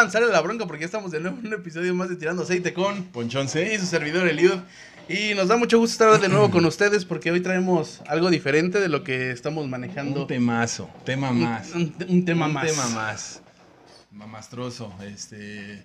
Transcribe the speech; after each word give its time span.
avanzar 0.00 0.22
la 0.22 0.40
bronca 0.40 0.66
porque 0.66 0.80
ya 0.80 0.86
estamos 0.86 1.10
de 1.10 1.20
nuevo 1.20 1.38
en 1.38 1.46
un 1.48 1.52
episodio 1.54 1.94
más 1.94 2.08
de 2.08 2.16
Tirando 2.16 2.42
Aceite 2.42 2.72
con 2.72 3.04
Ponchón 3.04 3.46
y 3.46 3.78
su 3.78 3.86
servidor 3.86 4.26
Eliud. 4.28 4.58
Y 5.08 5.34
nos 5.34 5.48
da 5.48 5.56
mucho 5.56 5.78
gusto 5.78 6.04
estar 6.04 6.20
de 6.20 6.28
nuevo 6.28 6.50
con 6.50 6.64
ustedes 6.66 7.04
porque 7.04 7.30
hoy 7.30 7.40
traemos 7.40 8.00
algo 8.06 8.30
diferente 8.30 8.80
de 8.80 8.88
lo 8.88 9.02
que 9.04 9.30
estamos 9.30 9.68
manejando. 9.68 10.22
Un 10.22 10.26
temazo, 10.26 10.88
tema 11.04 11.30
Un- 11.30 11.42
más. 11.42 11.72
Un, 11.74 11.94
un 12.08 12.24
tema 12.24 12.46
Un 12.46 12.52
más. 12.54 12.66
tema 12.66 12.88
más. 12.88 13.42
Mamastroso. 14.10 14.92
Este. 15.02 15.84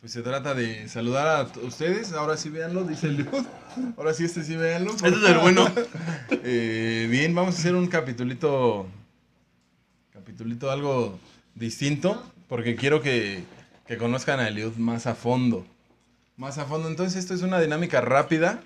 Pues 0.00 0.12
se 0.12 0.22
trata 0.22 0.54
de 0.54 0.88
saludar 0.88 1.26
a 1.26 1.42
ustedes. 1.66 2.12
Ahora 2.12 2.36
sí 2.36 2.48
véanlo, 2.50 2.84
dice 2.84 3.06
el 3.08 3.26
Ahora 3.96 4.12
sí, 4.14 4.24
este 4.24 4.42
sí 4.44 4.54
véanlo. 4.56 4.92
Este 4.92 5.08
es 5.08 5.14
el 5.14 5.38
bueno. 5.38 5.68
Eh, 6.48 7.08
bien, 7.10 7.34
vamos 7.34 7.56
a 7.56 7.58
hacer 7.58 7.74
un 7.74 7.86
capitulito. 7.86 8.86
Capitulito 10.12 10.70
algo 10.70 11.18
distinto. 11.54 12.32
Porque 12.48 12.76
quiero 12.76 13.02
que, 13.02 13.44
que 13.86 13.96
conozcan 13.96 14.40
a 14.40 14.48
Eliud 14.48 14.76
más 14.76 15.06
a 15.06 15.14
fondo. 15.14 15.66
Más 16.36 16.58
a 16.58 16.66
fondo. 16.66 16.88
Entonces, 16.88 17.16
esto 17.16 17.34
es 17.34 17.42
una 17.42 17.60
dinámica 17.60 18.00
rápida. 18.00 18.60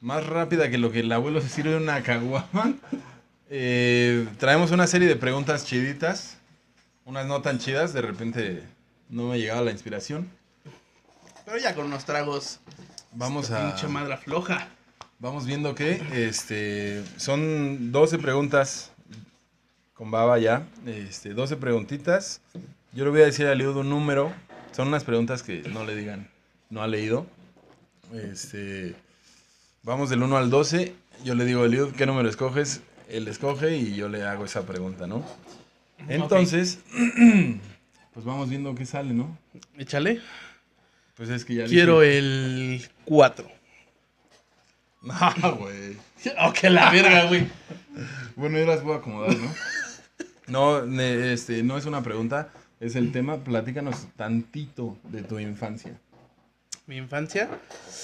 Más 0.00 0.26
rápida 0.26 0.70
que 0.70 0.78
lo 0.78 0.92
que 0.92 1.00
el 1.00 1.12
abuelo 1.12 1.40
se 1.40 1.48
sirve 1.48 1.76
en 1.76 1.82
una 1.82 2.02
caguama. 2.02 2.74
Eh, 3.54 4.26
traemos 4.38 4.70
una 4.70 4.86
serie 4.86 5.08
de 5.08 5.16
preguntas 5.16 5.66
chiditas. 5.66 6.38
Unas 7.04 7.26
no 7.26 7.42
tan 7.42 7.58
chidas. 7.58 7.92
De 7.92 8.02
repente 8.02 8.62
no 9.08 9.28
me 9.28 9.38
llegaba 9.38 9.60
la 9.60 9.72
inspiración. 9.72 10.28
Pero 11.44 11.58
ya 11.58 11.74
con 11.74 11.86
unos 11.86 12.04
tragos. 12.04 12.60
Vamos 13.12 13.50
a. 13.50 13.68
Pinche 13.68 13.88
madre 13.88 14.16
floja. 14.16 14.68
Vamos 15.18 15.46
viendo 15.46 15.74
que 15.74 16.02
este, 16.14 17.04
son 17.16 17.92
12 17.92 18.18
preguntas 18.18 18.90
con 19.92 20.10
baba 20.10 20.38
ya. 20.38 20.66
Este, 20.86 21.34
12 21.34 21.56
preguntitas. 21.58 22.40
Yo 22.92 23.04
le 23.04 23.10
voy 23.10 23.22
a 23.22 23.26
decir 23.26 23.46
a 23.46 23.54
Liud 23.54 23.76
un 23.76 23.88
número. 23.90 24.32
Son 24.72 24.88
unas 24.88 25.04
preguntas 25.04 25.42
que 25.42 25.62
no 25.68 25.84
le 25.84 25.94
digan, 25.94 26.28
no 26.70 26.82
ha 26.82 26.86
leído. 26.88 27.26
Este, 28.14 28.94
vamos 29.82 30.10
del 30.10 30.22
1 30.22 30.36
al 30.36 30.50
12. 30.50 30.94
Yo 31.24 31.34
le 31.34 31.44
digo 31.44 31.62
a 31.62 31.68
Liud 31.68 31.92
qué 31.94 32.06
número 32.06 32.28
escoges. 32.28 32.82
Él 33.08 33.28
escoge 33.28 33.76
y 33.76 33.94
yo 33.94 34.08
le 34.08 34.24
hago 34.24 34.44
esa 34.44 34.62
pregunta, 34.66 35.06
¿no? 35.06 35.24
Entonces, 36.08 36.80
pues 38.14 38.24
vamos 38.24 38.48
viendo 38.48 38.74
qué 38.74 38.86
sale, 38.86 39.12
¿no? 39.14 39.36
Échale. 39.78 40.20
Pues 41.16 41.28
es 41.28 41.44
que 41.44 41.54
ya 41.54 41.66
Quiero 41.66 42.00
dije- 42.00 42.18
el 42.18 42.88
4. 43.04 43.46
No, 45.02 45.56
güey. 45.58 45.96
Oh, 46.38 46.52
que 46.52 46.70
la 46.70 46.88
verga, 46.92 47.24
güey. 47.26 47.48
Bueno, 48.36 48.56
yo 48.58 48.64
las 48.64 48.82
voy 48.84 48.94
a 48.94 48.96
acomodar, 48.98 49.36
¿no? 49.36 49.52
No, 50.46 51.00
este, 51.02 51.62
no 51.62 51.78
es 51.78 51.86
una 51.86 52.02
pregunta, 52.02 52.50
es 52.82 52.96
el 52.96 53.12
tema. 53.12 53.42
Platícanos 53.44 54.08
tantito 54.16 54.98
de 55.04 55.22
tu 55.22 55.38
infancia. 55.38 55.92
Mi 56.86 56.96
infancia. 56.96 57.48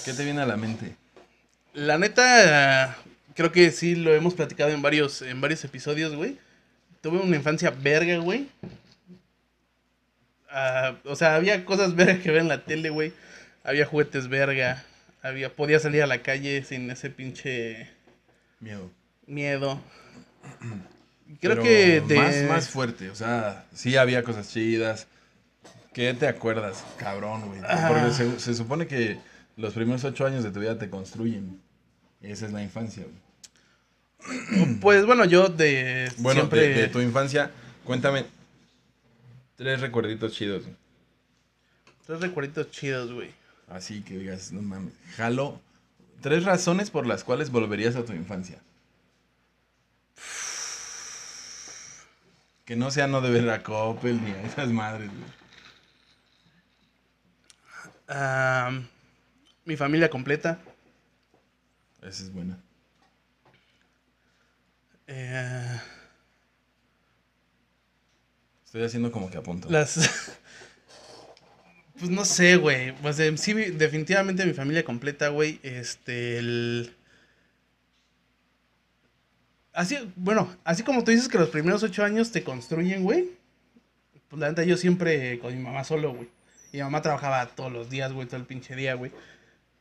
¿Qué 0.05 0.13
te 0.13 0.23
viene 0.23 0.41
a 0.41 0.45
la 0.45 0.55
mente? 0.55 0.95
La 1.73 1.97
neta, 1.97 2.97
creo 3.35 3.51
que 3.51 3.71
sí 3.71 3.93
lo 3.95 4.15
hemos 4.15 4.33
platicado 4.33 4.71
en 4.71 4.81
varios, 4.81 5.21
en 5.21 5.41
varios 5.41 5.63
episodios, 5.65 6.15
güey. 6.15 6.37
Tuve 7.01 7.19
una 7.19 7.35
infancia 7.35 7.69
verga, 7.71 8.17
güey. 8.17 8.47
Ah, 10.49 10.95
o 11.03 11.15
sea, 11.15 11.35
había 11.35 11.65
cosas 11.65 11.95
verga 11.95 12.21
que 12.21 12.31
ver 12.31 12.41
en 12.41 12.47
la 12.47 12.63
tele, 12.63 12.89
güey. 12.89 13.13
Había 13.63 13.85
juguetes 13.85 14.29
verga. 14.29 14.83
Había, 15.21 15.53
podía 15.53 15.79
salir 15.79 16.01
a 16.01 16.07
la 16.07 16.21
calle 16.21 16.63
sin 16.63 16.89
ese 16.89 17.09
pinche 17.09 17.89
Miedo. 18.61 18.89
miedo. 19.27 19.81
Creo 21.39 21.55
Pero 21.55 21.63
que 21.63 22.01
de... 22.01 22.15
Más, 22.17 22.43
más 22.49 22.69
fuerte, 22.69 23.09
o 23.09 23.15
sea, 23.15 23.65
sí 23.73 23.95
había 23.97 24.23
cosas 24.23 24.49
chidas. 24.51 25.07
¿Qué 25.93 26.13
te 26.13 26.27
acuerdas, 26.27 26.83
cabrón, 26.97 27.45
güey? 27.47 27.61
Ah. 27.67 27.85
Porque 27.87 28.11
se, 28.11 28.39
se 28.39 28.53
supone 28.53 28.87
que 28.87 29.19
los 29.57 29.73
primeros 29.73 30.03
ocho 30.03 30.25
años 30.25 30.43
de 30.43 30.51
tu 30.51 30.59
vida 30.59 30.77
te 30.77 30.89
construyen. 30.89 31.61
Esa 32.21 32.45
es 32.47 32.51
la 32.51 32.63
infancia, 32.63 33.03
güey. 33.03 34.75
Pues 34.81 35.05
bueno, 35.05 35.25
yo 35.25 35.47
de 35.49 36.11
Bueno, 36.17 36.41
siempre... 36.41 36.61
de, 36.69 36.73
de 36.73 36.87
tu 36.87 36.99
infancia, 36.99 37.51
cuéntame 37.85 38.25
tres 39.55 39.81
recuerditos 39.81 40.33
chidos. 40.33 40.63
güey. 40.63 40.75
Tres 42.05 42.21
recuerditos 42.21 42.71
chidos, 42.71 43.11
güey. 43.13 43.29
Así 43.69 44.01
que 44.01 44.17
digas, 44.17 44.51
no 44.51 44.61
mames. 44.61 44.93
Jalo. 45.15 45.61
Tres 46.21 46.43
razones 46.43 46.89
por 46.89 47.05
las 47.05 47.23
cuales 47.23 47.49
volverías 47.51 47.95
a 47.95 48.03
tu 48.03 48.13
infancia. 48.13 48.59
Que 52.69 52.75
no 52.75 52.91
sea 52.91 53.07
no 53.07 53.19
de 53.19 53.31
ver 53.31 53.49
a 53.49 53.63
Coppel 53.63 54.23
ni 54.23 54.29
a 54.29 54.43
esas 54.43 54.69
madres, 54.69 55.09
güey. 55.09 55.31
Ah, 58.07 58.79
mi 59.65 59.75
familia 59.75 60.11
completa. 60.11 60.59
Esa 62.03 62.21
es 62.21 62.31
buena. 62.31 62.59
Eh, 65.07 65.79
Estoy 68.65 68.83
haciendo 68.83 69.11
como 69.11 69.31
que 69.31 69.39
apunto. 69.39 69.67
Las. 69.71 70.37
Pues 71.97 72.11
no 72.11 72.23
sé, 72.23 72.55
güey. 72.55 72.95
Pues 73.01 73.19
eh, 73.19 73.35
sí, 73.35 73.51
definitivamente 73.53 74.45
mi 74.45 74.53
familia 74.53 74.85
completa, 74.85 75.29
güey. 75.29 75.59
Este, 75.63 76.37
el. 76.37 76.95
Así, 79.79 79.97
bueno, 80.17 80.53
así 80.65 80.83
como 80.83 81.05
tú 81.05 81.11
dices 81.11 81.29
que 81.29 81.37
los 81.37 81.47
primeros 81.47 81.83
ocho 81.83 82.03
años 82.03 82.33
te 82.33 82.43
construyen, 82.43 83.01
güey. 83.01 83.29
Pues 84.27 84.37
la 84.37 84.49
neta, 84.49 84.65
yo 84.65 84.75
siempre 84.75 85.39
con 85.39 85.55
mi 85.55 85.63
mamá 85.63 85.85
solo, 85.85 86.13
güey. 86.13 86.27
Y 86.73 86.77
mi 86.77 86.83
mamá 86.83 87.01
trabajaba 87.01 87.47
todos 87.55 87.71
los 87.71 87.89
días, 87.89 88.11
güey, 88.11 88.27
todo 88.27 88.41
el 88.41 88.45
pinche 88.45 88.75
día, 88.75 88.95
güey. 88.95 89.13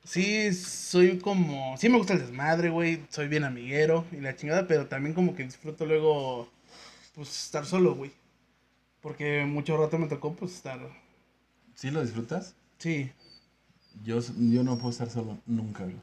Sí, 0.04 0.54
soy 0.54 1.18
como. 1.18 1.76
Sí, 1.78 1.88
me 1.88 1.98
gusta 1.98 2.12
el 2.12 2.20
desmadre, 2.20 2.70
güey. 2.70 3.02
Soy 3.08 3.26
bien 3.26 3.42
amiguero 3.42 4.04
y 4.12 4.20
la 4.20 4.36
chingada, 4.36 4.68
pero 4.68 4.86
también 4.86 5.16
como 5.16 5.34
que 5.34 5.42
disfruto 5.42 5.84
luego, 5.84 6.48
pues, 7.16 7.46
estar 7.46 7.66
solo, 7.66 7.96
güey. 7.96 8.12
Porque 9.00 9.46
mucho 9.46 9.76
rato 9.76 9.98
me 9.98 10.06
tocó, 10.06 10.32
pues, 10.32 10.54
estar. 10.54 10.78
¿Sí 11.74 11.90
lo 11.90 12.02
disfrutas? 12.02 12.54
Sí. 12.78 13.10
Yo, 14.04 14.20
yo 14.20 14.62
no 14.62 14.76
puedo 14.76 14.90
estar 14.90 15.10
solo 15.10 15.38
nunca, 15.44 15.82
güey. 15.82 15.96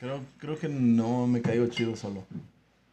Creo, 0.00 0.20
creo 0.38 0.58
que 0.58 0.68
no 0.68 1.26
me 1.26 1.40
caigo 1.40 1.66
chido 1.68 1.96
solo. 1.96 2.24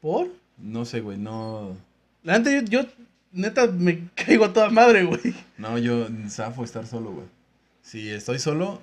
¿Por? 0.02 0.28
No 0.58 0.86
sé, 0.86 1.02
güey, 1.02 1.18
no... 1.18 1.76
La 2.24 2.38
neta, 2.38 2.52
yo, 2.52 2.62
yo, 2.62 2.90
neta, 3.32 3.68
me 3.68 4.08
caigo 4.16 4.46
a 4.46 4.54
toda 4.54 4.70
madre, 4.70 5.04
güey. 5.04 5.36
No, 5.58 5.78
yo 5.78 6.08
zafo 6.30 6.64
estar 6.64 6.88
solo, 6.88 7.12
güey. 7.12 7.26
Si 7.82 8.10
estoy 8.10 8.40
solo, 8.40 8.80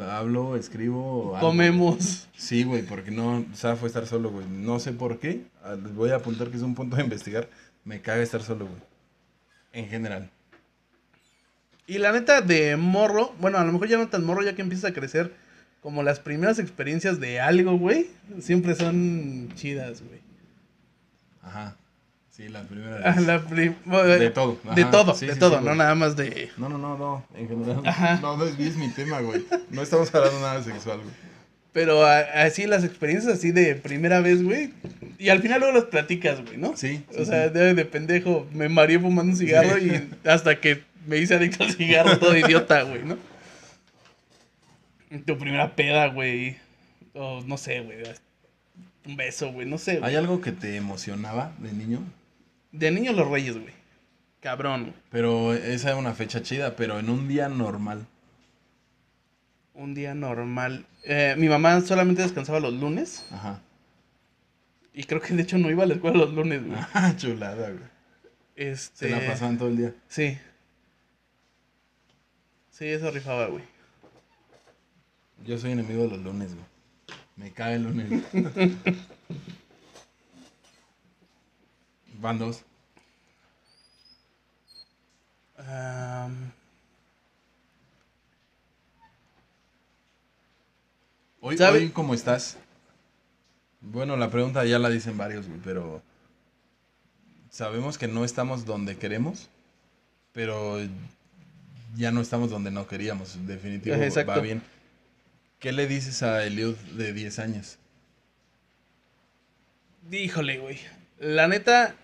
hablo, 0.00 0.56
escribo... 0.56 1.34
algo. 1.34 1.48
Comemos. 1.48 2.28
Sí, 2.36 2.62
güey, 2.62 2.82
porque 2.82 3.10
no 3.10 3.44
zafo 3.54 3.86
estar 3.86 4.06
solo, 4.06 4.30
güey. 4.30 4.46
No 4.46 4.78
sé 4.78 4.92
por 4.92 5.18
qué. 5.18 5.42
Les 5.82 5.94
voy 5.94 6.10
a 6.10 6.16
apuntar 6.16 6.50
que 6.50 6.56
es 6.56 6.62
un 6.62 6.74
punto 6.74 6.96
de 6.96 7.02
investigar. 7.02 7.48
Me 7.84 8.00
caga 8.00 8.22
estar 8.22 8.42
solo, 8.42 8.66
güey. 8.66 8.80
En 9.72 9.88
general. 9.88 10.30
Y 11.86 11.98
la 11.98 12.12
neta, 12.12 12.40
de 12.40 12.76
morro, 12.76 13.34
bueno, 13.40 13.58
a 13.58 13.64
lo 13.64 13.72
mejor 13.72 13.88
ya 13.88 13.98
no 13.98 14.08
tan 14.08 14.24
morro, 14.24 14.44
ya 14.44 14.54
que 14.54 14.62
empiezas 14.62 14.90
a 14.90 14.94
crecer, 14.94 15.32
como 15.80 16.02
las 16.02 16.20
primeras 16.20 16.58
experiencias 16.58 17.20
de 17.20 17.40
algo, 17.40 17.76
güey, 17.78 18.08
siempre 18.40 18.74
son 18.74 19.48
chidas, 19.54 20.02
güey. 20.02 20.20
Ajá. 21.42 21.76
Sí, 22.30 22.48
la 22.48 22.62
primera 22.62 23.00
Ah, 23.04 23.14
vez. 23.16 23.26
la 23.26 23.42
prim- 23.44 23.74
De 23.84 24.30
todo. 24.30 24.58
De 24.74 24.82
Ajá. 24.82 24.90
todo, 24.90 25.14
Sí, 25.14 25.26
de 25.26 25.34
sí, 25.34 25.38
todo, 25.38 25.58
sí, 25.58 25.64
no 25.64 25.74
nada 25.74 25.94
más 25.94 26.16
de... 26.16 26.50
No, 26.56 26.68
no, 26.68 26.78
no, 26.78 26.96
no. 26.96 27.24
En 27.34 27.48
general. 27.48 27.82
Ajá. 27.84 28.18
No, 28.22 28.36
no 28.36 28.44
es 28.44 28.76
mi 28.76 28.88
tema, 28.88 29.20
güey. 29.20 29.44
No 29.70 29.82
estamos 29.82 30.14
hablando 30.14 30.40
nada 30.40 30.62
sexual, 30.62 30.98
güey. 30.98 31.10
Pero 31.72 32.04
así 32.04 32.66
las 32.66 32.82
experiencias 32.84 33.32
así 33.34 33.52
de 33.52 33.74
primera 33.76 34.20
vez, 34.20 34.42
güey. 34.42 34.72
Y 35.18 35.28
al 35.28 35.40
final 35.40 35.60
luego 35.60 35.74
las 35.76 35.84
platicas, 35.86 36.42
güey, 36.44 36.56
¿no? 36.56 36.76
Sí, 36.76 37.04
O 37.18 37.24
sea, 37.24 37.48
de, 37.48 37.74
de 37.74 37.84
pendejo, 37.84 38.46
me 38.52 38.68
mareé 38.68 38.98
fumando 38.98 39.32
un 39.32 39.38
cigarro 39.38 39.78
y 39.78 40.08
hasta 40.24 40.58
que 40.60 40.82
me 41.06 41.18
hice 41.18 41.34
adicto 41.36 41.62
al 41.64 41.72
cigarro, 41.72 42.18
todo 42.18 42.36
idiota, 42.36 42.82
güey, 42.82 43.04
¿no? 43.04 43.16
Tu 45.10 45.38
primera 45.38 45.74
peda, 45.74 46.06
güey. 46.06 46.56
O 47.14 47.42
no 47.42 47.56
sé, 47.56 47.80
güey. 47.80 47.98
Un 49.06 49.16
beso, 49.16 49.52
güey, 49.52 49.66
no 49.66 49.78
sé, 49.78 49.98
güey. 49.98 50.10
¿Hay 50.10 50.16
algo 50.16 50.40
que 50.40 50.52
te 50.52 50.76
emocionaba 50.76 51.52
de 51.58 51.72
niño? 51.72 52.00
De 52.70 52.90
niño 52.90 53.12
los 53.12 53.28
reyes, 53.28 53.58
güey. 53.58 53.74
Cabrón, 54.40 54.82
güey. 54.82 54.94
Pero 55.10 55.52
esa 55.54 55.88
era 55.88 55.96
una 55.96 56.14
fecha 56.14 56.42
chida, 56.42 56.76
pero 56.76 56.98
en 56.98 57.10
un 57.10 57.26
día 57.26 57.48
normal. 57.48 58.06
Un 59.74 59.94
día 59.94 60.14
normal. 60.14 60.86
Eh, 61.04 61.34
mi 61.36 61.48
mamá 61.48 61.80
solamente 61.80 62.22
descansaba 62.22 62.60
los 62.60 62.74
lunes. 62.74 63.24
Ajá. 63.32 63.60
Y 64.92 65.04
creo 65.04 65.20
que 65.20 65.34
de 65.34 65.42
hecho 65.42 65.58
no 65.58 65.70
iba 65.70 65.84
a 65.84 65.86
la 65.86 65.94
escuela 65.94 66.18
los 66.18 66.32
lunes, 66.32 66.64
güey. 66.64 66.78
Ah, 66.94 67.14
chulada, 67.16 67.70
güey. 67.70 67.84
Este. 68.54 69.08
Se 69.08 69.10
la 69.10 69.26
pasaban 69.26 69.58
todo 69.58 69.68
el 69.68 69.76
día. 69.76 69.94
Sí. 70.08 70.38
Sí, 72.70 72.86
eso 72.86 73.10
rifaba, 73.10 73.46
güey. 73.46 73.64
Yo 75.46 75.58
soy 75.58 75.72
enemigo 75.72 76.02
de 76.02 76.08
los 76.08 76.20
lunes, 76.20 76.54
güey. 76.54 76.66
Me 77.36 77.50
cae 77.52 77.76
el 77.76 77.84
lunes. 77.84 78.22
Van 82.20 82.38
dos. 82.38 82.62
Am, 85.56 86.52
Hoy, 91.42 91.56
¿Sabe? 91.56 91.78
hoy, 91.78 91.88
¿cómo 91.88 92.12
estás? 92.12 92.58
Bueno, 93.80 94.16
la 94.16 94.30
pregunta 94.30 94.64
ya 94.66 94.78
la 94.78 94.90
dicen 94.90 95.16
varios, 95.16 95.48
güey, 95.48 95.58
pero 95.64 96.02
sabemos 97.48 97.96
que 97.96 98.08
no 98.08 98.26
estamos 98.26 98.66
donde 98.66 98.98
queremos, 98.98 99.48
pero 100.32 100.78
ya 101.96 102.10
no 102.10 102.20
estamos 102.20 102.50
donde 102.50 102.70
no 102.70 102.86
queríamos. 102.86 103.38
Definitivo, 103.46 103.96
exacto. 103.96 104.32
va 104.32 104.38
bien. 104.40 104.62
¿Qué 105.60 105.72
le 105.72 105.86
dices 105.86 106.22
a 106.22 106.42
Eliud 106.44 106.74
de 106.96 107.12
10 107.12 107.38
años? 107.38 107.76
híjole, 110.10 110.58
güey. 110.58 110.78
La 111.20 111.46
neta, 111.46 111.94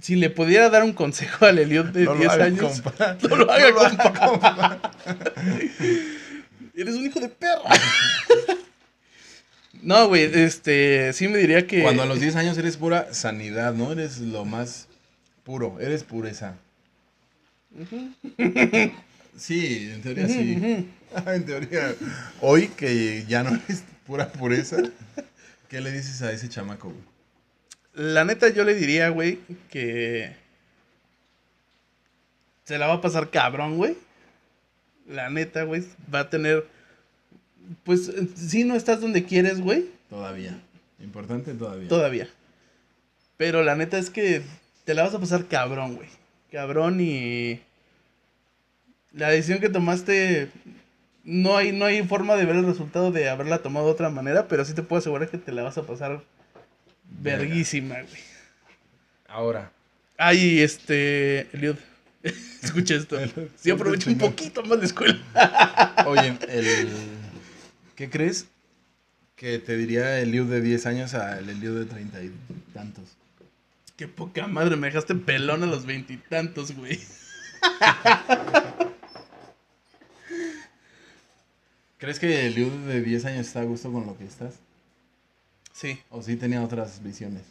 si 0.00 0.14
le 0.14 0.30
pudiera 0.30 0.70
dar 0.70 0.84
un 0.84 0.92
consejo 0.92 1.44
al 1.44 1.58
Eliot 1.58 1.88
de 1.88 2.04
No 2.04 2.14
lo 2.14 2.20
10 2.20 2.30
haga, 2.30 2.44
años, 2.44 2.80
compa. 2.80 3.16
no 3.28 3.36
lo 3.36 3.50
haga, 3.50 3.68
No 3.68 3.74
lo 3.74 3.80
haga, 3.80 4.12
compa. 4.12 4.92
Eres 6.74 6.94
un 6.94 7.04
hijo 7.04 7.18
de 7.18 7.28
perra. 7.28 7.70
no, 9.82 10.06
güey, 10.06 10.22
este, 10.22 11.12
sí 11.12 11.26
me 11.26 11.38
diría 11.38 11.66
que... 11.66 11.82
Cuando 11.82 12.04
a 12.04 12.06
los 12.06 12.20
10 12.20 12.36
años 12.36 12.56
eres 12.58 12.76
pura 12.76 13.12
sanidad, 13.12 13.74
¿no? 13.74 13.90
Eres 13.90 14.20
lo 14.20 14.44
más 14.44 14.86
puro, 15.42 15.80
eres 15.80 16.04
pureza. 16.04 16.54
Sí, 19.36 19.90
en 19.92 20.02
teoría 20.02 20.28
sí. 20.28 20.88
en 21.26 21.46
teoría. 21.46 21.94
Hoy 22.40 22.68
que 22.68 23.24
ya 23.26 23.42
no 23.42 23.50
eres 23.50 23.84
pura 24.06 24.30
pureza, 24.32 24.78
¿qué 25.68 25.80
le 25.80 25.92
dices 25.92 26.22
a 26.22 26.32
ese 26.32 26.48
chamaco, 26.48 26.88
güey? 26.90 27.02
La 27.94 28.24
neta, 28.24 28.48
yo 28.48 28.64
le 28.64 28.74
diría, 28.74 29.10
güey, 29.10 29.40
que... 29.70 30.34
Se 32.64 32.78
la 32.78 32.86
va 32.86 32.94
a 32.94 33.00
pasar 33.00 33.30
cabrón, 33.30 33.76
güey. 33.76 33.96
La 35.06 35.28
neta, 35.28 35.64
güey, 35.64 35.84
va 36.12 36.20
a 36.20 36.30
tener... 36.30 36.66
Pues, 37.84 38.10
si 38.34 38.64
no 38.64 38.76
estás 38.76 39.00
donde 39.00 39.24
quieres, 39.24 39.60
güey, 39.60 39.90
Todavía. 40.12 40.60
Importante 41.02 41.54
todavía. 41.54 41.88
Todavía. 41.88 42.28
Pero 43.38 43.62
la 43.62 43.76
neta 43.76 43.96
es 43.96 44.10
que 44.10 44.42
te 44.84 44.92
la 44.92 45.04
vas 45.04 45.14
a 45.14 45.18
pasar 45.18 45.46
cabrón, 45.46 45.96
güey. 45.96 46.08
Cabrón 46.50 47.00
y... 47.00 47.62
La 49.14 49.28
decisión 49.28 49.60
que 49.60 49.68
tomaste... 49.68 50.50
No 51.24 51.56
hay, 51.56 51.70
no 51.70 51.84
hay 51.84 52.02
forma 52.02 52.34
de 52.34 52.44
ver 52.44 52.56
el 52.56 52.66
resultado 52.66 53.12
de 53.12 53.28
haberla 53.28 53.58
tomado 53.58 53.86
de 53.86 53.92
otra 53.92 54.10
manera, 54.10 54.48
pero 54.48 54.64
sí 54.64 54.74
te 54.74 54.82
puedo 54.82 54.98
asegurar 54.98 55.28
que 55.28 55.38
te 55.38 55.52
la 55.52 55.62
vas 55.62 55.78
a 55.78 55.86
pasar 55.86 56.20
verguísima, 57.04 57.94
güey. 57.94 58.22
Ahora. 59.28 59.70
Ay, 60.18 60.60
este... 60.60 61.46
Eliud, 61.52 61.76
escucha 62.62 62.96
esto. 62.96 63.18
Sí 63.56 63.70
aprovecho 63.70 64.10
un 64.10 64.18
poquito 64.18 64.62
más 64.64 64.78
la 64.78 64.84
escuela. 64.84 65.18
Oye, 66.06 66.36
el... 66.48 66.88
¿qué 67.94 68.10
crees 68.10 68.46
que 69.36 69.58
te 69.58 69.76
diría 69.76 70.18
el 70.18 70.30
Eliud 70.30 70.50
de 70.50 70.60
10 70.60 70.86
años 70.86 71.14
al 71.14 71.48
Eliud 71.48 71.78
de 71.78 71.84
30 71.86 72.22
y 72.22 72.32
tantos? 72.74 73.16
Qué 73.96 74.08
poca 74.08 74.46
madre, 74.46 74.76
me 74.76 74.88
dejaste 74.88 75.14
pelón 75.14 75.62
a 75.62 75.66
los 75.66 75.86
veintitantos, 75.86 76.72
güey. 76.72 76.98
¿Crees 82.02 82.18
que 82.18 82.46
el 82.46 82.54
Eliud 82.54 82.72
de 82.88 83.00
10 83.00 83.26
años 83.26 83.46
está 83.46 83.60
a 83.60 83.64
gusto 83.64 83.92
con 83.92 84.04
lo 84.04 84.18
que 84.18 84.24
estás? 84.24 84.54
Sí. 85.72 86.00
¿O 86.10 86.20
sí 86.20 86.34
tenía 86.34 86.60
otras 86.60 87.00
visiones? 87.00 87.42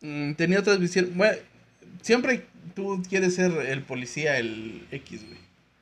Mm, 0.00 0.32
tenía 0.32 0.60
otras 0.60 0.78
visiones. 0.78 1.14
Bueno, 1.14 1.36
siempre 2.00 2.46
tú 2.74 3.02
quieres 3.06 3.34
ser 3.34 3.52
el 3.52 3.82
policía, 3.82 4.38
el 4.38 4.86
X, 4.90 5.26
güey. 5.26 5.38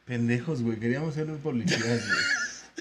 Pendejos, 0.07 0.61
güey. 0.61 0.81
Queríamos 0.81 1.15
ser 1.15 1.29
policías, 1.37 1.81
güey. 1.85 2.21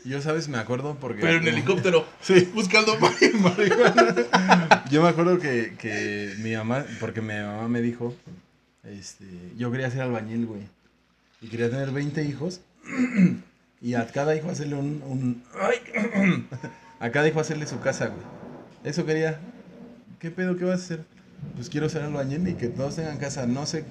Yo, 0.03 0.19
¿sabes? 0.19 0.49
Me 0.49 0.57
acuerdo 0.57 0.97
porque... 0.99 1.21
Pero 1.21 1.37
en 1.37 1.47
helicóptero. 1.47 2.07
Sí. 2.21 2.49
Buscando 2.51 2.97
marihuana. 2.97 4.85
Yo 4.89 5.03
me 5.03 5.09
acuerdo 5.09 5.37
que, 5.37 5.75
que 5.77 6.33
mi 6.39 6.55
mamá, 6.55 6.87
porque 6.99 7.21
mi 7.21 7.35
mamá 7.35 7.67
me 7.67 7.83
dijo, 7.83 8.15
este, 8.83 9.25
yo 9.59 9.71
quería 9.71 9.91
ser 9.91 10.01
albañil, 10.01 10.47
güey. 10.47 10.63
Y 11.39 11.49
quería 11.49 11.69
tener 11.69 11.91
20 11.91 12.23
hijos. 12.23 12.61
Y 13.81 13.95
a 13.95 14.05
cada 14.07 14.35
hijo 14.35 14.49
hacerle 14.49 14.75
un... 14.75 15.01
un- 15.05 15.43
ay, 15.59 16.47
a 16.99 17.09
cada 17.11 17.27
hijo 17.27 17.39
hacerle 17.39 17.65
su 17.67 17.79
casa, 17.79 18.07
güey. 18.07 18.21
Eso 18.83 19.05
quería. 19.05 19.39
¿Qué 20.19 20.29
pedo? 20.31 20.55
¿Qué 20.57 20.65
vas 20.65 20.81
a 20.81 20.83
hacer? 20.83 21.03
Pues 21.55 21.69
quiero 21.69 21.89
ser 21.89 22.03
albañil 22.03 22.47
y 22.47 22.53
que 22.53 22.67
todos 22.67 22.95
tengan 22.95 23.17
casa. 23.17 23.45
No 23.47 23.65
sé... 23.65 23.83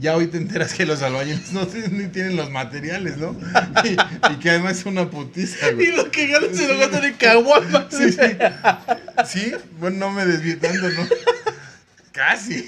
Ya 0.00 0.14
hoy 0.16 0.28
te 0.28 0.36
enteras 0.36 0.74
que 0.74 0.86
los 0.86 1.02
albañiles 1.02 1.52
no 1.52 1.66
tienen, 1.66 1.98
ni 1.98 2.06
tienen 2.08 2.36
los 2.36 2.50
materiales, 2.50 3.16
¿no? 3.16 3.34
Y, 3.84 3.96
y 4.32 4.36
que 4.38 4.50
además 4.50 4.78
es 4.78 4.86
una 4.86 5.10
putiza, 5.10 5.72
güey. 5.72 5.88
Y 5.88 5.92
lo 5.92 6.08
que 6.10 6.28
ganan 6.28 6.54
se 6.54 6.68
lo 6.68 6.78
gastan 6.78 7.04
en 7.04 7.14
caguamas. 7.14 7.86
Sí, 7.90 8.12
sí. 8.12 8.18
Sí, 9.26 9.52
bueno, 9.80 9.96
no 9.98 10.10
me 10.12 10.24
desvié 10.24 10.54
tanto, 10.56 10.88
¿no? 10.88 11.02
Casi. 12.12 12.64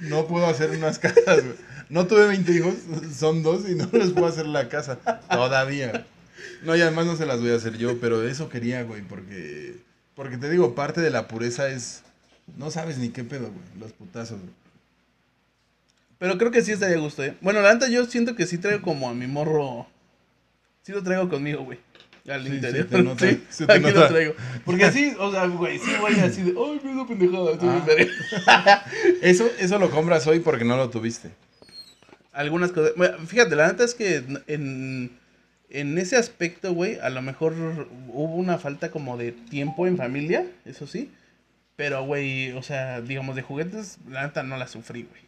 No 0.00 0.26
puedo 0.26 0.46
hacer 0.46 0.70
unas 0.70 0.98
casas, 0.98 1.44
güey. 1.44 1.54
No 1.92 2.06
tuve 2.06 2.26
20 2.26 2.52
hijos, 2.52 2.74
son 3.14 3.42
dos 3.42 3.68
y 3.68 3.74
no 3.74 3.86
les 3.92 4.12
puedo 4.12 4.26
hacer 4.26 4.46
la 4.46 4.70
casa. 4.70 4.96
Todavía. 5.30 6.06
No, 6.62 6.74
y 6.74 6.80
además 6.80 7.04
no 7.04 7.16
se 7.16 7.26
las 7.26 7.40
voy 7.42 7.50
a 7.50 7.56
hacer 7.56 7.76
yo, 7.76 8.00
pero 8.00 8.26
eso 8.26 8.48
quería, 8.48 8.82
güey, 8.82 9.02
porque... 9.02 9.76
Porque 10.14 10.38
te 10.38 10.48
digo, 10.48 10.74
parte 10.74 11.02
de 11.02 11.10
la 11.10 11.28
pureza 11.28 11.68
es... 11.68 12.02
No 12.56 12.70
sabes 12.70 12.96
ni 12.96 13.10
qué 13.10 13.24
pedo, 13.24 13.42
güey. 13.50 13.78
Los 13.78 13.92
putazos, 13.92 14.38
güey. 14.40 14.52
Pero 16.18 16.38
creo 16.38 16.50
que 16.50 16.62
sí 16.62 16.72
estaría 16.72 16.96
a 16.96 17.00
gusto, 17.00 17.22
¿eh? 17.24 17.36
Bueno, 17.42 17.60
la 17.60 17.74
neta 17.74 17.88
yo 17.90 18.06
siento 18.06 18.34
que 18.36 18.46
sí 18.46 18.56
traigo 18.56 18.80
como 18.80 19.10
a 19.10 19.14
mi 19.14 19.26
morro. 19.26 19.86
Sí 20.84 20.92
lo 20.92 21.02
traigo 21.02 21.28
conmigo, 21.28 21.62
güey. 21.62 21.78
Al 22.26 22.46
Sí, 22.46 22.54
interior. 22.54 22.88
se 22.88 22.96
te 22.96 23.02
nota, 23.02 23.28
sí, 23.28 23.44
se 23.50 23.66
te 23.66 23.72
aquí 23.74 23.82
nota. 23.82 24.00
lo 24.00 24.08
traigo. 24.08 24.34
Porque 24.64 24.90
sí, 24.92 25.12
o 25.18 25.30
sea, 25.30 25.44
güey, 25.46 25.78
sí 25.78 25.90
voy 26.00 26.12
así 26.20 26.40
de, 26.42 26.54
ay, 26.56 26.80
me 26.84 26.94
da 26.96 27.06
pendejada. 27.06 27.50
Ah. 27.60 27.84
verga". 27.86 28.84
Eso, 29.22 29.46
eso 29.58 29.78
lo 29.78 29.90
compras 29.90 30.26
hoy 30.26 30.40
porque 30.40 30.64
no 30.64 30.76
lo 30.78 30.88
tuviste. 30.88 31.30
Algunas 32.32 32.72
cosas. 32.72 32.92
Bueno, 32.96 33.18
fíjate, 33.26 33.54
la 33.56 33.68
neta 33.68 33.84
es 33.84 33.94
que 33.94 34.22
en, 34.46 35.10
en 35.70 35.98
ese 35.98 36.16
aspecto, 36.16 36.72
güey, 36.72 36.98
a 37.00 37.10
lo 37.10 37.22
mejor 37.22 37.52
hubo 38.08 38.34
una 38.36 38.58
falta 38.58 38.90
como 38.90 39.16
de 39.16 39.32
tiempo 39.32 39.86
en 39.86 39.96
familia, 39.96 40.46
eso 40.64 40.86
sí. 40.86 41.10
Pero, 41.76 42.04
güey, 42.04 42.52
o 42.52 42.62
sea, 42.62 43.00
digamos, 43.00 43.34
de 43.36 43.42
juguetes, 43.42 43.98
la 44.08 44.22
neta 44.26 44.42
no 44.42 44.56
la 44.56 44.68
sufrí, 44.68 45.02
güey. 45.04 45.22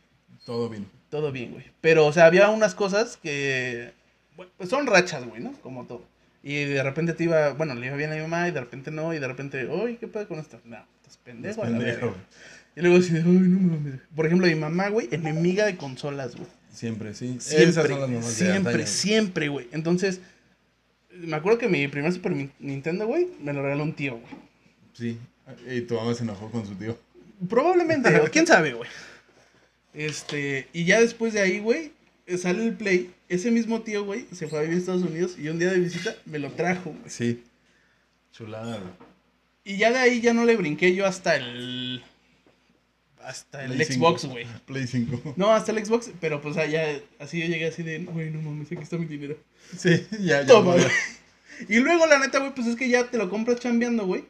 Todo 0.45 0.69
bien. 0.69 0.87
Todo 1.11 1.33
bien, 1.33 1.53
güey. 1.53 1.65
Pero, 1.81 2.07
o 2.07 2.13
sea, 2.13 2.27
había 2.27 2.49
unas 2.51 2.75
cosas 2.75 3.17
que. 3.23 3.93
bueno, 4.37 4.53
pues 4.57 4.69
son 4.71 4.87
rachas, 4.87 5.25
güey, 5.27 5.43
¿no? 5.43 5.53
Como 5.63 5.85
todo. 5.87 6.05
Y 6.43 6.65
de 6.65 6.83
repente 6.83 7.15
te 7.15 7.25
iba. 7.25 7.51
Bueno, 7.55 7.75
le 7.75 7.87
iba 7.87 7.97
bien 7.97 8.13
a 8.13 8.17
mi 8.17 8.21
mamá 8.23 8.49
y 8.49 8.51
de 8.51 8.61
repente 8.61 8.91
no. 8.91 9.15
Y 9.15 9.19
de 9.19 9.27
repente, 9.29 9.67
uy, 9.67 9.97
¿qué 9.97 10.07
pedo 10.09 10.29
con 10.29 10.39
esto? 10.39 10.61
No, 10.65 10.77
estás 11.01 11.17
pendejo. 11.19 11.63
a 11.63 11.71
la 11.71 11.79
Pendejo, 11.79 12.01
verga. 12.01 12.07
güey. 12.09 12.21
Y 12.77 12.81
luego 12.83 12.97
así 12.99 13.17
ay, 13.17 13.23
no 13.25 13.61
mames. 13.61 14.01
Por 14.15 14.27
ejemplo, 14.27 14.47
mi 14.47 14.55
mamá, 14.55 14.89
güey, 14.91 15.09
enemiga 15.13 15.65
de 15.65 15.77
consolas, 15.77 16.37
güey. 16.37 16.49
Siempre, 16.75 17.15
sí. 17.15 17.37
Siempre, 17.39 18.21
siempre, 18.23 18.87
siempre, 18.87 19.49
güey. 19.49 19.69
Entonces, 19.73 20.21
me 21.11 21.37
acuerdo 21.37 21.59
que 21.59 21.69
mi 21.69 21.87
primer 21.89 22.13
Super 22.13 22.51
Nintendo, 22.59 23.07
güey, 23.07 23.29
me 23.41 23.53
lo 23.53 23.63
regaló 23.63 23.85
un 23.85 23.95
tío, 23.95 24.19
güey. 24.19 24.33
Sí. 24.93 25.19
Y 25.71 25.83
tu 25.83 25.95
mamá 25.95 26.15
se 26.15 26.25
enojó 26.25 26.51
con 26.51 26.67
su 26.67 26.75
tío. 26.75 26.99
Probablemente, 27.49 28.21
o 28.21 28.25
quién 28.33 28.47
sabe, 28.47 28.73
güey. 28.73 28.91
Este, 29.93 30.67
y 30.73 30.85
ya 30.85 31.01
después 31.01 31.33
de 31.33 31.41
ahí, 31.41 31.61
güey, 31.61 31.93
sale 32.37 32.65
el 32.65 32.75
Play. 32.75 33.13
Ese 33.29 33.51
mismo 33.51 33.83
tío, 33.83 34.05
güey, 34.05 34.27
se 34.33 34.49
fue 34.49 34.59
a 34.59 34.63
vivir 34.63 34.77
a 34.77 34.81
Estados 34.81 35.03
Unidos 35.03 35.37
y 35.39 35.49
un 35.49 35.59
día 35.59 35.71
de 35.71 35.79
visita 35.79 36.15
me 36.27 36.39
lo 36.39 36.51
trajo, 36.51 36.91
güey. 36.91 37.09
Sí. 37.11 37.43
Chulada, 38.33 38.79
güey. 38.79 38.93
Y 39.65 39.79
ya 39.79 39.93
de 39.93 39.99
ahí 39.99 40.21
ya 40.21 40.35
no 40.35 40.45
le 40.45 40.57
brinqué 40.57 40.95
yo 40.95 41.07
hasta 41.07 41.37
el. 41.37 42.03
Hasta 43.25 43.65
el 43.65 43.73
Play 43.73 43.87
Xbox, 43.87 44.21
5. 44.23 44.33
güey. 44.33 44.47
Play 44.67 44.87
5. 44.87 45.35
No, 45.37 45.51
hasta 45.53 45.73
el 45.73 45.85
Xbox, 45.85 46.11
pero 46.21 46.41
pues 46.41 46.57
allá, 46.57 47.01
así 47.19 47.41
yo 47.41 47.47
llegué 47.47 47.67
así 47.67 47.83
de, 47.83 47.99
güey, 48.01 48.31
no 48.31 48.41
mames, 48.43 48.71
aquí 48.71 48.83
está 48.83 48.97
mi 48.99 49.07
dinero. 49.07 49.37
Sí, 49.77 50.07
ya, 50.21 50.43
ya. 50.43 50.47
Toma, 50.47 50.73
güey. 50.75 50.85
Y 51.69 51.79
luego, 51.79 52.07
la 52.07 52.19
neta, 52.19 52.39
güey, 52.41 52.55
pues 52.55 52.67
es 52.67 52.77
que 52.77 52.89
ya 52.89 53.05
te 53.11 53.17
lo 53.19 53.31
compras 53.31 53.61
chambeando, 53.61 54.07
güey. 54.07 54.25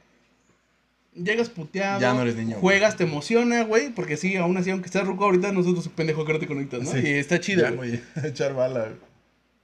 Llegas 1.15 1.49
puteado. 1.49 2.01
Ya 2.01 2.13
no 2.13 2.23
eres 2.23 2.35
niño, 2.37 2.51
güey. 2.59 2.61
Juegas, 2.61 2.97
te 2.97 3.05
emociona, 3.05 3.63
güey. 3.63 3.91
Porque 3.91 4.17
sí, 4.17 4.37
aún 4.37 4.57
así, 4.57 4.71
aunque 4.71 4.87
estés 4.87 5.05
ruco 5.07 5.25
ahorita, 5.25 5.53
nosotros, 5.53 5.89
pendejo, 5.89 6.25
que 6.25 6.33
no 6.33 6.39
te 6.41 6.47
conectas, 6.49 6.83
¿no? 6.83 6.91
Sí. 6.93 6.99
Y 7.05 7.11
está 7.13 7.39
chido, 7.41 7.63
Ya, 7.63 7.71
güey. 7.71 7.91
güey. 7.91 8.03
Echar 8.31 8.55
bala, 8.55 8.81
güey. 8.81 8.97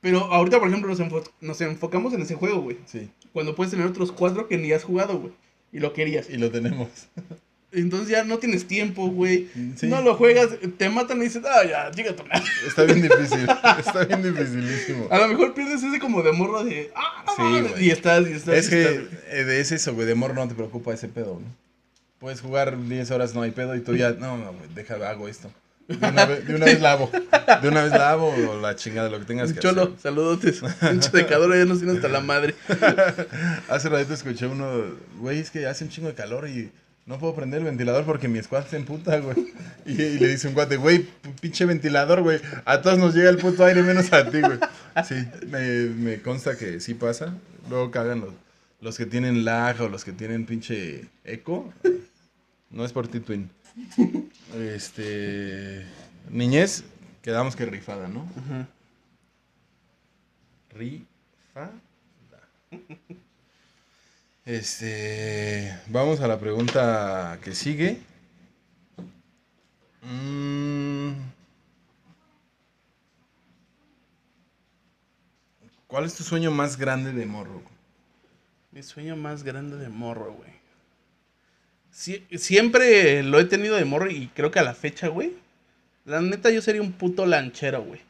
Pero 0.01 0.21
ahorita, 0.33 0.59
por 0.61 0.69
ejemplo, 0.69 0.89
nos, 0.89 1.01
enfo- 1.01 1.29
nos 1.41 1.61
enfocamos 1.61 2.15
en 2.15 2.23
ese 2.23 2.35
juego, 2.35 2.63
güey. 2.63 2.79
Sí. 2.87 3.11
Cuando 3.33 3.55
puedes 3.55 3.73
tener 3.73 3.87
otros 3.87 4.13
cuatro 4.13 4.49
que 4.49 4.57
ni 4.59 4.73
has 4.73 4.85
jugado, 4.85 5.19
güey. 5.19 5.33
Y 5.73 5.81
lo 5.81 5.93
querías. 5.93 6.31
Y 6.31 6.37
lo 6.39 6.51
tenemos. 6.51 6.89
Entonces 7.73 8.09
ya 8.09 8.25
no 8.25 8.39
tienes 8.39 8.67
tiempo, 8.67 9.09
güey. 9.09 9.49
Sí. 9.77 9.87
No 9.87 10.03
lo 10.03 10.17
juegas, 10.17 10.49
te 10.77 10.89
matan 10.89 11.19
y 11.19 11.25
dices, 11.25 11.43
ah, 11.47 11.63
ya, 11.65 11.91
llega 11.93 12.17
tu 12.17 12.25
madre. 12.25 12.43
Está 12.67 12.83
bien 12.83 13.01
difícil. 13.03 13.47
Está 13.79 14.05
bien 14.05 14.23
dificilísimo. 14.23 15.07
A 15.11 15.19
lo 15.19 15.29
mejor 15.29 15.55
pierdes 15.55 15.83
ese 15.83 16.01
como 16.01 16.23
de 16.23 16.33
morro 16.33 16.65
de, 16.65 16.91
ah, 16.97 17.23
no 17.27 17.33
Sí, 17.37 17.43
mames", 17.43 17.71
güey. 17.73 17.85
Y 17.87 17.91
estás, 17.91 18.27
y 18.29 18.33
estás. 18.33 18.55
Es 18.57 18.67
y 18.67 18.71
que 18.71 18.83
estás, 18.83 19.47
de 19.47 19.61
es 19.61 19.71
eso, 19.73 19.95
güey. 19.95 20.07
De 20.07 20.17
morro 20.17 20.35
no 20.35 20.49
te 20.49 20.55
preocupa 20.55 20.93
ese 20.93 21.07
pedo, 21.09 21.41
¿no? 21.41 21.47
Puedes 22.19 22.41
jugar 22.41 22.77
10 22.77 23.11
horas, 23.13 23.35
no 23.35 23.43
hay 23.43 23.53
pedo. 23.53 23.75
Y 23.77 23.81
tú 23.81 23.95
ya, 23.95 24.11
no, 24.13 24.37
no, 24.37 24.53
güey, 24.53 24.69
deja, 24.75 24.95
hago 25.09 25.29
esto. 25.29 25.51
De 25.87 25.97
una, 26.09 26.25
vez, 26.25 26.47
de 26.47 26.55
una 26.55 26.67
vez 26.67 26.81
lavo. 26.81 27.11
De 27.63 27.69
una 27.69 27.83
vez 27.83 27.93
lavo 27.93 28.29
o 28.49 28.61
la 28.61 28.77
chingada, 28.77 29.09
lo 29.09 29.19
que 29.19 29.25
tengas 29.25 29.53
que 29.53 29.59
Cholo, 29.59 29.83
hacer. 29.83 29.99
saludotes. 29.99 30.61
Pinche 30.81 31.11
decadora 31.13 31.57
ya 31.57 31.65
nos 31.65 31.79
tiene 31.79 31.95
hasta 31.95 32.09
la 32.09 32.21
madre. 32.21 32.55
Hace 33.69 33.89
ratito 33.89 34.15
escuché 34.15 34.47
uno, 34.47 34.69
güey, 35.19 35.39
es 35.41 35.51
que 35.51 35.67
hace 35.67 35.83
un 35.85 35.91
chingo 35.91 36.09
de 36.09 36.15
calor 36.15 36.49
y 36.49 36.71
no 37.11 37.19
puedo 37.19 37.35
prender 37.35 37.59
el 37.59 37.65
ventilador 37.65 38.05
porque 38.05 38.29
mi 38.29 38.41
squad 38.41 38.67
se 38.67 38.77
emputa, 38.77 39.19
güey. 39.19 39.53
Y, 39.85 40.01
y 40.01 40.19
le 40.21 40.29
dice 40.29 40.47
un 40.47 40.55
cuate, 40.55 40.77
güey, 40.77 41.09
pinche 41.41 41.65
ventilador, 41.65 42.23
güey. 42.23 42.41
A 42.65 42.81
todos 42.83 42.99
nos 43.01 43.17
llega 43.17 43.29
el 43.31 43.37
puto 43.37 43.65
aire 43.65 43.83
menos 43.83 44.13
a 44.13 44.31
ti, 44.31 44.41
güey. 44.41 44.61
Sí, 45.05 45.17
me, 45.49 45.87
me 45.89 46.23
consta 46.23 46.57
que 46.57 46.79
sí 46.79 46.95
pasa. 46.95 47.35
Luego 47.69 47.91
cagan 47.91 48.21
los, 48.21 48.35
los 48.81 48.97
que 48.97 49.07
tienen 49.07 49.45
lag 49.45 49.81
o 49.81 49.89
los 49.89 50.05
que 50.05 50.13
tienen 50.13 50.47
pinche 50.47 51.09
eco. 51.25 51.75
No 52.71 52.85
es 52.85 52.93
por 52.93 53.09
ti, 53.09 53.19
Twin. 53.19 53.51
Este. 54.57 55.85
Niñez, 56.31 56.85
quedamos 57.23 57.57
que 57.57 57.67
rifada, 57.67 58.07
¿no? 58.07 58.21
Ujú. 58.21 58.67
Rifada. 60.79 61.73
Este. 64.51 65.73
Vamos 65.87 66.19
a 66.21 66.27
la 66.27 66.41
pregunta 66.41 67.39
que 67.45 67.55
sigue. 67.55 67.99
Mm, 70.03 71.13
¿Cuál 75.87 76.05
es 76.05 76.15
tu 76.17 76.25
sueño 76.25 76.51
más 76.51 76.77
grande 76.77 77.13
de 77.13 77.27
morro? 77.27 77.63
Mi 78.73 78.83
sueño 78.83 79.15
más 79.15 79.45
grande 79.45 79.77
de 79.77 79.89
morro, 79.89 80.33
güey. 80.33 80.51
Sie- 81.95 82.25
siempre 82.37 83.23
lo 83.23 83.39
he 83.39 83.45
tenido 83.45 83.77
de 83.77 83.85
morro 83.85 84.11
y 84.11 84.27
creo 84.35 84.51
que 84.51 84.59
a 84.59 84.65
la 84.65 84.75
fecha, 84.75 85.07
güey. 85.07 85.35
La 86.05 86.21
neta, 86.21 86.51
yo 86.51 86.61
sería 86.61 86.83
un 86.83 86.91
puto 86.91 87.25
lanchero, 87.25 87.85
güey. 87.85 88.01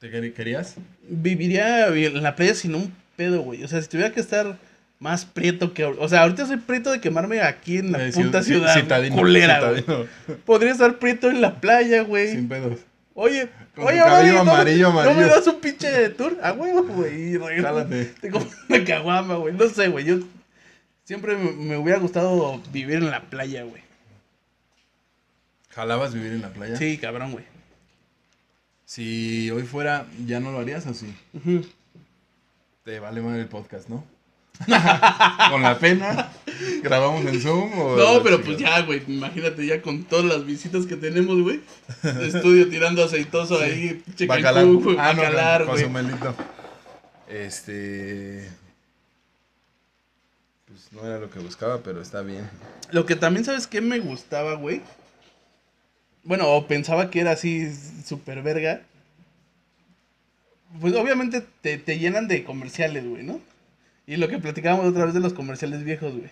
¿Te 0.00 0.10
quer- 0.10 0.34
querías? 0.34 0.74
Viviría 1.08 1.86
en 1.86 2.22
la 2.24 2.34
playa 2.34 2.56
sin 2.56 2.74
un 2.74 2.92
pedo, 3.14 3.42
güey. 3.42 3.62
O 3.62 3.68
sea, 3.68 3.80
si 3.80 3.88
tuviera 3.88 4.12
que 4.12 4.18
estar 4.18 4.58
más 5.00 5.24
prieto 5.24 5.72
que... 5.74 5.84
O 5.84 6.08
sea, 6.08 6.22
ahorita 6.22 6.46
soy 6.46 6.58
prieto 6.58 6.92
de 6.92 7.00
quemarme 7.00 7.40
aquí 7.40 7.78
en 7.78 7.90
la 7.90 8.06
Eh, 8.06 8.12
puta 8.12 8.40
ci- 8.40 8.44
ciudad 8.44 8.74
citadino, 8.74 9.16
culera, 9.16 9.74
citadino. 9.74 10.06
Podría 10.44 10.70
estar 10.72 10.98
prieto 10.98 11.28
en 11.30 11.40
la 11.40 11.58
playa, 11.60 12.02
güey. 12.02 12.30
Sin 12.30 12.48
pedos. 12.48 12.78
Oye, 13.14 13.48
Con 13.74 13.86
oye, 13.86 13.98
cabello 13.98 14.32
¿no- 14.44 14.52
amarillo, 14.52 14.92
¿no, 14.92 15.00
amarillo. 15.00 15.20
me 15.20 15.26
das 15.26 15.46
un 15.48 15.58
pinche 15.60 16.10
tour? 16.10 16.38
A 16.42 16.52
huevo, 16.52 16.84
güey. 16.84 17.32
Te 18.20 18.30
como 18.30 18.46
una 18.68 18.84
caguama, 18.84 19.34
güey. 19.36 19.54
No 19.54 19.68
sé, 19.68 19.88
güey. 19.88 20.04
Yo 20.04 20.18
siempre 21.04 21.34
me, 21.36 21.50
me 21.52 21.76
hubiera 21.76 21.98
gustado 21.98 22.62
vivir 22.72 22.96
en 22.96 23.10
la 23.10 23.22
playa, 23.22 23.64
güey. 23.64 23.82
¿Jalabas 25.70 26.12
vivir 26.14 26.32
en 26.32 26.42
la 26.42 26.48
playa? 26.50 26.76
Sí, 26.76 26.98
cabrón, 26.98 27.32
güey. 27.32 27.44
Si 28.84 29.50
hoy 29.50 29.62
fuera, 29.62 30.06
¿ya 30.26 30.40
no 30.40 30.50
lo 30.52 30.58
harías 30.58 30.86
o 30.86 30.94
sí? 30.94 31.14
Ujú. 31.32 31.64
Te 32.84 32.98
vale 32.98 33.20
mal 33.20 33.38
el 33.38 33.46
podcast, 33.46 33.88
¿no? 33.88 34.04
Con 35.50 35.62
la 35.62 35.78
pena, 35.78 36.30
grabamos 36.82 37.24
en 37.24 37.40
Zoom 37.40 37.78
o... 37.78 37.96
No, 37.96 38.22
pero 38.22 38.40
pues 38.42 38.58
ya, 38.58 38.82
güey. 38.82 39.02
Imagínate 39.08 39.64
ya 39.66 39.80
con 39.80 40.04
todas 40.04 40.26
las 40.26 40.44
visitas 40.44 40.84
que 40.86 40.96
tenemos, 40.96 41.40
güey. 41.42 41.60
Estudio 42.22 42.68
tirando 42.68 43.02
aceitoso 43.04 43.58
ahí. 43.58 44.02
Bacalar. 44.26 44.66
Güey, 44.66 44.96
Ah, 44.98 45.12
no, 45.14 45.22
bacalar, 45.22 45.60
con 45.64 45.70
güey. 45.72 45.84
su 45.84 45.90
melito. 45.90 46.34
Este... 47.28 48.50
Pues 50.66 50.92
no 50.92 51.04
era 51.06 51.18
lo 51.18 51.30
que 51.30 51.38
buscaba, 51.40 51.78
pero 51.82 52.00
está 52.02 52.20
bien. 52.22 52.48
Lo 52.92 53.06
que 53.06 53.16
también, 53.16 53.44
¿sabes 53.44 53.66
qué 53.66 53.80
me 53.80 53.98
gustaba, 53.98 54.54
güey? 54.54 54.82
Bueno, 56.22 56.48
o 56.48 56.66
pensaba 56.66 57.10
que 57.10 57.20
era 57.20 57.32
así 57.32 57.72
súper 58.04 58.42
verga. 58.42 58.82
Pues 60.80 60.94
obviamente 60.94 61.44
te, 61.62 61.78
te 61.78 61.98
llenan 61.98 62.28
de 62.28 62.44
comerciales, 62.44 63.04
güey, 63.08 63.22
¿no? 63.24 63.40
Y 64.06 64.16
lo 64.16 64.28
que 64.28 64.38
platicábamos 64.38 64.86
otra 64.86 65.04
vez 65.04 65.14
de 65.14 65.20
los 65.20 65.32
comerciales 65.32 65.84
viejos, 65.84 66.12
güey. 66.12 66.30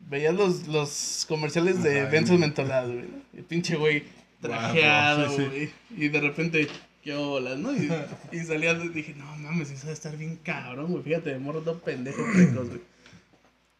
Veías 0.00 0.34
los, 0.34 0.66
los 0.66 1.24
comerciales 1.28 1.82
de 1.82 2.06
y- 2.34 2.38
mentolados, 2.38 2.92
güey. 2.92 3.04
¿no? 3.06 3.22
El 3.38 3.44
pinche 3.44 3.76
güey 3.76 4.04
trajeado, 4.40 5.36
sí. 5.36 5.44
güey. 5.44 5.70
Y 5.96 6.08
de 6.08 6.20
repente, 6.20 6.68
qué 7.02 7.14
olas, 7.14 7.58
¿no? 7.58 7.72
Y, 7.74 7.88
y 8.32 8.40
salía, 8.40 8.72
y 8.72 8.88
dije, 8.88 9.14
no 9.16 9.24
mames, 9.36 9.70
eso 9.70 9.86
va 9.86 9.90
a 9.90 9.94
estar 9.94 10.16
bien 10.16 10.36
cabrón, 10.42 10.90
güey. 10.90 11.04
Fíjate, 11.04 11.38
morro 11.38 11.60
todo 11.60 11.78
pendejo, 11.78 12.22
precos, 12.34 12.68
güey. 12.68 12.80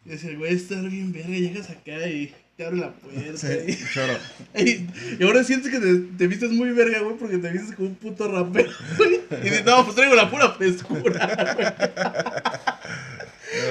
Y 0.05 0.11
decía, 0.11 0.37
güey, 0.37 0.55
estar 0.55 0.89
bien 0.89 1.13
verga, 1.13 1.29
llegas 1.29 1.71
acá 1.71 2.09
y 2.09 2.33
te 2.57 2.67
abre 2.67 2.79
la 2.79 2.93
puerta. 2.93 3.37
Sí, 3.37 3.79
choro. 3.93 4.13
Y, 4.55 4.87
y 5.19 5.25
ahora 5.25 5.43
sientes 5.45 5.71
que 5.73 5.81
te, 5.81 5.95
te 6.19 6.27
vistes 6.27 6.51
muy 6.51 6.71
verga, 6.73 7.01
güey, 7.01 7.17
porque 7.17 7.39
te 7.39 7.51
vistes 7.51 7.75
como 7.75 7.89
un 7.89 7.95
puto 7.95 8.29
rapero, 8.31 8.71
güey. 8.99 9.21
Y 9.41 9.45
dices, 9.45 9.65
no, 9.65 9.83
pues 9.85 9.97
traigo 9.97 10.15
la 10.15 10.31
pura 10.31 10.51
frescura, 10.53 11.55
güey. 11.57 11.67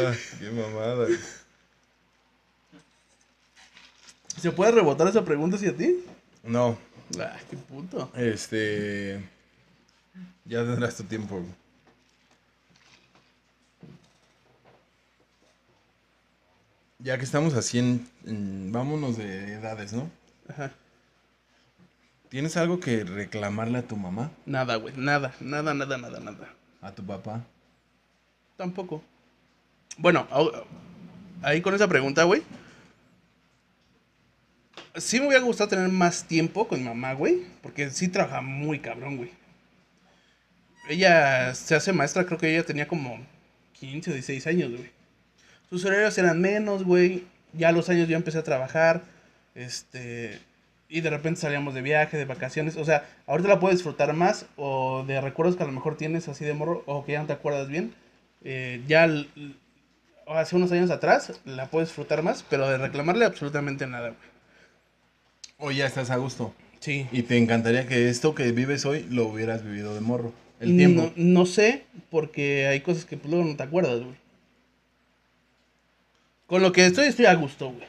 Ah, 0.05 0.13
qué 0.39 0.49
mamada. 0.49 1.05
güey. 1.05 1.17
¿Se 4.41 4.51
puede 4.51 4.71
rebotar 4.71 5.07
esa 5.07 5.23
pregunta 5.23 5.57
hacia 5.57 5.75
ti? 5.75 5.97
No, 6.43 6.77
Ah, 7.19 7.37
qué 7.49 7.57
puto. 7.57 8.11
este... 8.15 9.21
Ya 10.45 10.63
tendrás 10.63 10.95
tu 10.95 11.03
tiempo. 11.03 11.35
güey. 11.35 11.60
Ya 17.03 17.17
que 17.17 17.23
estamos 17.25 17.53
así 17.55 17.79
en, 17.79 18.07
en- 18.25 18.71
Vámonos 18.71 19.17
de 19.17 19.53
edades, 19.53 19.93
¿no? 19.93 20.09
Ajá. 20.47 20.71
¿Tienes 22.29 22.55
algo 22.57 22.79
que 22.79 23.03
reclamarle 23.03 23.79
a 23.79 23.87
tu 23.87 23.97
mamá? 23.97 24.31
Nada, 24.45 24.75
güey, 24.77 24.93
nada, 24.95 25.33
nada, 25.41 25.73
nada, 25.73 25.97
nada, 25.97 26.19
nada. 26.19 26.53
¿A 26.81 26.91
tu 26.93 27.05
papá? 27.05 27.43
Tampoco. 28.55 29.03
Bueno, 29.97 30.27
ahí 31.41 31.61
con 31.61 31.73
esa 31.75 31.87
pregunta, 31.87 32.23
güey. 32.23 32.43
Sí 34.95 35.19
me 35.19 35.27
hubiera 35.27 35.43
gustado 35.43 35.69
tener 35.69 35.89
más 35.89 36.25
tiempo 36.25 36.67
con 36.67 36.79
mi 36.79 36.85
mamá, 36.87 37.13
güey. 37.13 37.43
Porque 37.61 37.89
sí 37.89 38.07
trabaja 38.07 38.41
muy 38.41 38.79
cabrón, 38.79 39.17
güey. 39.17 39.31
Ella 40.89 41.53
se 41.55 41.75
hace 41.75 41.91
maestra, 41.93 42.25
creo 42.25 42.37
que 42.37 42.51
ella 42.53 42.65
tenía 42.65 42.87
como 42.87 43.19
15 43.73 44.11
o 44.11 44.13
16 44.13 44.47
años, 44.47 44.71
güey. 44.71 44.89
Sus 45.71 45.85
horarios 45.85 46.17
eran 46.17 46.41
menos, 46.41 46.83
güey. 46.83 47.23
Ya 47.53 47.69
a 47.69 47.71
los 47.71 47.87
años 47.89 48.09
yo 48.09 48.17
empecé 48.17 48.37
a 48.37 48.43
trabajar. 48.43 49.03
Este. 49.55 50.37
Y 50.89 50.99
de 50.99 51.09
repente 51.09 51.39
salíamos 51.39 51.73
de 51.73 51.81
viaje, 51.81 52.17
de 52.17 52.25
vacaciones. 52.25 52.75
O 52.75 52.83
sea, 52.83 53.05
ahorita 53.25 53.47
la 53.47 53.61
puedes 53.61 53.77
disfrutar 53.77 54.11
más. 54.11 54.47
O 54.57 55.05
de 55.07 55.21
recuerdos 55.21 55.55
que 55.55 55.63
a 55.63 55.65
lo 55.65 55.71
mejor 55.71 55.95
tienes 55.95 56.27
así 56.27 56.43
de 56.43 56.53
morro. 56.53 56.83
O 56.87 57.05
que 57.05 57.13
ya 57.13 57.21
no 57.21 57.27
te 57.27 57.31
acuerdas 57.31 57.69
bien. 57.69 57.93
Eh, 58.43 58.83
ya 58.85 59.07
hace 60.27 60.55
unos 60.57 60.73
años 60.73 60.91
atrás 60.91 61.39
la 61.45 61.67
puedes 61.67 61.87
disfrutar 61.87 62.21
más. 62.21 62.43
Pero 62.49 62.67
de 62.67 62.77
reclamarle 62.77 63.23
absolutamente 63.23 63.87
nada, 63.87 64.09
güey. 64.09 64.31
O 65.57 65.71
ya 65.71 65.85
estás 65.85 66.09
a 66.09 66.17
gusto. 66.17 66.53
Sí. 66.81 67.07
Y 67.13 67.21
te 67.21 67.37
encantaría 67.37 67.87
que 67.87 68.09
esto 68.09 68.35
que 68.35 68.51
vives 68.51 68.85
hoy 68.85 69.05
lo 69.09 69.25
hubieras 69.27 69.63
vivido 69.63 69.95
de 69.95 70.01
morro. 70.01 70.33
El 70.59 70.75
tiempo. 70.75 71.13
No, 71.15 71.39
no 71.41 71.45
sé, 71.45 71.85
porque 72.09 72.67
hay 72.67 72.81
cosas 72.81 73.05
que 73.05 73.15
pues, 73.15 73.31
luego 73.31 73.47
no 73.47 73.55
te 73.55 73.63
acuerdas, 73.63 74.01
güey. 74.01 74.19
Con 76.51 76.61
lo 76.61 76.73
que 76.73 76.85
estoy, 76.85 77.07
estoy 77.07 77.27
a 77.27 77.33
gusto, 77.35 77.71
güey. 77.71 77.87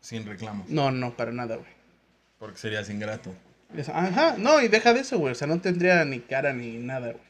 Sin 0.00 0.24
reclamos. 0.24 0.70
No, 0.70 0.90
no, 0.90 1.14
para 1.14 1.30
nada, 1.30 1.56
güey. 1.56 1.68
Porque 2.38 2.56
serías 2.56 2.88
ingrato. 2.88 3.34
Ajá, 3.92 4.36
no, 4.38 4.62
y 4.62 4.68
deja 4.68 4.94
de 4.94 5.00
eso, 5.00 5.18
güey. 5.18 5.32
O 5.32 5.34
sea, 5.34 5.46
no 5.46 5.60
tendría 5.60 6.06
ni 6.06 6.20
cara 6.20 6.54
ni 6.54 6.78
nada, 6.78 7.08
güey. 7.12 7.24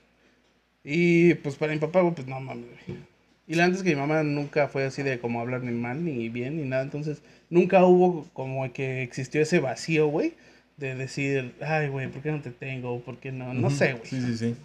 Y 0.85 1.35
pues 1.35 1.57
para 1.57 1.73
mi 1.73 1.81
papá, 1.81 2.01
güey, 2.01 2.15
pues 2.15 2.29
no 2.29 2.39
mames, 2.39 2.67
güey. 2.87 3.01
Y 3.49 3.57
la 3.57 3.65
antes 3.65 3.79
es 3.79 3.83
que 3.83 3.97
mi 3.97 4.01
mamá 4.01 4.23
nunca 4.23 4.69
fue 4.69 4.85
así 4.85 5.03
de 5.03 5.19
como 5.19 5.41
hablar 5.41 5.65
ni 5.65 5.73
mal, 5.73 6.05
ni 6.05 6.29
bien, 6.29 6.59
ni 6.59 6.63
nada. 6.63 6.85
Entonces, 6.85 7.21
nunca 7.51 7.85
hubo 7.85 8.29
como 8.35 8.73
que 8.73 9.03
existió 9.03 9.43
ese 9.43 9.59
vacío, 9.59 10.07
güey. 10.07 10.35
De 10.77 10.95
decir, 10.95 11.57
ay, 11.61 11.89
güey, 11.89 12.07
¿por 12.07 12.23
qué 12.23 12.31
no 12.31 12.41
te 12.41 12.53
tengo? 12.53 13.01
¿Por 13.01 13.19
qué 13.19 13.33
no? 13.33 13.53
No 13.53 13.69
sé, 13.69 13.95
güey. 13.95 14.07
Sí, 14.07 14.21
sí, 14.21 14.37
sí. 14.37 14.57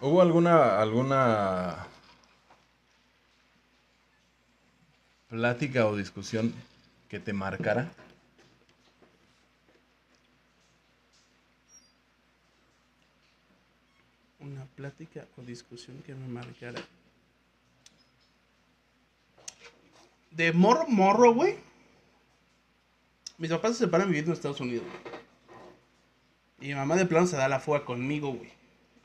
¿Hubo 0.00 0.22
alguna, 0.22 0.80
alguna 0.80 1.88
plática 5.34 5.88
o 5.88 5.96
discusión 5.96 6.54
que 7.08 7.18
te 7.18 7.32
marcara? 7.32 7.90
Una 14.38 14.64
plática 14.76 15.26
o 15.36 15.42
discusión 15.42 16.00
que 16.06 16.14
me 16.14 16.28
marcara. 16.28 16.80
De 20.30 20.52
morro, 20.52 20.86
morro, 20.86 21.34
güey. 21.34 21.56
Mis 23.36 23.50
papás 23.50 23.72
se 23.72 23.86
separan 23.86 24.06
viviendo 24.06 24.30
en 24.30 24.36
Estados 24.36 24.60
Unidos. 24.60 24.86
Y 26.60 26.68
mi 26.68 26.74
mamá 26.74 26.94
de 26.94 27.06
plano 27.06 27.26
se 27.26 27.36
da 27.36 27.48
la 27.48 27.58
fuga 27.58 27.84
conmigo, 27.84 28.32
güey. 28.32 28.52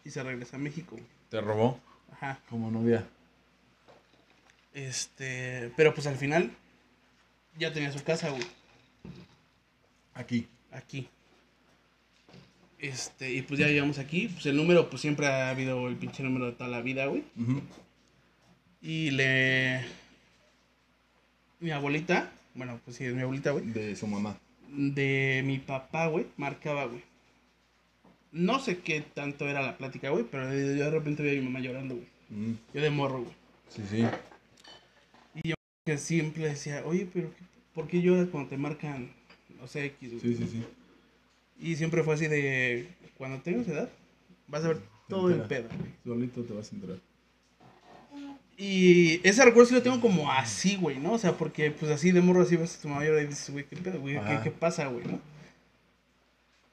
Y 0.06 0.12
se 0.12 0.22
regresa 0.22 0.58
a 0.58 0.60
México, 0.60 0.92
güey. 0.92 1.08
¿Te 1.30 1.42
robó 1.42 1.80
Ajá. 2.12 2.40
como 2.52 2.70
novia? 2.70 3.08
Este. 4.74 5.72
Pero 5.76 5.94
pues 5.94 6.08
al 6.08 6.16
final. 6.18 6.52
Ya 7.58 7.74
tenía 7.74 7.92
su 7.92 8.04
casa, 8.04 8.30
güey. 8.30 8.44
Aquí. 10.14 10.48
aquí. 10.72 11.08
Este, 12.78 13.34
y 13.34 13.42
pues 13.42 13.60
ya 13.60 13.68
llegamos 13.68 14.00
aquí. 14.00 14.30
Pues 14.30 14.46
el 14.46 14.56
número, 14.56 14.90
pues 14.90 15.02
siempre 15.02 15.28
ha 15.28 15.50
habido 15.50 15.88
el 15.88 15.96
pinche 15.96 16.24
número 16.24 16.46
de 16.46 16.52
toda 16.54 16.70
la 16.70 16.82
vida, 16.82 17.06
güey. 17.08 17.24
Y 18.82 19.12
le. 19.12 19.82
Mi 21.60 21.72
abuelita, 21.72 22.32
bueno, 22.54 22.80
pues 22.86 22.96
sí, 22.96 23.04
es 23.04 23.14
mi 23.14 23.22
abuelita, 23.22 23.52
güey. 23.52 23.66
De 23.66 23.96
su 23.98 24.08
mamá. 24.08 24.38
De 24.70 25.42
mi 25.46 25.58
papá, 25.60 26.08
güey, 26.08 26.28
marcaba, 26.38 26.86
güey. 26.86 27.04
No 28.32 28.60
sé 28.60 28.80
qué 28.80 29.02
tanto 29.02 29.50
era 29.50 29.62
la 29.62 29.78
plática, 29.78 30.10
güey, 30.10 30.24
pero 30.24 30.44
yo 30.54 30.86
de 30.86 30.90
repente 30.90 31.24
vi 31.24 31.32
a 31.32 31.34
mi 31.34 31.42
mamá 31.42 31.60
llorando, 31.60 31.96
güey. 31.96 32.08
Mm, 32.30 32.54
Yo 32.74 32.82
de 32.82 32.90
morro, 32.92 33.24
güey. 33.24 33.34
Sí, 33.70 33.82
sí. 33.90 34.06
Que 35.86 35.98
siempre 35.98 36.48
decía, 36.48 36.84
oye, 36.86 37.08
pero 37.12 37.30
¿por 37.74 37.88
qué 37.88 38.02
lloras 38.02 38.28
cuando 38.30 38.50
te 38.50 38.58
marcan, 38.58 39.12
no 39.60 39.68
sé, 39.68 39.86
X? 39.86 40.12
Sí, 40.22 40.36
sí, 40.36 40.48
sí. 40.48 40.64
Y 41.60 41.76
siempre 41.76 42.04
fue 42.04 42.14
así 42.14 42.28
de, 42.28 42.88
cuando 43.18 43.42
tengas 43.42 43.68
edad, 43.68 43.90
vas 44.48 44.64
a 44.64 44.70
ver 44.70 44.82
todo 45.08 45.30
el 45.30 45.42
entera. 45.42 45.68
pedo, 45.68 45.78
güey. 45.78 45.92
Solito 46.04 46.44
te 46.44 46.54
vas 46.54 46.72
a 46.72 46.76
enterar. 46.76 47.00
Y 48.58 49.26
ese 49.28 49.46
recuerdo 49.46 49.70
sí 49.70 49.76
lo 49.76 49.82
tengo 49.82 50.02
como 50.02 50.32
así, 50.32 50.76
güey, 50.76 51.00
¿no? 51.00 51.14
O 51.14 51.18
sea, 51.18 51.34
porque 51.38 51.72
pues 51.72 51.90
así 51.92 52.12
de 52.12 52.20
morro 52.20 52.42
así 52.42 52.58
ves 52.58 52.78
a 52.78 52.82
tu 52.82 52.90
mamá 52.90 53.06
y 53.06 53.26
dices, 53.26 53.50
güey, 53.52 53.66
¿qué 53.66 53.78
pedo, 53.78 54.02
güey? 54.02 54.20
¿Qué, 54.20 54.40
qué 54.44 54.52
pasa, 54.52 54.88
güey, 54.88 55.06
no? 55.06 55.20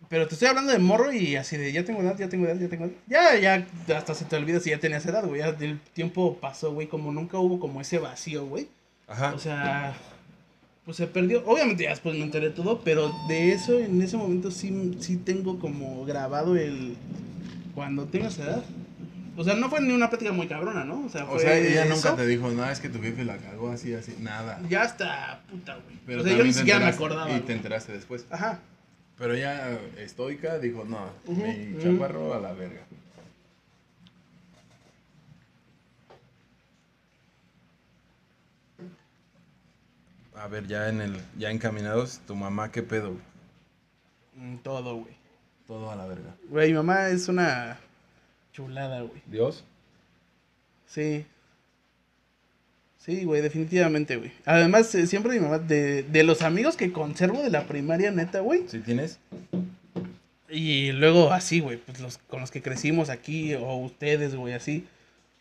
Pero 0.09 0.27
te 0.29 0.35
estoy 0.35 0.49
hablando 0.49 0.73
de 0.73 0.79
morro 0.79 1.13
y 1.13 1.37
así 1.37 1.57
de, 1.57 1.73
ya 1.73 1.85
tengo 1.85 2.01
edad, 2.01 2.17
ya 2.19 2.29
tengo 2.29 2.47
edad, 2.47 2.59
ya 2.59 2.69
tengo 2.69 2.85
edad. 2.85 2.95
Ya, 3.07 3.37
ya, 3.39 3.67
hasta 3.97 4.15
se 4.15 4.25
te 4.25 4.37
olvida 4.37 4.61
si 4.61 4.71
ya 4.71 4.79
tenías 4.79 5.07
edad, 5.07 5.25
güey. 5.27 5.41
Ya 5.41 5.49
el 5.49 5.81
tiempo 5.95 6.37
pasó, 6.39 6.73
güey, 6.73 6.87
como 6.87 7.13
nunca 7.13 7.39
hubo 7.39 7.59
como 7.59 7.81
ese 7.81 7.99
vacío, 7.99 8.47
güey. 8.47 8.69
Ajá. 9.07 9.35
O 9.35 9.39
sea, 9.39 9.95
pues 10.85 10.97
se 10.97 11.07
perdió. 11.07 11.45
Obviamente 11.47 11.85
ya 11.85 11.91
después 11.91 12.15
me 12.17 12.23
enteré 12.23 12.51
todo, 12.51 12.81
pero 12.83 13.13
de 13.29 13.53
eso 13.53 13.79
en 13.79 14.01
ese 14.03 14.17
momento 14.17 14.51
sí, 14.51 14.97
sí 15.01 15.17
tengo 15.17 15.59
como 15.59 16.05
grabado 16.05 16.57
el 16.57 16.97
cuando 17.75 18.05
tengas 18.05 18.39
edad. 18.39 18.65
O 19.37 19.45
sea, 19.45 19.55
no 19.55 19.69
fue 19.69 19.83
ni 19.83 19.93
una 19.93 20.09
plática 20.09 20.33
muy 20.33 20.49
cabrona, 20.49 20.85
¿no? 20.85 21.05
O 21.05 21.09
sea, 21.11 21.25
o 21.25 21.33
fue 21.33 21.41
sea, 21.41 21.59
ella 21.59 21.85
eso. 21.85 21.95
nunca 21.95 22.17
te 22.17 22.27
dijo, 22.27 22.51
no, 22.51 22.69
es 22.71 22.81
que 22.81 22.89
tu 22.89 23.03
jefe 23.03 23.25
la 23.25 23.37
cagó 23.37 23.71
así, 23.71 23.93
así. 23.93 24.17
Nada. 24.19 24.61
Ya 24.71 24.83
hasta 24.83 25.43
puta, 25.51 25.75
güey. 25.75 25.99
Pero 26.07 26.23
o 26.23 26.25
sea, 26.25 26.37
yo 26.37 26.45
ni 26.45 26.53
siquiera 26.55 26.81
me 26.81 26.87
acordaba. 26.87 27.31
Y 27.31 27.41
te 27.41 27.53
enteraste 27.53 27.93
después. 27.93 28.25
Ajá. 28.31 28.61
Pero 29.19 29.35
ella, 29.35 29.79
estoica, 29.99 30.59
dijo, 30.59 30.85
no, 30.85 31.11
mi 31.27 31.83
chaparro 31.83 32.35
a 32.35 32.41
la 32.41 32.53
verga. 32.53 32.83
A 40.37 40.49
ver, 40.49 40.67
ya 40.67 40.89
en 40.89 41.01
el, 41.01 41.17
ya 41.39 41.51
encaminados, 41.51 42.21
tu 42.27 42.35
mamá, 42.35 42.71
¿qué 42.71 42.83
pedo? 42.83 43.17
Mm, 44.35 44.57
Todo, 44.59 44.97
güey. 44.97 45.15
Todo 45.67 45.91
a 45.91 45.97
la 45.97 46.07
verga. 46.07 46.37
Güey, 46.49 46.69
mi 46.69 46.75
mamá 46.75 47.09
es 47.09 47.29
una 47.29 47.79
chulada, 48.53 49.01
güey. 49.01 49.23
¿Dios? 49.27 49.65
Sí. 50.87 51.27
Sí, 52.99 53.25
güey, 53.25 53.41
definitivamente, 53.41 54.17
güey. 54.17 54.33
Además, 54.45 54.95
eh, 54.95 55.07
siempre 55.07 55.33
mi 55.33 55.41
mamá, 55.41 55.59
de, 55.59 56.03
de 56.03 56.23
los 56.23 56.43
amigos 56.43 56.77
que 56.77 56.93
conservo 56.93 57.43
de 57.43 57.51
la 57.51 57.67
primaria, 57.67 58.11
neta, 58.11 58.41
güey. 58.41 58.65
¿Sí 58.69 58.81
tienes? 58.81 59.19
Y 60.49 60.93
luego 60.93 61.33
así, 61.33 61.61
güey, 61.61 61.79
pues 61.79 62.01
los 62.01 62.19
con 62.19 62.41
los 62.41 62.51
que 62.51 62.63
crecimos 62.63 63.09
aquí, 63.11 63.55
o 63.55 63.77
ustedes, 63.77 64.35
güey, 64.37 64.55
así. 64.55 64.87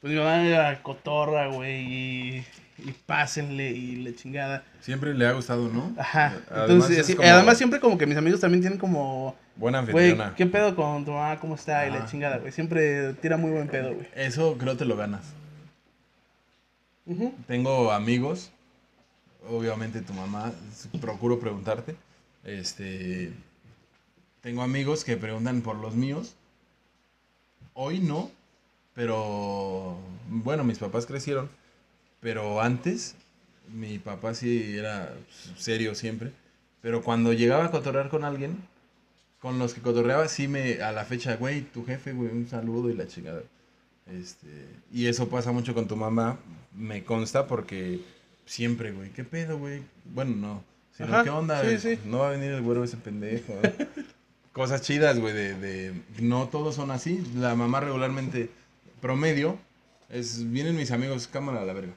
Pues 0.01 0.13
mi 0.13 0.19
mamá 0.19 0.47
era 0.47 0.81
cotorra, 0.81 1.47
güey, 1.47 2.37
y, 2.37 2.45
y 2.77 2.91
pásenle 2.91 3.71
y 3.71 4.03
la 4.03 4.15
chingada. 4.15 4.63
Siempre 4.81 5.13
le 5.13 5.25
ha 5.25 5.31
gustado, 5.31 5.69
¿no? 5.69 5.93
Ajá. 5.97 6.37
Además, 6.49 6.89
Entonces, 6.89 7.15
como 7.15 7.27
además 7.29 7.57
siempre 7.57 7.79
como 7.79 7.97
que 7.97 8.05
mis 8.05 8.17
amigos 8.17 8.39
también 8.39 8.61
tienen 8.61 8.79
como, 8.79 9.35
Buena 9.55 9.81
güey, 9.81 10.09
anfitriona. 10.11 10.35
¿qué 10.35 10.45
pedo 10.45 10.75
con 10.75 11.05
tu 11.05 11.11
mamá? 11.11 11.39
¿Cómo 11.39 11.55
está? 11.55 11.87
Y 11.87 11.91
la 11.91 12.05
chingada, 12.05 12.37
güey. 12.37 12.51
Siempre 12.51 13.13
tira 13.15 13.37
muy 13.37 13.51
buen 13.51 13.67
pedo, 13.67 13.93
güey. 13.93 14.07
Eso 14.15 14.57
creo 14.57 14.75
te 14.75 14.85
lo 14.85 14.97
ganas. 14.97 15.33
Tengo 17.47 17.91
amigos, 17.91 18.51
obviamente 19.47 20.01
tu 20.01 20.13
mamá, 20.13 20.51
procuro 20.99 21.39
preguntarte. 21.39 21.95
Este, 22.43 23.31
tengo 24.41 24.63
amigos 24.63 25.03
que 25.03 25.15
preguntan 25.15 25.61
por 25.61 25.75
los 25.75 25.95
míos. 25.95 26.35
Hoy 27.73 27.99
no, 27.99 28.31
pero 28.95 29.97
bueno, 30.29 30.63
mis 30.63 30.79
papás 30.79 31.05
crecieron, 31.05 31.49
pero 32.19 32.61
antes 32.61 33.15
mi 33.73 33.99
papá 33.99 34.33
sí 34.33 34.77
era 34.77 35.13
serio 35.57 35.95
siempre, 35.95 36.31
pero 36.81 37.01
cuando 37.03 37.33
llegaba 37.33 37.65
a 37.65 37.71
cotorrear 37.71 38.09
con 38.09 38.23
alguien, 38.23 38.57
con 39.39 39.59
los 39.59 39.73
que 39.73 39.81
cotorreaba 39.81 40.27
sí 40.27 40.47
me 40.47 40.81
a 40.81 40.91
la 40.91 41.05
fecha, 41.05 41.35
güey, 41.35 41.61
tu 41.61 41.85
jefe, 41.85 42.13
güey, 42.13 42.31
un 42.31 42.47
saludo 42.47 42.89
y 42.89 42.95
la 42.95 43.07
chingada. 43.07 43.43
Este, 44.07 44.47
y 44.91 45.07
eso 45.07 45.29
pasa 45.29 45.51
mucho 45.51 45.73
con 45.73 45.87
tu 45.87 45.95
mamá, 45.95 46.37
me 46.75 47.03
consta 47.03 47.47
porque 47.47 48.01
siempre, 48.45 48.91
güey, 48.91 49.11
¿qué 49.11 49.23
pedo, 49.23 49.57
güey? 49.57 49.81
Bueno, 50.05 50.35
no, 50.35 50.63
sino, 50.95 51.09
Ajá, 51.09 51.23
¿qué 51.23 51.29
onda? 51.29 51.63
sí, 51.63 51.77
sí. 51.79 51.99
No 52.05 52.19
va 52.19 52.29
a 52.29 52.31
venir 52.31 52.51
el 52.51 52.61
güero 52.61 52.83
ese 52.83 52.97
pendejo. 52.97 53.53
Cosas 54.53 54.81
chidas, 54.81 55.19
güey, 55.19 55.33
de, 55.33 55.55
de, 55.55 55.93
no 56.21 56.47
todos 56.47 56.75
son 56.75 56.91
así. 56.91 57.21
La 57.35 57.55
mamá 57.55 57.81
regularmente, 57.81 58.49
promedio, 59.01 59.57
es, 60.09 60.49
vienen 60.51 60.77
mis 60.77 60.91
amigos, 60.91 61.27
cámara 61.27 61.61
a 61.61 61.65
la 61.65 61.73
verga. 61.73 61.93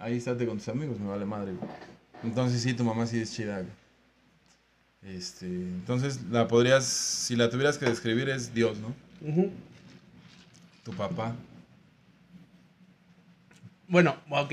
Ahí 0.00 0.16
estate 0.16 0.46
con 0.46 0.58
tus 0.58 0.68
amigos, 0.68 0.98
me 0.98 1.08
vale 1.08 1.24
madre, 1.24 1.52
güey. 1.52 1.70
Entonces 2.24 2.60
sí, 2.62 2.74
tu 2.74 2.82
mamá 2.84 3.06
sí 3.06 3.20
es 3.20 3.32
chida, 3.32 3.60
güey. 3.60 5.16
Este, 5.16 5.46
entonces 5.46 6.20
la 6.30 6.46
podrías, 6.48 6.84
si 6.84 7.36
la 7.36 7.48
tuvieras 7.48 7.78
que 7.78 7.86
describir 7.86 8.28
es 8.28 8.52
Dios, 8.52 8.78
¿no? 8.78 8.94
Tu 10.84 10.92
papá. 10.92 11.34
Bueno, 13.88 14.16
ok. 14.30 14.52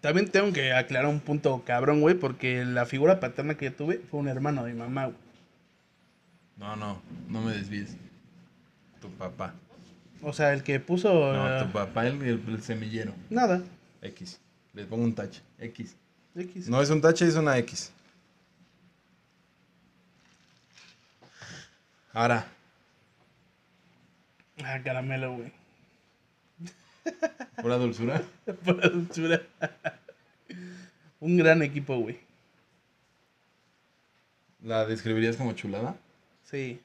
También 0.00 0.28
tengo 0.30 0.52
que 0.52 0.72
aclarar 0.72 1.08
un 1.08 1.20
punto 1.20 1.62
cabrón, 1.64 2.00
güey, 2.00 2.14
porque 2.14 2.64
la 2.64 2.84
figura 2.86 3.20
paterna 3.20 3.54
que 3.56 3.66
yo 3.66 3.72
tuve 3.74 3.98
fue 4.10 4.20
un 4.20 4.28
hermano 4.28 4.64
de 4.64 4.72
mi 4.72 4.78
mamá, 4.80 5.06
güey. 5.06 5.16
No, 6.56 6.76
no, 6.76 7.00
no 7.28 7.40
me 7.42 7.52
desvíes. 7.52 7.96
Tu 9.00 9.08
papá. 9.10 9.54
O 10.22 10.32
sea, 10.32 10.52
el 10.52 10.62
que 10.62 10.80
puso... 10.80 11.32
No, 11.32 11.66
tu 11.66 11.72
papá, 11.72 12.06
el, 12.06 12.22
el- 12.22 12.42
el 12.48 12.62
semillero. 12.62 13.12
Nada. 13.30 13.62
X. 14.02 14.40
Le 14.74 14.84
pongo 14.84 15.04
un 15.04 15.14
tache. 15.14 15.40
X. 15.58 15.94
X. 16.36 16.68
No 16.68 16.82
es 16.82 16.90
un 16.90 17.00
tache, 17.00 17.26
es 17.26 17.36
una 17.36 17.56
X. 17.58 17.92
Ahora, 22.12 22.46
Ah, 24.64 24.78
caramelo, 24.84 25.34
güey. 25.36 25.52
pura 27.60 27.76
dulzura. 27.76 28.22
Pura 28.64 28.88
dulzura. 28.88 29.42
Un 31.20 31.36
gran 31.36 31.60
equipo, 31.62 31.98
güey. 31.98 32.20
¿La 34.62 34.86
describirías 34.86 35.36
como 35.36 35.52
chulada? 35.52 35.96
Sí. 36.44 36.80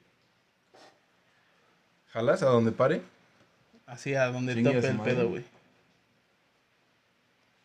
¿Jalas 2.12 2.42
a 2.42 2.46
donde 2.46 2.72
pare? 2.72 3.02
Así 3.86 4.14
a 4.14 4.26
donde 4.26 4.54
Chingue 4.54 4.74
tope 4.74 4.88
el 4.88 4.96
madre. 4.98 5.14
pedo, 5.14 5.28
güey. 5.30 5.44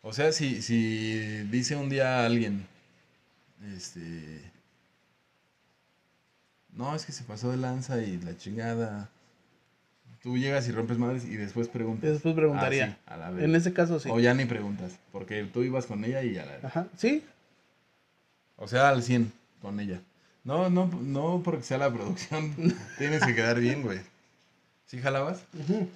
O 0.08 0.12
sea, 0.12 0.30
si, 0.30 0.62
si 0.62 1.18
dice 1.50 1.74
un 1.74 1.88
día 1.88 2.20
a 2.20 2.26
alguien, 2.26 2.64
este... 3.76 4.40
No, 6.72 6.94
es 6.94 7.04
que 7.04 7.10
se 7.10 7.24
pasó 7.24 7.50
de 7.50 7.56
lanza 7.56 8.00
y 8.00 8.20
la 8.20 8.36
chingada. 8.36 9.10
Tú 10.22 10.38
llegas 10.38 10.68
y 10.68 10.70
rompes 10.70 10.98
madres 10.98 11.24
y 11.24 11.34
después 11.34 11.66
preguntas. 11.66 12.08
Después 12.08 12.36
preguntaría. 12.36 12.84
Ah, 12.84 12.88
sí, 12.88 12.96
a 13.06 13.16
la 13.16 13.30
vez. 13.30 13.44
En 13.46 13.56
ese 13.56 13.72
caso, 13.72 13.98
sí. 13.98 14.08
O 14.12 14.20
ya 14.20 14.32
ni 14.32 14.44
preguntas, 14.44 14.92
porque 15.10 15.42
tú 15.42 15.64
ibas 15.64 15.86
con 15.86 16.04
ella 16.04 16.22
y 16.22 16.38
a 16.38 16.46
la 16.46 16.68
Ajá. 16.68 16.86
¿Sí? 16.96 17.24
O 18.54 18.68
sea, 18.68 18.90
al 18.90 19.02
100 19.02 19.32
con 19.60 19.80
ella. 19.80 20.00
No, 20.44 20.70
no, 20.70 20.86
no 20.86 21.42
porque 21.44 21.64
sea 21.64 21.78
la 21.78 21.92
producción. 21.92 22.54
Tienes 22.98 23.26
que 23.26 23.34
quedar 23.34 23.58
bien, 23.58 23.82
güey. 23.82 23.98
¿Sí 24.84 25.00
jalabas? 25.00 25.42
Ujú. 25.52 25.88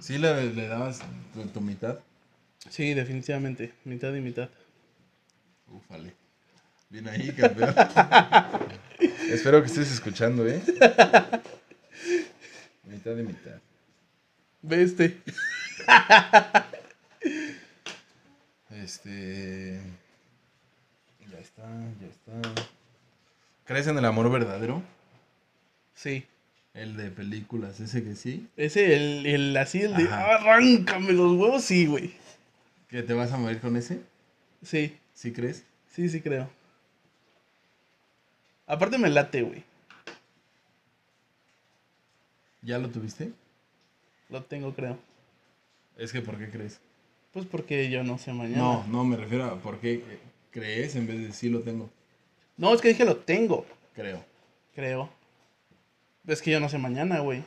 ¿Sí 0.00 0.18
le, 0.18 0.52
le 0.52 0.66
dabas 0.66 0.98
tu, 1.32 1.46
tu 1.46 1.60
mitad? 1.60 2.00
Sí, 2.70 2.94
definitivamente. 2.94 3.72
Mitad 3.84 4.14
y 4.14 4.20
mitad. 4.20 4.48
Ufale. 5.70 6.14
Bien 6.88 7.08
ahí, 7.08 7.32
campeón. 7.32 7.74
Espero 9.30 9.60
que 9.60 9.66
estés 9.66 9.90
escuchando, 9.90 10.46
¿eh? 10.46 10.62
mitad 12.84 13.16
y 13.16 13.22
mitad. 13.22 13.58
Ve 14.62 14.82
este. 14.82 15.18
Este... 18.70 19.80
Ya 21.30 21.38
está, 21.38 21.62
ya 22.00 22.06
está. 22.08 22.64
¿Crees 23.64 23.86
en 23.86 23.98
el 23.98 24.04
amor 24.04 24.30
verdadero? 24.30 24.82
Sí. 25.94 26.24
El 26.74 26.96
de 26.96 27.10
películas, 27.10 27.78
ese 27.80 28.02
que 28.02 28.14
sí. 28.16 28.48
Ese, 28.56 28.94
el, 28.96 29.26
el 29.26 29.56
así, 29.56 29.82
el 29.82 29.94
de 29.94 30.04
Ajá. 30.04 30.36
arráncame 30.36 31.12
los 31.12 31.32
huevos, 31.32 31.64
sí, 31.64 31.86
güey. 31.86 32.12
¿Que 32.94 33.02
te 33.02 33.12
vas 33.12 33.32
a 33.32 33.38
morir 33.38 33.58
con 33.58 33.74
ese? 33.76 33.98
Sí, 34.62 34.96
¿Sí 35.14 35.32
crees? 35.32 35.64
sí, 35.90 36.08
sí 36.08 36.20
creo. 36.20 36.48
Aparte 38.68 38.98
me 38.98 39.10
late, 39.10 39.42
güey. 39.42 39.64
¿Ya 42.62 42.78
lo 42.78 42.88
tuviste? 42.90 43.32
Lo 44.28 44.44
tengo, 44.44 44.72
creo. 44.72 44.96
Es 45.98 46.12
que, 46.12 46.20
¿por 46.20 46.38
qué 46.38 46.48
crees? 46.48 46.78
Pues 47.32 47.46
porque 47.46 47.90
yo 47.90 48.04
no 48.04 48.16
sé 48.16 48.32
mañana. 48.32 48.58
No, 48.58 48.86
no, 48.86 49.02
me 49.02 49.16
refiero 49.16 49.46
a 49.46 49.56
por 49.58 49.80
qué 49.80 50.00
crees 50.52 50.94
en 50.94 51.08
vez 51.08 51.18
de 51.18 51.32
sí 51.32 51.48
lo 51.48 51.62
tengo. 51.62 51.90
No, 52.56 52.72
es 52.72 52.80
que 52.80 52.90
dije 52.90 53.04
lo 53.04 53.16
tengo, 53.16 53.66
Creo. 53.96 54.24
creo. 54.72 55.10
Es 56.28 56.40
que 56.40 56.52
yo 56.52 56.60
no 56.60 56.68
sé 56.68 56.78
mañana, 56.78 57.18
güey. 57.18 57.42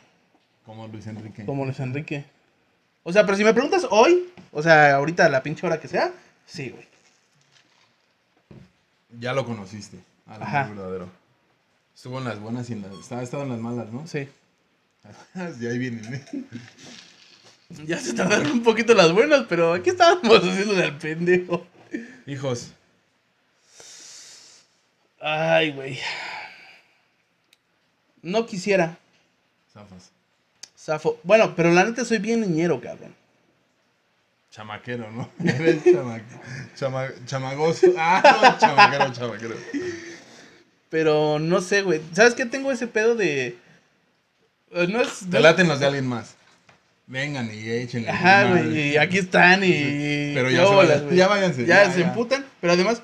Como 0.65 0.89
Luis 0.89 1.07
Enrique. 1.07 1.45
Como 1.45 1.63
Luis 1.63 1.79
Enrique. 1.79 2.25
O 3.03 3.13
sea, 3.13 3.25
pero 3.25 3.37
si 3.37 3.45
me 3.45 3.53
preguntas 3.53 3.87
hoy, 3.89 4.29
o 4.51 4.61
sea, 4.61 4.95
ahorita 4.95 5.25
a 5.25 5.29
la 5.29 5.43
pinche 5.43 5.65
hora 5.65 5.79
que 5.79 5.87
sea, 5.87 6.11
sí, 6.45 6.69
güey. 6.69 6.87
Ya 9.19 9.33
lo 9.33 9.45
conociste. 9.45 9.99
Al 10.25 10.39
verdadero. 10.39 11.09
Estuvo 11.95 12.19
en 12.19 12.25
las 12.25 12.39
buenas 12.39 12.69
y 12.69 12.73
en 12.73 12.81
las. 12.83 12.93
Estaba, 12.93 13.23
estaba 13.23 13.43
en 13.43 13.49
las 13.49 13.59
malas, 13.59 13.91
¿no? 13.91 14.05
Sí. 14.05 14.27
y 15.59 15.65
ahí 15.65 15.77
vienen. 15.77 16.13
¿eh? 16.13 16.25
Ya 17.85 17.99
se 17.99 18.13
tardaron 18.13 18.49
un 18.49 18.63
poquito 18.63 18.93
las 18.93 19.11
buenas, 19.11 19.45
pero 19.49 19.73
aquí 19.73 19.89
estábamos 19.89 20.37
haciéndole 20.37 20.83
al 20.85 20.97
pendejo. 20.97 21.67
Hijos. 22.25 22.71
Ay, 25.19 25.71
güey. 25.71 25.99
No 28.21 28.45
quisiera. 28.45 28.97
Zafas. 29.73 30.11
Zafo. 30.77 31.19
Bueno, 31.23 31.55
pero 31.57 31.71
la 31.71 31.83
neta 31.83 32.05
soy 32.05 32.19
bien 32.19 32.39
niñero, 32.39 32.79
cabrón. 32.79 33.13
Chamaquero, 34.57 35.11
¿no? 35.11 35.29
Eres 35.45 35.83
chama, 35.83 36.19
chama, 36.75 37.07
chamagoso. 37.27 37.87
Ah, 37.97 38.23
no, 38.41 38.57
chamaquero, 38.57 39.13
chamaquero. 39.13 39.55
Pero 40.89 41.37
no 41.37 41.61
sé, 41.61 41.83
güey. 41.83 42.01
¿Sabes 42.11 42.33
qué? 42.33 42.45
Tengo 42.47 42.71
ese 42.71 42.87
pedo 42.87 43.13
de. 43.15 43.55
eh, 44.71 44.87
No 44.89 44.99
es. 45.01 45.21
no 45.23 45.29
Te 45.29 45.37
es- 45.37 45.43
laten 45.43 45.67
los 45.67 45.79
de 45.79 45.85
alguien 45.85 46.07
más. 46.07 46.35
Vengan 47.05 47.49
y 47.53 47.69
échenle. 47.69 48.09
Ajá, 48.09 48.49
güey. 48.49 48.93
Y 48.93 48.97
aquí 48.97 49.19
están 49.19 49.63
y. 49.63 50.33
Pero 50.33 50.49
ya 50.49 50.65
se 50.65 50.73
vayan- 50.73 51.09
ya 51.15 51.27
váyanse, 51.27 51.65
Ya, 51.65 51.83
ya, 51.85 51.91
se 51.93 51.99
ya. 51.99 52.07
emputan. 52.07 52.43
Pero 52.59 52.73
además, 52.73 53.01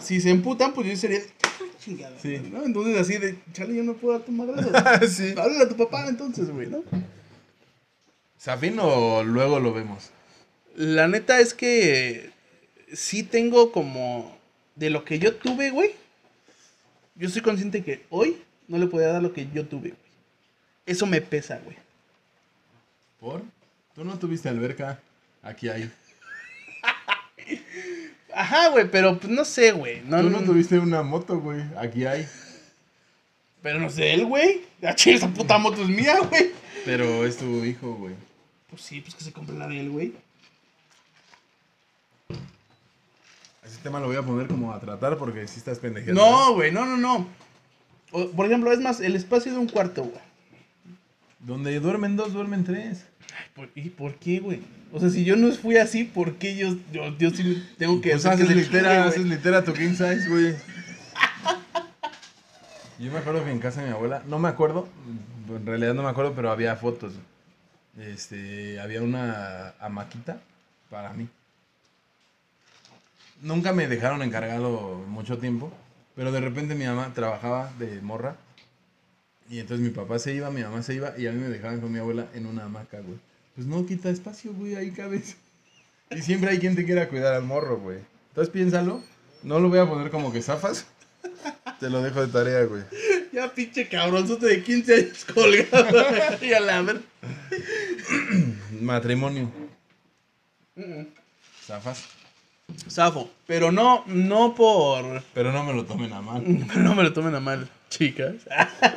si 0.00 0.20
se 0.20 0.28
emputan, 0.30 0.74
pues 0.74 0.86
yo 0.86 0.96
sería. 0.96 1.20
"Ah, 1.44 1.48
Chingada. 1.82 2.14
Sí. 2.20 2.40
¿no? 2.52 2.62
Entonces, 2.62 2.98
así 3.00 3.16
de. 3.16 3.38
Chale, 3.54 3.74
yo 3.74 3.82
no 3.84 3.94
puedo 3.94 4.18
dar 4.18 4.26
tu 4.26 4.32
madre. 4.32 4.62
sí. 5.08 5.30
Háblale 5.36 5.64
a 5.64 5.68
tu 5.68 5.76
papá, 5.78 6.06
entonces, 6.08 6.50
güey, 6.50 6.66
¿no? 6.68 6.82
¿Zafín 8.38 8.78
o 8.80 9.22
luego 9.24 9.58
lo 9.60 9.72
vemos? 9.72 10.10
La 10.74 11.06
neta 11.08 11.40
es 11.40 11.54
que 11.54 12.30
sí 12.92 13.22
tengo 13.22 13.72
como 13.72 14.36
de 14.74 14.90
lo 14.90 15.04
que 15.04 15.18
yo 15.18 15.34
tuve, 15.36 15.70
güey. 15.70 15.92
Yo 17.14 17.28
soy 17.28 17.42
consciente 17.42 17.84
que 17.84 18.04
hoy 18.10 18.36
no 18.66 18.78
le 18.78 18.86
podía 18.86 19.08
dar 19.08 19.22
lo 19.22 19.32
que 19.32 19.48
yo 19.52 19.66
tuve, 19.66 19.90
güey. 19.90 20.04
Eso 20.86 21.06
me 21.06 21.20
pesa, 21.20 21.60
güey. 21.64 21.76
¿Por? 23.20 23.42
Tú 23.94 24.04
no 24.04 24.18
tuviste 24.18 24.48
alberca. 24.48 25.00
Aquí 25.42 25.68
hay. 25.68 25.90
Ajá, 28.34 28.68
güey, 28.70 28.90
pero 28.90 29.18
pues 29.18 29.32
no 29.32 29.44
sé, 29.44 29.72
güey. 29.72 30.02
No, 30.04 30.20
Tú 30.20 30.30
no 30.30 30.40
tuviste 30.40 30.78
una 30.78 31.02
moto, 31.02 31.38
güey. 31.38 31.62
Aquí 31.78 32.04
hay. 32.04 32.26
Pero 33.62 33.78
no 33.78 33.88
sé, 33.88 34.12
él, 34.12 34.26
güey. 34.26 34.62
Ah, 34.82 34.96
esa 35.06 35.28
puta 35.28 35.56
moto 35.56 35.82
es 35.82 35.88
mía, 35.88 36.18
güey. 36.28 36.50
Pero 36.84 37.24
es 37.24 37.36
tu 37.36 37.64
hijo, 37.64 37.94
güey. 37.94 38.14
Pues 38.68 38.82
sí, 38.82 39.00
pues 39.00 39.14
que 39.14 39.24
se 39.24 39.32
compre 39.32 39.56
la 39.56 39.68
de 39.68 39.80
él, 39.80 39.90
güey. 39.90 40.12
Ese 43.64 43.78
tema 43.82 43.98
lo 44.00 44.06
voy 44.06 44.16
a 44.16 44.22
poner 44.22 44.46
como 44.46 44.72
a 44.72 44.80
tratar 44.80 45.16
porque 45.16 45.46
si 45.48 45.58
estás 45.58 45.78
pendejeando. 45.78 46.20
No, 46.20 46.54
güey, 46.54 46.70
no, 46.72 46.84
no, 46.84 46.96
no. 46.96 47.26
O- 48.12 48.28
por 48.30 48.46
ejemplo, 48.46 48.72
es 48.72 48.80
más, 48.80 49.00
el 49.00 49.16
espacio 49.16 49.52
de 49.52 49.58
un 49.58 49.68
cuarto, 49.68 50.02
güey. 50.04 50.20
Donde 51.40 51.78
duermen 51.80 52.16
dos, 52.16 52.32
duermen 52.32 52.64
tres. 52.64 53.06
Ay, 53.36 53.46
¿por- 53.54 53.70
¿Y 53.74 53.90
por 53.90 54.14
qué, 54.16 54.40
güey? 54.40 54.60
O 54.92 55.00
sea, 55.00 55.10
si 55.10 55.24
yo 55.24 55.34
no 55.36 55.50
fui 55.52 55.76
así, 55.78 56.04
¿por 56.04 56.34
qué 56.34 56.56
yo, 56.56 56.76
yo, 56.92 57.16
yo 57.18 57.30
sí 57.30 57.66
tengo 57.78 58.00
que 58.00 58.10
Pues 58.10 58.24
hacer 58.26 58.36
que 58.38 58.42
haces 58.44 58.54
chingue, 58.64 58.78
litera, 58.78 59.04
haces 59.06 59.24
litera 59.24 59.64
tu 59.64 59.72
king 59.72 59.90
size, 59.90 60.28
güey. 60.28 60.54
Yo 62.98 63.10
me 63.10 63.18
acuerdo 63.18 63.44
que 63.44 63.50
en 63.50 63.58
casa 63.58 63.80
de 63.80 63.88
mi 63.88 63.92
abuela, 63.92 64.22
no 64.26 64.38
me 64.38 64.48
acuerdo, 64.48 64.86
en 65.48 65.66
realidad 65.66 65.94
no 65.94 66.04
me 66.04 66.08
acuerdo, 66.10 66.32
pero 66.36 66.50
había 66.52 66.76
fotos. 66.76 67.12
Este, 67.98 68.78
había 68.80 69.02
una 69.02 69.74
hamaquita 69.80 70.38
para 70.90 71.12
mí. 71.12 71.28
Nunca 73.44 73.74
me 73.74 73.86
dejaron 73.86 74.22
encargado 74.22 75.04
mucho 75.06 75.36
tiempo, 75.36 75.70
pero 76.16 76.32
de 76.32 76.40
repente 76.40 76.74
mi 76.74 76.86
mamá 76.86 77.12
trabajaba 77.12 77.70
de 77.78 78.00
morra 78.00 78.36
y 79.50 79.58
entonces 79.58 79.86
mi 79.86 79.92
papá 79.92 80.18
se 80.18 80.32
iba, 80.32 80.50
mi 80.50 80.62
mamá 80.62 80.82
se 80.82 80.94
iba 80.94 81.12
y 81.18 81.26
a 81.26 81.32
mí 81.32 81.42
me 81.42 81.50
dejaban 81.50 81.82
con 81.82 81.92
mi 81.92 81.98
abuela 81.98 82.26
en 82.32 82.46
una 82.46 82.64
hamaca, 82.64 83.00
güey. 83.00 83.18
Pues 83.54 83.66
no 83.66 83.84
quita 83.84 84.08
espacio, 84.08 84.54
güey, 84.54 84.76
ahí 84.76 84.92
cabes. 84.92 85.36
Y 86.10 86.22
siempre 86.22 86.52
hay 86.52 86.58
quien 86.58 86.74
te 86.74 86.86
quiera 86.86 87.06
cuidar 87.10 87.34
al 87.34 87.42
morro, 87.42 87.78
güey. 87.78 87.98
Entonces 88.30 88.50
piénsalo. 88.50 89.02
No 89.42 89.60
lo 89.60 89.68
voy 89.68 89.78
a 89.78 89.86
poner 89.86 90.10
como 90.10 90.32
que 90.32 90.40
zafas. 90.40 90.86
Te 91.80 91.90
lo 91.90 92.00
dejo 92.00 92.24
de 92.26 92.32
tarea, 92.32 92.64
güey. 92.64 92.82
Ya 93.30 93.52
pinche 93.52 93.86
cabronzote 93.88 94.46
de 94.46 94.62
15 94.62 94.94
años 94.94 95.24
colgado. 95.26 96.06
y 96.40 96.52
a 96.54 96.60
la 96.60 96.80
ver. 96.80 97.02
Matrimonio. 98.80 99.50
Zafas. 101.66 102.23
Zafo. 102.90 103.30
Pero 103.46 103.72
no, 103.72 104.04
no 104.06 104.54
por. 104.54 105.22
Pero 105.34 105.52
no 105.52 105.64
me 105.64 105.72
lo 105.74 105.84
tomen 105.84 106.12
a 106.12 106.20
mal. 106.22 106.42
Pero 106.68 106.80
no 106.82 106.94
me 106.94 107.02
lo 107.02 107.12
tomen 107.12 107.34
a 107.34 107.40
mal, 107.40 107.68
chicas. 107.90 108.34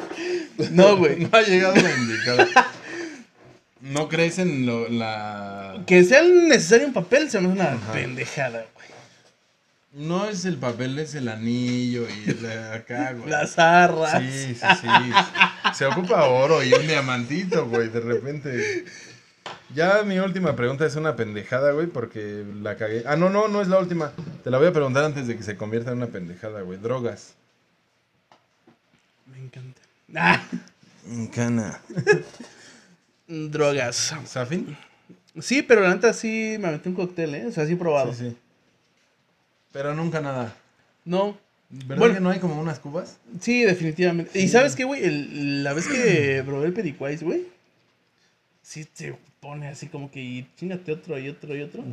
no, 0.72 0.98
güey. 0.98 1.18
No 1.20 1.30
ha 1.32 1.42
llegado 1.42 1.76
la 1.76 1.96
indicada. 1.96 2.48
¿No 3.82 4.10
crees 4.10 4.40
en 4.40 4.66
lo- 4.66 4.90
la... 4.90 5.84
Que 5.86 6.04
sea 6.04 6.24
necesario 6.24 6.88
un 6.88 6.94
papel 6.94 7.30
se 7.30 7.40
me 7.40 7.48
hace 7.48 7.54
una 7.62 7.72
Ajá. 7.74 7.94
pendejada, 7.94 8.66
güey. 8.74 8.88
No 10.08 10.28
es 10.28 10.46
el 10.46 10.58
papel, 10.58 10.98
es 11.00 11.16
el 11.16 11.28
anillo 11.28 12.08
y 12.10 12.34
la 12.42 12.74
acá, 12.74 13.14
güey. 13.14 13.30
Las 13.30 13.58
arras. 13.58 14.22
Sí, 14.22 14.56
sí, 14.56 14.66
sí. 14.82 14.88
Se 15.76 15.86
ocupa 15.86 16.26
oro 16.26 16.64
y 16.64 16.74
un 16.74 16.86
diamantito, 16.88 17.68
güey, 17.68 17.90
de 17.90 18.00
repente. 18.00 18.86
Ya 19.76 20.02
mi 20.04 20.18
última 20.20 20.56
pregunta 20.56 20.86
es 20.86 20.96
una 20.96 21.16
pendejada, 21.16 21.72
güey, 21.72 21.88
porque 21.88 22.46
la 22.62 22.78
cagué. 22.78 23.04
Ah, 23.06 23.16
no, 23.16 23.30
no, 23.30 23.48
no 23.48 23.62
es 23.62 23.68
la 23.68 23.80
última. 23.80 24.12
Te 24.44 24.50
la 24.50 24.58
voy 24.58 24.68
a 24.68 24.74
preguntar 24.74 25.04
antes 25.04 25.28
de 25.28 25.36
que 25.38 25.44
se 25.44 25.58
convierta 25.58 25.92
en 25.92 25.98
una 25.98 26.08
pendejada, 26.08 26.62
güey. 26.62 26.80
Drogas. 26.80 27.34
Me 29.26 29.40
encanta. 29.40 29.82
Ah, 30.16 30.42
Cana. 31.34 31.80
drogas. 33.28 34.16
¿Safin? 34.26 34.78
Sí, 35.40 35.62
pero 35.62 35.82
la 35.82 35.94
neta 35.94 36.14
sí 36.14 36.58
me 36.60 36.72
metí 36.72 36.90
un 36.90 36.96
cóctel, 36.96 37.36
¿eh? 37.36 37.46
O 37.46 37.52
sea, 37.52 37.66
sí 37.66 37.74
he 37.74 37.78
probado. 37.78 38.14
Sí, 38.14 38.30
sí. 38.30 38.38
Pero 39.72 39.94
nunca 39.94 40.22
nada. 40.22 40.56
No. 41.06 41.38
¿Verdad 41.70 41.98
Bueno. 41.98 42.14
que 42.16 42.20
no 42.22 42.30
hay 42.30 42.40
como 42.40 42.60
unas 42.60 42.80
cubas? 42.80 43.18
Sí, 43.42 43.64
definitivamente. 43.64 44.40
¿Y 44.40 44.48
sabes 44.48 44.76
qué, 44.76 44.86
güey? 44.86 45.04
El- 45.04 45.64
la 45.66 45.74
vez 45.74 45.88
que 45.88 46.42
probé 46.46 46.68
el 46.68 46.74
Pedicuais, 46.74 47.22
güey, 47.22 47.46
sí 48.68 48.84
te 48.84 49.16
pone 49.40 49.70
así 49.70 49.88
como 49.88 50.12
que 50.12 50.20
y 50.20 50.46
chingate 50.58 50.92
otro 50.92 51.18
y 51.18 51.30
otro 51.30 51.56
y 51.56 51.62
otro. 51.62 51.86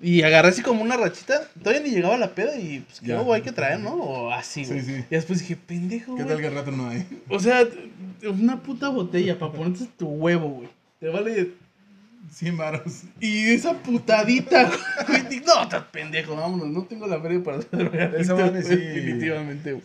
Y 0.00 0.22
agarré 0.22 0.50
así 0.50 0.62
como 0.62 0.80
una 0.82 0.96
rachita. 0.96 1.40
Todavía 1.60 1.82
ni 1.82 1.90
llegaba 1.90 2.16
la 2.16 2.32
peda 2.36 2.56
y 2.56 2.80
pues 2.80 3.00
que 3.00 3.12
hay 3.12 3.42
que 3.42 3.50
traer, 3.50 3.80
¿no? 3.80 3.94
O 3.94 4.30
así, 4.30 4.64
Sí, 4.64 4.70
güey. 4.74 4.84
sí. 4.84 4.92
Y 5.10 5.14
después 5.14 5.40
dije, 5.40 5.56
pendejo, 5.56 6.14
¿Qué 6.14 6.22
güey. 6.22 6.34
tal 6.36 6.42
que 6.44 6.50
rato 6.50 6.70
no 6.70 6.88
hay? 6.88 7.04
O 7.28 7.40
sea, 7.40 7.66
una 8.22 8.62
puta 8.62 8.90
botella 8.90 9.36
para 9.40 9.50
ponerte 9.50 9.86
tu 9.98 10.06
huevo, 10.06 10.48
güey. 10.50 10.68
Te 11.00 11.08
vale. 11.08 11.50
100 12.30 12.56
varos. 12.56 13.02
Y 13.18 13.48
esa 13.48 13.72
putadita, 13.82 14.70
güey. 15.08 15.40
No, 15.44 15.64
estás 15.64 15.82
pendejo, 15.90 16.36
vámonos. 16.36 16.68
No 16.68 16.84
tengo 16.84 17.08
la 17.08 17.20
feria 17.20 17.42
para 17.42 17.58
hacer 17.58 18.14
Esa 18.16 18.36
madre 18.36 18.62
sí. 18.62 18.76
Definitivamente, 18.76 19.72
güey. 19.72 19.84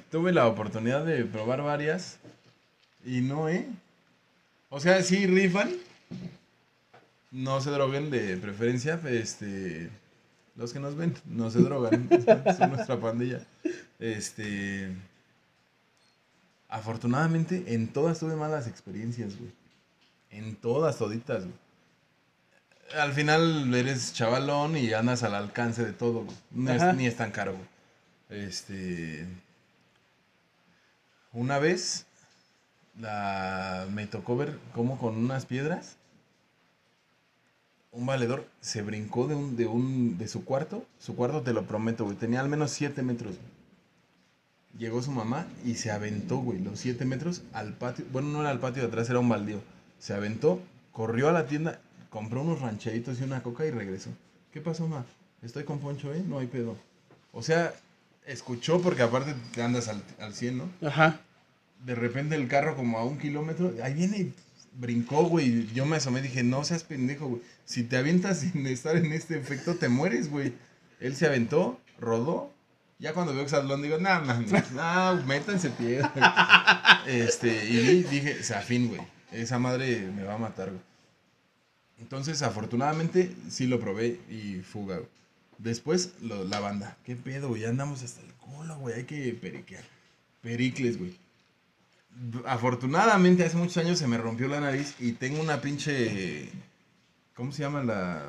Tuve 0.10 0.32
la 0.32 0.46
oportunidad 0.46 1.04
de 1.04 1.26
probar 1.26 1.60
varias 1.60 2.18
y 3.04 3.20
no, 3.20 3.50
¿eh? 3.50 3.66
O 4.74 4.80
sea, 4.80 5.02
sí 5.02 5.26
rifan. 5.26 5.70
No 7.30 7.60
se 7.60 7.70
droguen 7.70 8.10
de 8.10 8.38
preferencia, 8.38 8.98
este... 9.06 9.90
Los 10.56 10.72
que 10.72 10.80
nos 10.80 10.96
ven, 10.96 11.14
no 11.26 11.50
se 11.50 11.60
drogan. 11.60 12.08
Son 12.56 12.70
nuestra 12.70 12.98
pandilla. 12.98 13.44
Este... 13.98 14.90
Afortunadamente, 16.70 17.74
en 17.74 17.88
todas 17.88 18.18
tuve 18.18 18.34
malas 18.34 18.66
experiencias, 18.66 19.36
güey. 19.38 19.52
En 20.30 20.56
todas, 20.56 20.96
toditas, 20.96 21.44
güey. 21.44 21.54
Al 22.98 23.12
final 23.12 23.74
eres 23.74 24.14
chavalón 24.14 24.78
y 24.78 24.94
andas 24.94 25.22
al 25.22 25.34
alcance 25.34 25.84
de 25.84 25.92
todo, 25.92 26.24
güey. 26.24 26.36
No 26.50 26.72
es- 26.72 26.96
ni 26.96 27.06
es 27.06 27.16
tan 27.16 27.30
caro, 27.30 27.52
güey. 27.52 28.42
Este. 28.46 29.26
Una 31.32 31.58
vez 31.58 32.06
la, 32.98 33.86
me 33.92 34.06
tocó 34.06 34.36
ver 34.36 34.58
cómo 34.74 34.98
con 34.98 35.16
unas 35.16 35.46
piedras 35.46 35.96
un 37.92 38.06
valedor 38.06 38.48
se 38.60 38.82
brincó 38.82 39.26
de 39.28 39.34
un, 39.34 39.56
de 39.56 39.66
un 39.66 40.16
de 40.18 40.26
su 40.26 40.44
cuarto. 40.44 40.86
Su 40.98 41.14
cuarto 41.14 41.42
te 41.42 41.52
lo 41.52 41.66
prometo, 41.66 42.04
güey. 42.04 42.16
Tenía 42.16 42.40
al 42.40 42.48
menos 42.48 42.70
7 42.70 43.02
metros. 43.02 43.36
llegó 44.78 45.02
su 45.02 45.10
mamá 45.12 45.46
y 45.64 45.74
se 45.74 45.90
aventó, 45.90 46.38
güey, 46.38 46.58
los 46.58 46.78
siete 46.80 47.04
metros 47.04 47.42
al 47.52 47.74
patio. 47.74 48.04
Bueno, 48.12 48.28
no 48.28 48.40
era 48.40 48.50
al 48.50 48.60
patio 48.60 48.82
de 48.82 48.88
atrás, 48.88 49.10
era 49.10 49.18
un 49.18 49.28
baldío. 49.28 49.60
Se 49.98 50.14
aventó, 50.14 50.60
corrió 50.92 51.28
a 51.28 51.32
la 51.32 51.46
tienda, 51.46 51.80
compró 52.10 52.42
unos 52.42 52.60
rancheritos 52.60 53.20
y 53.20 53.24
una 53.24 53.42
coca 53.42 53.66
y 53.66 53.70
regresó. 53.70 54.10
¿Qué 54.52 54.60
pasó, 54.60 54.88
ma? 54.88 55.04
Estoy 55.42 55.64
con 55.64 55.78
Poncho, 55.78 56.12
¿eh? 56.14 56.22
No 56.26 56.38
hay 56.38 56.46
pedo. 56.46 56.76
O 57.32 57.42
sea, 57.42 57.74
escuchó 58.26 58.80
porque 58.80 59.02
aparte 59.02 59.34
te 59.54 59.62
andas 59.62 59.88
al, 59.88 60.02
al 60.18 60.34
100, 60.34 60.58
¿no? 60.58 60.70
Ajá. 60.86 61.20
De 61.84 61.94
repente 61.94 62.34
el 62.36 62.48
carro 62.48 62.76
como 62.76 62.98
a 62.98 63.04
un 63.04 63.18
kilómetro, 63.18 63.72
ahí 63.82 63.94
viene, 63.94 64.32
brincó, 64.78 65.24
güey. 65.24 65.66
Yo 65.74 65.84
me 65.86 65.96
asomé 65.96 66.20
y 66.20 66.24
dije, 66.24 66.42
no 66.42 66.62
seas 66.64 66.84
pendejo, 66.84 67.26
güey. 67.28 67.42
Si 67.64 67.82
te 67.82 67.96
avientas 67.96 68.40
sin 68.40 68.66
estar 68.66 68.96
en 68.96 69.12
este 69.12 69.38
efecto, 69.38 69.74
te 69.74 69.88
mueres, 69.88 70.30
güey. 70.30 70.52
Él 71.00 71.16
se 71.16 71.26
aventó, 71.26 71.80
rodó. 71.98 72.52
Ya 72.98 73.12
cuando 73.14 73.34
veo 73.34 73.42
Exatlón 73.42 73.82
digo, 73.82 73.98
no, 73.98 74.20
no, 74.24 74.40
no, 74.74 75.26
métanse 75.26 75.70
pie. 75.70 76.02
Este, 77.06 77.68
y 77.68 78.02
dije, 78.04 78.42
Zafín, 78.44 78.88
güey. 78.88 79.00
Esa 79.32 79.58
madre 79.58 80.08
me 80.14 80.22
va 80.22 80.34
a 80.34 80.38
matar, 80.38 80.68
güey. 80.70 80.82
Entonces, 82.00 82.42
afortunadamente, 82.42 83.34
sí 83.48 83.66
lo 83.66 83.80
probé 83.80 84.20
y 84.30 84.60
fuga, 84.62 84.96
güey. 84.96 85.08
Después, 85.58 86.12
lo- 86.20 86.44
la 86.44 86.60
banda. 86.60 86.96
¿Qué 87.04 87.16
pedo, 87.16 87.48
güey? 87.48 87.62
Ya 87.62 87.68
andamos 87.68 88.02
hasta 88.02 88.20
el 88.20 88.32
culo, 88.34 88.76
güey. 88.78 88.94
Hay 88.96 89.04
que 89.04 89.32
periquear. 89.40 89.84
Pericles, 90.42 90.98
güey. 90.98 91.16
Afortunadamente, 92.46 93.44
hace 93.44 93.56
muchos 93.56 93.76
años 93.78 93.98
se 93.98 94.06
me 94.06 94.16
rompió 94.18 94.48
la 94.48 94.60
nariz 94.60 94.94
y 95.00 95.12
tengo 95.12 95.40
una 95.40 95.60
pinche. 95.60 96.50
¿Cómo 97.34 97.52
se 97.52 97.62
llama 97.62 97.82
la. 97.82 98.22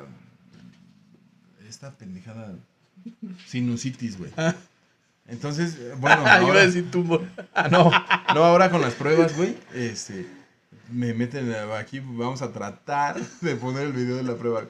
Esta 1.68 1.90
pendejada. 1.92 2.54
Sinusitis, 3.46 4.18
güey. 4.18 4.32
Ah. 4.36 4.54
Entonces, 5.26 5.78
bueno. 5.98 6.22
Iba 6.22 6.32
a 6.32 6.38
ahora- 6.40 6.66
decir 6.66 6.90
tumbo. 6.90 7.20
no, 7.70 7.90
no, 8.34 8.44
ahora 8.44 8.70
con 8.70 8.80
las 8.80 8.94
pruebas, 8.94 9.36
güey, 9.36 9.56
este, 9.74 10.26
me 10.90 11.14
meten 11.14 11.52
aquí, 11.78 12.00
vamos 12.00 12.42
a 12.42 12.52
tratar 12.52 13.20
de 13.40 13.56
poner 13.56 13.86
el 13.86 13.92
video 13.92 14.16
de 14.16 14.22
la 14.22 14.34
prueba. 14.36 14.64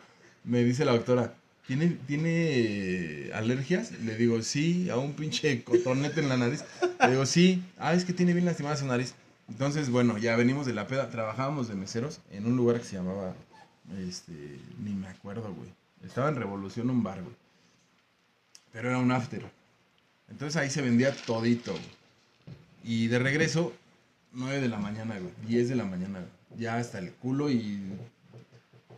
Me 0.44 0.62
dice 0.64 0.85
la 0.85 0.92
doctora, 0.92 1.35
¿tiene, 1.66 1.96
¿tiene 2.07 3.31
alergias? 3.35 3.92
Le 4.00 4.16
digo, 4.16 4.40
sí, 4.42 4.90
a 4.90 4.96
un 4.96 5.12
pinche 5.12 5.62
cotonete 5.64 6.20
en 6.20 6.29
la 6.29 6.37
nariz. 6.37 6.64
Le 7.00 7.11
digo, 7.11 7.27
sí, 7.27 7.62
ah, 7.79 7.94
es 7.94 8.05
que 8.05 8.12
tiene 8.12 8.33
bien 8.33 8.44
lastimada 8.44 8.77
su 8.77 8.87
nariz. 8.87 9.14
Entonces, 9.48 9.90
bueno, 9.90 10.18
ya 10.18 10.37
venimos 10.37 10.66
de 10.66 10.74
la 10.74 10.87
peda, 10.87 11.11
trabajábamos 11.11 11.68
de 11.68 11.74
meseros 11.74 12.20
en 12.31 12.46
un 12.46 12.57
lugar 12.57 12.79
que 12.79 12.87
se 12.87 12.96
llamaba, 12.96 13.35
este, 14.09 14.33
ni 14.83 14.94
me 14.94 15.09
acuerdo, 15.09 15.53
güey. 15.53 15.70
Estaba 16.05 16.29
en 16.29 16.37
Revolución 16.37 16.90
un 16.90 17.03
bar, 17.03 17.22
güey. 17.22 17.35
Pero 18.72 18.88
era 18.88 18.98
un 18.98 19.12
after. 19.12 19.44
Entonces 20.31 20.57
ahí 20.57 20.70
se 20.70 20.83
vendía 20.83 21.14
todito, 21.14 21.72
güey. 21.72 21.85
Y 22.85 23.07
de 23.09 23.18
regreso, 23.18 23.72
9 24.33 24.61
de 24.61 24.68
la 24.68 24.79
mañana, 24.79 25.18
güey. 25.18 25.33
10 25.46 25.68
de 25.70 25.77
la 25.77 25.85
mañana, 25.85 26.20
güey. 26.20 26.61
Ya 26.61 26.77
hasta 26.77 26.98
el 26.98 27.12
culo 27.12 27.50
y. 27.50 27.81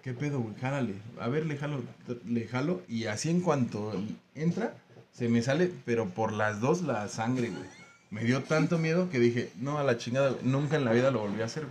¿Qué 0.07 0.15
pedo, 0.15 0.39
güey? 0.39 0.55
Jálale. 0.61 0.95
A 1.19 1.27
ver, 1.27 1.47
le 1.47 1.57
jalo, 1.57 1.83
le 2.27 2.47
jalo. 2.47 2.81
Y 2.87 3.07
así 3.07 3.29
en 3.29 3.41
cuanto 3.41 3.93
entra, 4.37 4.77
se 5.13 5.29
me 5.29 5.43
sale, 5.43 5.69
pero 5.85 6.09
por 6.11 6.33
las 6.33 6.61
dos 6.61 6.83
la 6.83 7.09
sangre, 7.09 7.49
güey. 7.51 7.65
Me 8.11 8.23
dio 8.23 8.45
tanto 8.45 8.79
miedo 8.79 9.11
que 9.11 9.19
dije, 9.19 9.51
no, 9.57 9.79
a 9.79 9.83
la 9.83 9.99
chingada. 9.99 10.37
Nunca 10.45 10.77
en 10.77 10.85
la 10.85 10.93
vida 10.93 11.11
lo 11.11 11.19
volví 11.23 11.43
a 11.43 11.47
hacer. 11.47 11.67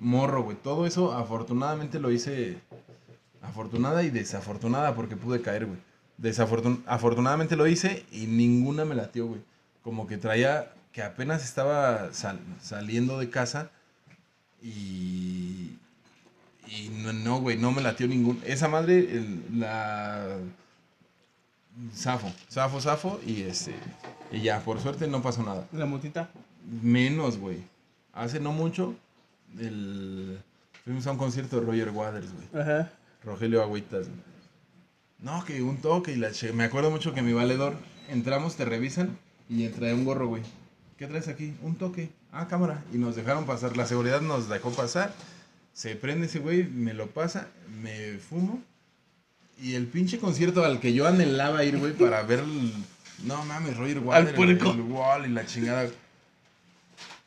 Morro, 0.00 0.44
güey. 0.44 0.56
Todo 0.56 0.86
eso, 0.86 1.12
afortunadamente 1.12 2.00
lo 2.00 2.10
hice. 2.10 2.56
Afortunada 3.42 4.02
y 4.02 4.08
desafortunada 4.08 4.94
porque 4.94 5.14
pude 5.16 5.42
caer, 5.42 5.66
güey. 5.66 5.78
Afortunadamente 6.86 7.54
lo 7.54 7.66
hice 7.66 8.06
y 8.10 8.26
ninguna 8.28 8.86
me 8.86 8.94
latió, 8.94 9.26
güey. 9.26 9.42
Como 9.82 10.06
que 10.06 10.16
traía 10.16 10.72
que 10.90 11.02
apenas 11.02 11.44
estaba 11.44 12.14
sal- 12.14 12.40
saliendo 12.62 13.18
de 13.18 13.28
casa 13.28 13.70
y 14.62 15.76
y 16.66 16.88
no, 16.88 17.12
no, 17.12 17.40
güey, 17.40 17.56
no 17.58 17.72
me 17.72 17.82
latió 17.82 18.06
ningún. 18.08 18.40
Esa 18.46 18.68
madre, 18.68 18.98
el- 18.98 19.42
la 19.60 20.36
zafo, 21.94 22.32
zafo, 22.50 22.80
zafo 22.80 23.20
y 23.26 23.42
este 23.42 23.74
y 24.30 24.40
ya, 24.42 24.60
por 24.60 24.80
suerte 24.80 25.06
no 25.06 25.22
pasó 25.22 25.42
nada. 25.42 25.66
La 25.72 25.86
motita. 25.86 26.30
Menos, 26.82 27.36
güey. 27.38 27.58
Hace 28.12 28.40
no 28.40 28.52
mucho 28.52 28.94
el 29.58 30.38
fuimos 30.84 31.06
a 31.06 31.12
un 31.12 31.18
concierto 31.18 31.60
de 31.60 31.66
Roger 31.66 31.90
Waters, 31.90 32.28
güey. 32.32 32.62
Ajá. 32.62 32.90
Rogelio 33.24 33.62
Agüitas. 33.62 34.08
güey. 34.08 34.20
No, 35.20 35.44
que 35.44 35.62
un 35.62 35.78
toque 35.80 36.12
y 36.12 36.16
la 36.16 36.32
che. 36.32 36.52
Me 36.52 36.64
acuerdo 36.64 36.90
mucho 36.90 37.14
que 37.14 37.22
mi 37.22 37.32
valedor, 37.32 37.76
entramos, 38.08 38.56
te 38.56 38.64
revisan 38.64 39.18
y 39.48 39.66
trae 39.68 39.94
un 39.94 40.04
gorro, 40.04 40.28
güey. 40.28 40.42
¿Qué 40.98 41.06
traes 41.06 41.28
aquí? 41.28 41.54
Un 41.62 41.76
toque. 41.76 42.10
Ah, 42.32 42.46
cámara. 42.48 42.82
Y 42.92 42.98
nos 42.98 43.16
dejaron 43.16 43.46
pasar. 43.46 43.76
La 43.76 43.86
seguridad 43.86 44.20
nos 44.20 44.48
dejó 44.48 44.70
pasar. 44.70 45.12
Se 45.74 45.94
prende 45.96 46.26
ese 46.26 46.38
güey, 46.38 46.64
me 46.64 46.94
lo 46.94 47.08
pasa, 47.10 47.48
me 47.82 48.16
fumo. 48.18 48.62
Y 49.60 49.74
el 49.74 49.86
pinche 49.86 50.18
concierto 50.18 50.64
al 50.64 50.80
que 50.80 50.94
yo 50.94 51.06
anhelaba 51.06 51.64
ir, 51.64 51.78
güey, 51.78 51.92
para 51.92 52.22
ver. 52.22 52.38
el- 52.40 52.72
No 53.24 53.44
mames, 53.44 53.76
Roger 53.76 53.98
Waters. 53.98 54.32
puerco. 54.34 54.70
El 54.72 54.80
wall 54.80 55.26
y 55.26 55.28
la 55.30 55.44
chingada. 55.46 55.88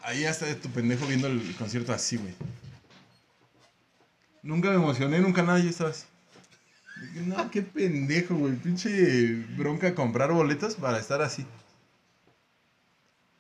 Ahí 0.02 0.26
hasta 0.26 0.46
de 0.46 0.56
tu 0.56 0.70
pendejo 0.70 1.06
viendo 1.08 1.28
el 1.28 1.56
concierto 1.58 1.92
así, 1.94 2.18
güey. 2.18 2.34
Nunca 4.44 4.70
me 4.70 4.76
emocioné, 4.76 5.20
nunca 5.20 5.44
nada, 5.44 5.60
yo 5.60 5.70
estaba 5.70 5.90
así. 5.90 6.06
No, 7.26 7.52
qué 7.52 7.62
pendejo, 7.62 8.36
güey. 8.36 8.54
Pinche 8.56 9.36
bronca 9.58 9.94
comprar 9.94 10.32
boletos 10.32 10.76
para 10.76 11.00
estar 11.00 11.22
así. 11.22 11.46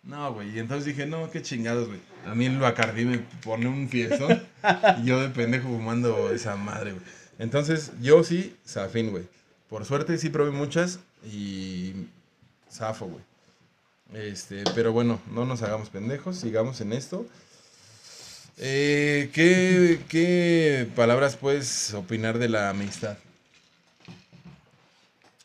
No, 0.08 0.34
güey. 0.34 0.56
Y 0.56 0.60
entonces 0.60 0.86
dije, 0.86 1.06
no, 1.06 1.30
qué 1.30 1.42
chingados, 1.42 1.88
güey. 1.88 2.00
A 2.26 2.34
mí 2.34 2.46
el 2.46 2.58
Bacardí 2.58 3.06
me 3.06 3.20
pone 3.44 3.68
un 3.68 3.90
fiestón. 3.90 4.42
y 5.04 5.06
yo 5.06 5.22
de 5.22 5.30
pendejo 5.30 5.68
fumando 5.68 6.32
esa 6.32 6.56
madre, 6.56 6.94
güey. 6.94 7.04
Entonces, 7.40 7.92
yo 8.02 8.24
sí, 8.24 8.56
zafín, 8.66 9.12
güey. 9.12 9.26
Por 9.70 9.86
suerte 9.86 10.18
sí 10.18 10.30
probé 10.30 10.52
muchas 10.52 11.00
y 11.26 11.94
zafo, 12.72 13.08
güey. 13.08 13.24
Este, 14.14 14.64
pero 14.74 14.94
bueno, 14.94 15.20
no 15.30 15.46
nos 15.46 15.62
hagamos 15.62 15.90
pendejos, 15.90 16.38
sigamos 16.38 16.80
en 16.80 16.94
esto. 16.94 17.28
Eh, 18.58 19.30
¿qué, 19.34 20.00
¿Qué 20.08 20.88
palabras 20.96 21.36
puedes 21.36 21.94
opinar 21.94 22.40
de 22.40 22.48
la 22.48 22.70
amistad? 22.70 23.18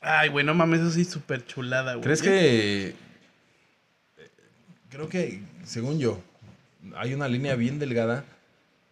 Ay, 0.01 0.29
güey, 0.29 0.47
no 0.47 0.55
mames, 0.55 0.81
eso 0.81 0.93
sí, 0.93 1.05
súper 1.05 1.45
chulada, 1.45 1.95
güey. 1.95 2.05
¿Crees 2.05 2.23
que... 2.23 2.95
Creo 4.93 5.09
que, 5.09 5.41
según 5.65 5.99
yo, 5.99 6.21
hay 6.97 7.15
una 7.15 7.27
línea 7.29 7.55
bien 7.55 7.79
delgada 7.79 8.25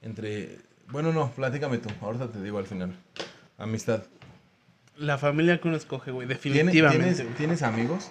entre... 0.02 0.58
Bueno, 0.88 1.12
no, 1.12 1.30
platícame 1.32 1.78
tú, 1.78 1.88
ahorita 2.00 2.28
te 2.28 2.42
digo 2.42 2.58
al 2.58 2.66
final. 2.66 2.92
Amistad. 3.58 4.02
La 4.96 5.18
familia 5.18 5.60
que 5.60 5.68
uno 5.68 5.76
escoge, 5.76 6.10
güey, 6.10 6.26
¿Tienes, 6.26 6.42
definitivamente. 6.42 6.98
¿tienes, 7.04 7.22
güey. 7.22 7.34
¿tienes 7.36 7.62
amigos? 7.62 8.10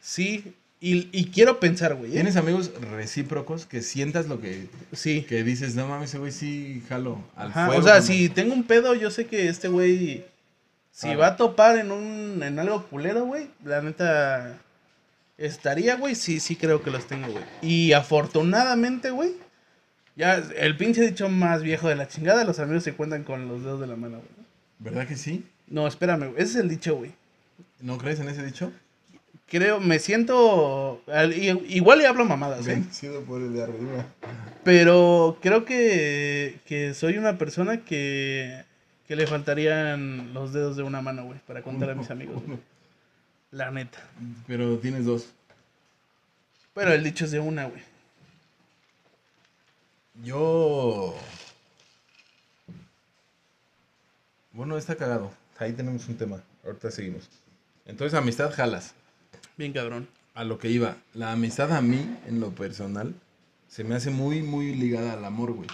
Sí, 0.00 0.54
y, 0.80 1.08
y 1.12 1.26
quiero 1.30 1.58
pensar, 1.60 1.94
güey. 1.96 2.10
¿eh? 2.12 2.14
¿Tienes 2.14 2.36
amigos 2.36 2.70
recíprocos 2.80 3.66
que 3.66 3.82
sientas 3.82 4.26
lo 4.28 4.40
que, 4.40 4.68
Sí. 4.92 5.22
que 5.28 5.42
dices? 5.42 5.74
No 5.74 5.86
mames, 5.88 6.10
ese 6.10 6.18
güey 6.18 6.32
sí 6.32 6.82
jalo 6.88 7.18
al 7.34 7.48
Ajá, 7.48 7.66
fuego. 7.66 7.80
o 7.80 7.84
sea, 7.84 7.94
como-". 7.96 8.06
si 8.06 8.28
tengo 8.28 8.54
un 8.54 8.64
pedo, 8.64 8.94
yo 8.94 9.10
sé 9.10 9.26
que 9.26 9.48
este 9.48 9.68
güey, 9.68 10.24
si 10.92 11.08
Ah. 11.08 11.16
va 11.16 11.26
a 11.28 11.36
topar 11.36 11.78
en 11.78 11.90
un, 11.92 12.42
en 12.42 12.58
algo 12.58 12.84
culero, 12.86 13.24
güey, 13.26 13.48
la 13.64 13.82
neta, 13.82 14.58
estaría, 15.38 15.96
güey, 15.96 16.14
sí, 16.14 16.40
sí 16.40 16.56
creo 16.56 16.82
que 16.82 16.90
los 16.90 17.06
tengo, 17.06 17.28
güey. 17.28 17.44
Y 17.62 17.92
afortunadamente, 17.92 19.10
güey, 19.10 19.32
ya 20.16 20.36
el 20.36 20.76
pinche 20.76 21.02
dicho 21.02 21.28
más 21.28 21.62
viejo 21.62 21.88
de 21.88 21.96
la 21.96 22.08
chingada, 22.08 22.44
los 22.44 22.58
amigos 22.58 22.84
se 22.84 22.94
cuentan 22.94 23.24
con 23.24 23.48
los 23.48 23.62
dedos 23.62 23.80
de 23.80 23.86
la 23.86 23.96
mano, 23.96 24.18
güey. 24.18 24.46
¿Verdad 24.78 25.06
que 25.06 25.16
sí? 25.16 25.44
No, 25.68 25.86
espérame, 25.86 26.30
güey, 26.30 26.42
ese 26.42 26.52
es 26.52 26.56
el 26.56 26.68
dicho, 26.68 26.96
güey. 26.96 27.12
¿No 27.80 27.98
crees 27.98 28.20
en 28.20 28.28
ese 28.28 28.44
dicho? 28.44 28.72
Creo, 29.48 29.78
me 29.78 30.00
siento, 30.00 31.02
igual 31.68 31.98
le 31.98 32.06
hablo 32.06 32.24
mamadas, 32.24 32.66
¿eh? 32.66 32.70
Vencido 32.74 33.22
por 33.22 33.40
el 33.40 33.52
de 33.52 33.62
arriba. 33.62 34.06
Pero 34.64 35.38
creo 35.40 35.64
que, 35.64 36.58
que 36.66 36.94
soy 36.94 37.16
una 37.16 37.38
persona 37.38 37.84
que, 37.84 38.64
que 39.06 39.14
le 39.14 39.26
faltarían 39.28 40.34
los 40.34 40.52
dedos 40.52 40.76
de 40.76 40.82
una 40.82 41.00
mano, 41.00 41.26
güey, 41.26 41.38
para 41.46 41.62
contar 41.62 41.90
a 41.90 41.94
mis 41.94 42.10
amigos. 42.10 42.42
güey. 42.44 42.58
La 43.56 43.70
neta. 43.70 43.98
Pero 44.46 44.76
tienes 44.76 45.06
dos. 45.06 45.28
Pero 46.74 46.92
el 46.92 47.02
dicho 47.02 47.24
es 47.24 47.30
de 47.30 47.40
una, 47.40 47.64
güey. 47.64 47.82
Yo. 50.22 51.16
Bueno, 54.52 54.76
está 54.76 54.94
cagado. 54.94 55.32
Ahí 55.58 55.72
tenemos 55.72 56.06
un 56.06 56.18
tema. 56.18 56.42
Ahorita 56.66 56.90
seguimos. 56.90 57.30
Entonces, 57.86 58.18
amistad 58.18 58.52
jalas. 58.52 58.92
Bien 59.56 59.72
cabrón. 59.72 60.06
A 60.34 60.44
lo 60.44 60.58
que 60.58 60.68
iba. 60.68 60.98
La 61.14 61.32
amistad 61.32 61.72
a 61.72 61.80
mí, 61.80 62.14
en 62.26 62.40
lo 62.40 62.50
personal, 62.50 63.14
se 63.68 63.84
me 63.84 63.94
hace 63.94 64.10
muy, 64.10 64.42
muy 64.42 64.74
ligada 64.74 65.14
al 65.14 65.24
amor, 65.24 65.52
güey. 65.52 65.68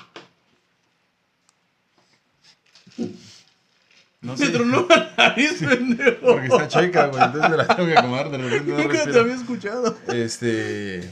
No 4.22 4.36
Se 4.36 4.46
sé. 4.46 4.52
tronó 4.52 4.86
la 4.88 5.12
nariz, 5.16 5.54
pendejo. 5.58 6.20
Porque 6.26 6.46
está 6.46 6.68
chueca, 6.68 7.06
güey. 7.08 7.22
Entonces 7.22 7.50
me 7.50 7.56
la 7.56 7.66
tengo 7.66 7.88
que 7.88 7.98
acomodar 7.98 8.30
de 8.30 8.38
repente. 8.38 8.72
No 8.72 8.78
Nunca 8.78 9.04
te 9.04 9.18
había 9.18 9.34
escuchado. 9.34 9.98
Este. 10.08 11.02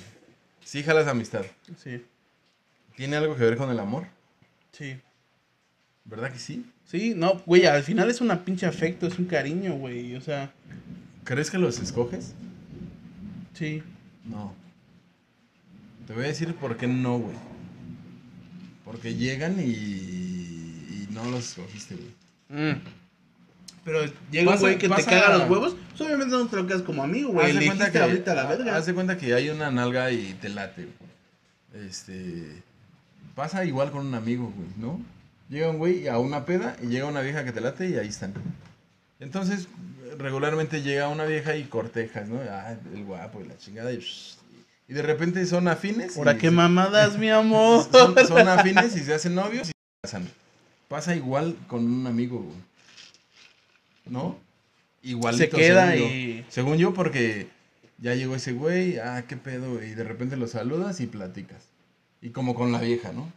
Sí, 0.64 0.83
jalas 0.85 1.09
amistad. 1.09 1.44
Sí, 1.77 2.05
¿Tiene 2.96 3.16
algo 3.16 3.35
que 3.37 3.42
ver 3.44 3.57
con 3.57 3.70
el 3.70 3.79
amor? 3.81 4.07
sí. 4.73 4.96
¿Verdad 6.05 6.33
que 6.33 6.38
sí? 6.38 6.64
Sí, 6.87 7.12
no, 7.14 7.35
güey, 7.46 7.66
al 7.66 7.83
final 7.85 8.11
es 8.11 8.20
una 8.20 8.44
pinche 8.44 8.66
afecto, 8.66 9.07
es 9.07 9.18
un 9.18 9.27
cariño, 9.27 9.75
güey. 9.75 10.16
O 10.16 10.20
sea, 10.20 10.51
¿Crees 11.25 11.51
que 11.51 11.59
los 11.59 11.79
escoges? 11.79 12.35
sí. 13.55 13.83
No. 14.25 14.55
Te 16.07 16.14
voy 16.14 16.25
a 16.25 16.29
decir 16.29 16.55
por 16.55 16.77
qué 16.77 16.87
no, 16.88 17.18
güey. 17.18 17.37
Porque 18.85 19.14
llegan 19.14 19.61
y, 19.61 19.70
y 19.70 21.09
no 21.11 21.25
los 21.27 21.51
escogiste, 21.51 21.96
güey. 21.96 22.70
Mm. 22.73 22.81
Pero 23.85 24.01
llega 24.31 24.53
un 24.53 24.61
güey 24.61 24.79
que 24.79 24.88
te 24.88 25.05
caga 25.05 25.38
los 25.38 25.49
huevos, 25.51 25.77
pues 25.90 26.01
obviamente 26.03 26.37
no 26.37 26.47
te 26.47 26.57
lo 26.57 26.66
quedas 26.66 26.83
como 26.83 27.03
amigo, 27.03 27.33
güey. 27.33 27.57
Haz 27.57 27.64
cuenta 27.64 27.90
que- 27.93 27.99
ahorita 27.99 28.35
la 28.35 28.47
verga. 28.47 28.77
Haz 28.77 28.87
de 28.87 28.95
cuenta 28.95 29.16
que 29.16 29.33
hay 29.35 29.49
una 29.51 29.71
nalga 29.71 30.11
y 30.12 30.35
te 30.35 30.49
late, 30.51 30.87
güey. 31.73 31.87
Este. 31.87 32.62
Pasa 33.35 33.64
igual 33.64 33.90
con 33.90 34.07
un 34.07 34.14
amigo, 34.14 34.53
güey, 34.55 34.69
¿no? 34.77 35.01
Llega 35.49 35.71
un 35.71 35.79
güey 35.79 36.09
a 36.09 36.19
una 36.19 36.45
peda 36.45 36.77
y 36.83 36.87
llega 36.88 37.07
una 37.07 37.21
vieja 37.23 37.45
que 37.45 37.53
te 37.53 37.61
late 37.61 37.88
y 37.88 37.97
ahí 37.97 38.09
están. 38.09 38.35
Entonces, 39.19 39.66
regularmente 40.19 40.83
llega 40.83 41.09
una 41.09 41.25
vieja 41.25 41.57
y 41.57 41.64
cortejas, 41.64 42.29
¿no? 42.29 42.38
Ah, 42.51 42.75
el 42.95 43.05
guapo 43.05 43.40
y 43.40 43.49
la 43.49 43.57
chingada. 43.57 43.93
Y, 43.93 44.05
y 44.88 44.93
de 44.93 45.03
repente 45.03 45.45
son 45.47 45.69
afines. 45.69 46.16
Ahora 46.16 46.35
qué 46.37 46.49
se- 46.49 46.51
mamadas, 46.51 47.16
mi 47.19 47.31
amor. 47.31 47.87
son, 47.90 48.14
son 48.29 48.49
afines 48.49 48.97
y 48.97 49.01
se 49.01 49.14
hacen 49.14 49.35
novios 49.35 49.69
y 49.69 49.71
se 49.71 49.73
casan. 50.03 50.29
Pasa 50.88 51.14
igual 51.16 51.57
con 51.66 51.85
un 51.85 52.07
amigo, 52.07 52.40
güey. 52.40 52.57
¿No? 54.07 54.37
Igualito. 55.03 55.43
Se 55.45 55.49
queda 55.51 55.91
según 55.93 56.09
yo. 56.09 56.15
y- 56.15 56.45
Según 56.49 56.77
yo, 56.79 56.95
porque 56.95 57.49
ya 57.99 58.15
llegó 58.15 58.35
ese 58.35 58.53
güey, 58.53 58.99
ah, 58.99 59.25
qué 59.29 59.37
pedo, 59.37 59.83
y 59.83 59.91
de 59.91 60.05
repente 60.05 60.37
lo 60.37 60.47
saludas 60.47 61.01
y 61.01 61.07
platicas. 61.07 61.65
Y 62.23 62.31
como 62.31 62.55
con 62.55 62.71
la 62.73 62.81
vieja, 62.81 63.13
¿no? 63.13 63.31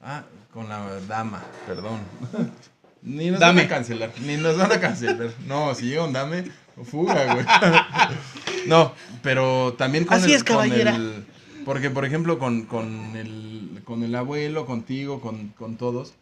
Ah, 0.00 0.24
con 0.52 0.68
la 0.68 1.00
dama, 1.08 1.42
perdón. 1.66 2.00
Ni 3.02 3.30
nos 3.30 3.38
Dame. 3.40 3.60
van 3.62 3.66
a 3.66 3.68
cancelar, 3.68 4.12
ni 4.26 4.36
nos 4.36 4.56
van 4.58 4.72
a 4.72 4.80
cancelar. 4.80 5.30
No, 5.46 5.72
si 5.74 5.86
llega 5.86 6.04
un 6.04 6.12
dame, 6.12 6.44
fuga, 6.84 7.32
güey. 7.34 7.46
No, 8.66 8.92
pero 9.22 9.74
también 9.78 10.04
con 10.04 10.16
Así 10.16 10.30
el, 10.32 10.36
es, 10.36 10.44
caballera. 10.44 10.92
con 10.92 11.00
el- 11.00 11.24
porque, 11.64 11.90
por 11.90 12.04
ejemplo, 12.04 12.38
con, 12.38 12.62
con, 12.62 13.14
el, 13.16 13.82
con 13.84 14.02
el 14.02 14.14
abuelo, 14.14 14.66
contigo, 14.66 15.20
con, 15.20 15.48
con 15.50 15.76
todos, 15.76 16.14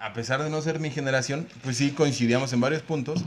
a 0.00 0.12
pesar 0.14 0.42
de 0.42 0.50
no 0.50 0.60
ser 0.62 0.80
mi 0.80 0.90
generación, 0.90 1.46
pues 1.62 1.76
sí 1.76 1.90
coincidíamos 1.90 2.52
en 2.52 2.60
varios 2.60 2.82
puntos 2.82 3.22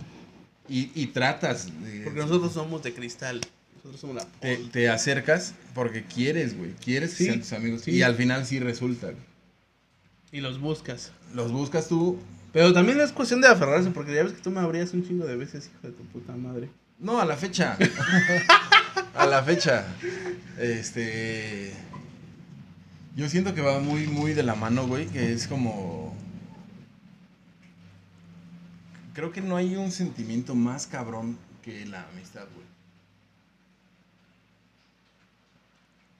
y, 0.67 0.91
y 0.95 1.07
tratas 1.07 1.67
de... 1.83 2.01
Porque 2.03 2.19
nosotros 2.21 2.51
somos 2.53 2.81
de 2.83 2.93
cristal. 2.93 3.41
Nosotros 3.75 3.99
somos 4.01 4.15
la 4.15 4.25
te, 4.39 4.57
te 4.57 4.89
acercas 4.89 5.53
porque 5.75 6.03
quieres, 6.03 6.57
güey. 6.57 6.71
Quieres 6.83 7.11
que 7.11 7.17
Sí, 7.17 7.25
sean 7.25 7.39
tus 7.41 7.53
amigos. 7.53 7.81
sí. 7.81 7.91
Y 7.91 8.01
al 8.01 8.15
final 8.15 8.45
sí 8.45 8.59
resulta. 8.59 9.07
güey. 9.07 9.17
Y 10.31 10.41
los 10.41 10.59
buscas. 10.59 11.11
Los 11.33 11.51
buscas 11.51 11.87
tú. 11.87 12.17
Pero 12.53 12.71
también 12.73 12.99
es 13.01 13.11
cuestión 13.11 13.41
de 13.41 13.47
aferrarse, 13.47 13.89
porque 13.91 14.13
ya 14.15 14.23
ves 14.23 14.33
que 14.33 14.41
tú 14.41 14.49
me 14.51 14.59
abrías 14.59 14.93
un 14.93 15.05
chingo 15.07 15.25
de 15.25 15.35
veces, 15.35 15.69
hijo 15.71 15.87
de 15.87 15.93
tu 15.93 16.03
puta 16.05 16.33
madre. 16.33 16.69
No, 16.99 17.19
a 17.19 17.25
la 17.25 17.35
fecha. 17.35 17.77
a 19.15 19.25
la 19.27 19.43
fecha. 19.43 19.85
Este. 20.59 21.73
Yo 23.15 23.29
siento 23.29 23.53
que 23.53 23.61
va 23.61 23.79
muy, 23.79 24.07
muy 24.07 24.33
de 24.33 24.41
la 24.43 24.55
mano, 24.55 24.87
güey. 24.87 25.05
Que 25.07 25.33
es 25.33 25.47
como. 25.47 26.02
Creo 29.13 29.31
que 29.31 29.41
no 29.41 29.55
hay 29.55 29.75
un 29.75 29.91
sentimiento 29.91 30.55
más 30.55 30.87
cabrón 30.87 31.37
que 31.61 31.85
la 31.85 32.07
amistad, 32.09 32.45
güey. 32.53 32.67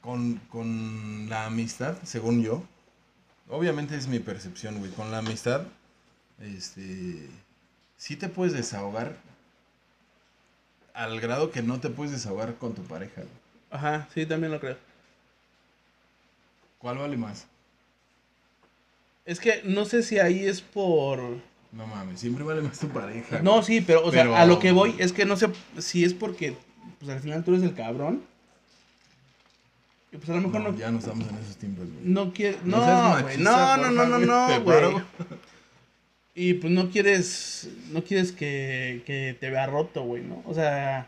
Con, 0.01 0.35
con 0.49 1.29
la 1.29 1.45
amistad, 1.45 1.97
según 2.03 2.43
yo. 2.43 2.63
Obviamente 3.49 3.95
es 3.95 4.07
mi 4.07 4.19
percepción, 4.19 4.79
güey. 4.79 4.91
Con 4.91 5.11
la 5.11 5.19
amistad, 5.19 5.65
este. 6.39 7.29
Sí 7.97 8.15
te 8.15 8.29
puedes 8.29 8.53
desahogar 8.53 9.15
al 10.93 11.19
grado 11.19 11.51
que 11.51 11.61
no 11.61 11.79
te 11.79 11.89
puedes 11.89 12.11
desahogar 12.11 12.55
con 12.55 12.73
tu 12.75 12.83
pareja. 12.83 13.21
güey. 13.21 13.33
Ajá, 13.71 14.07
sí, 14.13 14.25
también 14.25 14.51
lo 14.51 14.59
creo. 14.59 14.77
¿Cuál 16.77 16.97
vale 16.97 17.17
más? 17.17 17.45
Es 19.25 19.39
que 19.39 19.61
no 19.63 19.85
sé 19.85 20.03
si 20.03 20.19
ahí 20.19 20.45
es 20.45 20.61
por... 20.61 21.39
No 21.73 21.87
mames, 21.87 22.19
siempre 22.19 22.43
vale 22.43 22.61
más 22.61 22.79
tu 22.79 22.87
pareja. 22.89 23.39
No, 23.41 23.53
güey. 23.53 23.63
sí, 23.63 23.81
pero, 23.81 24.05
o 24.05 24.11
sea, 24.11 24.41
a 24.41 24.45
lo 24.45 24.59
que 24.59 24.71
voy 24.71 24.95
es 24.99 25.11
que 25.11 25.25
no 25.25 25.35
sé 25.37 25.49
si 25.79 26.03
es 26.03 26.13
porque, 26.13 26.55
pues 26.99 27.11
al 27.11 27.19
final 27.19 27.43
tú 27.43 27.51
eres 27.51 27.63
el 27.63 27.73
cabrón. 27.73 28.21
Y 30.11 30.17
pues 30.17 30.29
a 30.29 30.35
lo 30.35 30.41
mejor 30.41 30.61
No, 30.61 30.71
no, 30.71 30.77
ya 30.77 30.91
no 30.91 30.99
estamos 30.99 31.27
en 31.27 31.35
esos 31.37 31.57
tiempos, 31.57 31.87
güey. 31.91 32.05
no 32.05 32.31
quieres... 32.31 32.63
No 32.63 32.77
No, 32.77 33.23
güey, 33.23 33.37
no, 33.39 33.77
no, 33.77 33.91
no, 33.91 34.05
no, 34.05 34.19
no, 34.19 34.61
güey. 34.61 35.03
Y 36.35 36.55
pues 36.55 36.71
no 36.71 36.89
quieres, 36.89 37.69
no 37.91 38.03
quieres 38.03 38.31
que, 38.31 39.03
que 39.05 39.35
te 39.39 39.49
vea 39.49 39.65
roto, 39.67 40.03
güey, 40.03 40.23
¿no? 40.23 40.43
O 40.45 40.53
sea, 40.53 41.07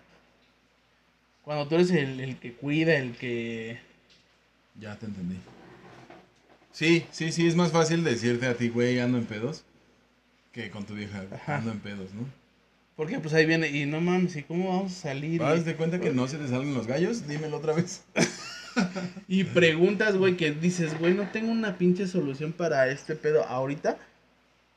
cuando 1.44 1.68
tú 1.68 1.76
eres 1.76 1.92
el, 1.92 2.20
el 2.20 2.38
que 2.38 2.54
cuida, 2.54 2.96
el 2.96 3.14
que... 3.14 3.80
Ya 4.80 4.96
te 4.98 5.06
entendí. 5.06 5.38
Sí, 6.72 7.06
sí, 7.12 7.32
sí, 7.32 7.48
es 7.48 7.56
más 7.56 7.72
fácil 7.72 8.04
decirte 8.04 8.48
a 8.48 8.56
ti, 8.56 8.70
güey, 8.70 9.00
ando 9.00 9.18
en 9.18 9.26
pedos, 9.26 9.64
que 10.56 10.70
con 10.72 10.86
tu 10.86 10.94
vieja, 10.96 11.22
Ajá. 11.34 11.58
ando 11.58 11.72
en 11.72 11.80
pedos, 11.80 12.14
¿no? 12.14 12.26
Porque 12.96 13.20
pues 13.20 13.34
ahí 13.34 13.46
viene, 13.46 13.68
y 13.68 13.86
no 13.86 14.00
mames, 14.00 14.38
¿y 14.38 14.44
cómo 14.44 14.70
vamos 14.70 14.94
a 14.94 14.96
salir? 15.10 15.44
¿Haz 15.44 15.60
Y, 15.60 15.64
de 15.64 15.76
cuenta 15.76 16.00
que 16.00 16.12
no 16.12 16.30
se 16.30 16.38
te 16.38 16.48
salen 16.48 16.74
los 16.74 16.88
gallos? 16.88 17.28
Dímelo 17.28 17.58
otra 17.58 17.74
vez. 17.74 18.06
y 19.28 19.44
preguntas, 19.44 20.16
güey, 20.16 20.38
que 20.38 20.52
dices, 20.52 20.98
güey, 20.98 21.14
no 21.14 21.28
tengo 21.30 21.52
una 21.52 21.78
pinche 21.78 22.08
solución 22.08 22.54
para 22.54 22.88
este 22.88 23.16
pedo 23.16 23.44
ahorita. 23.46 23.98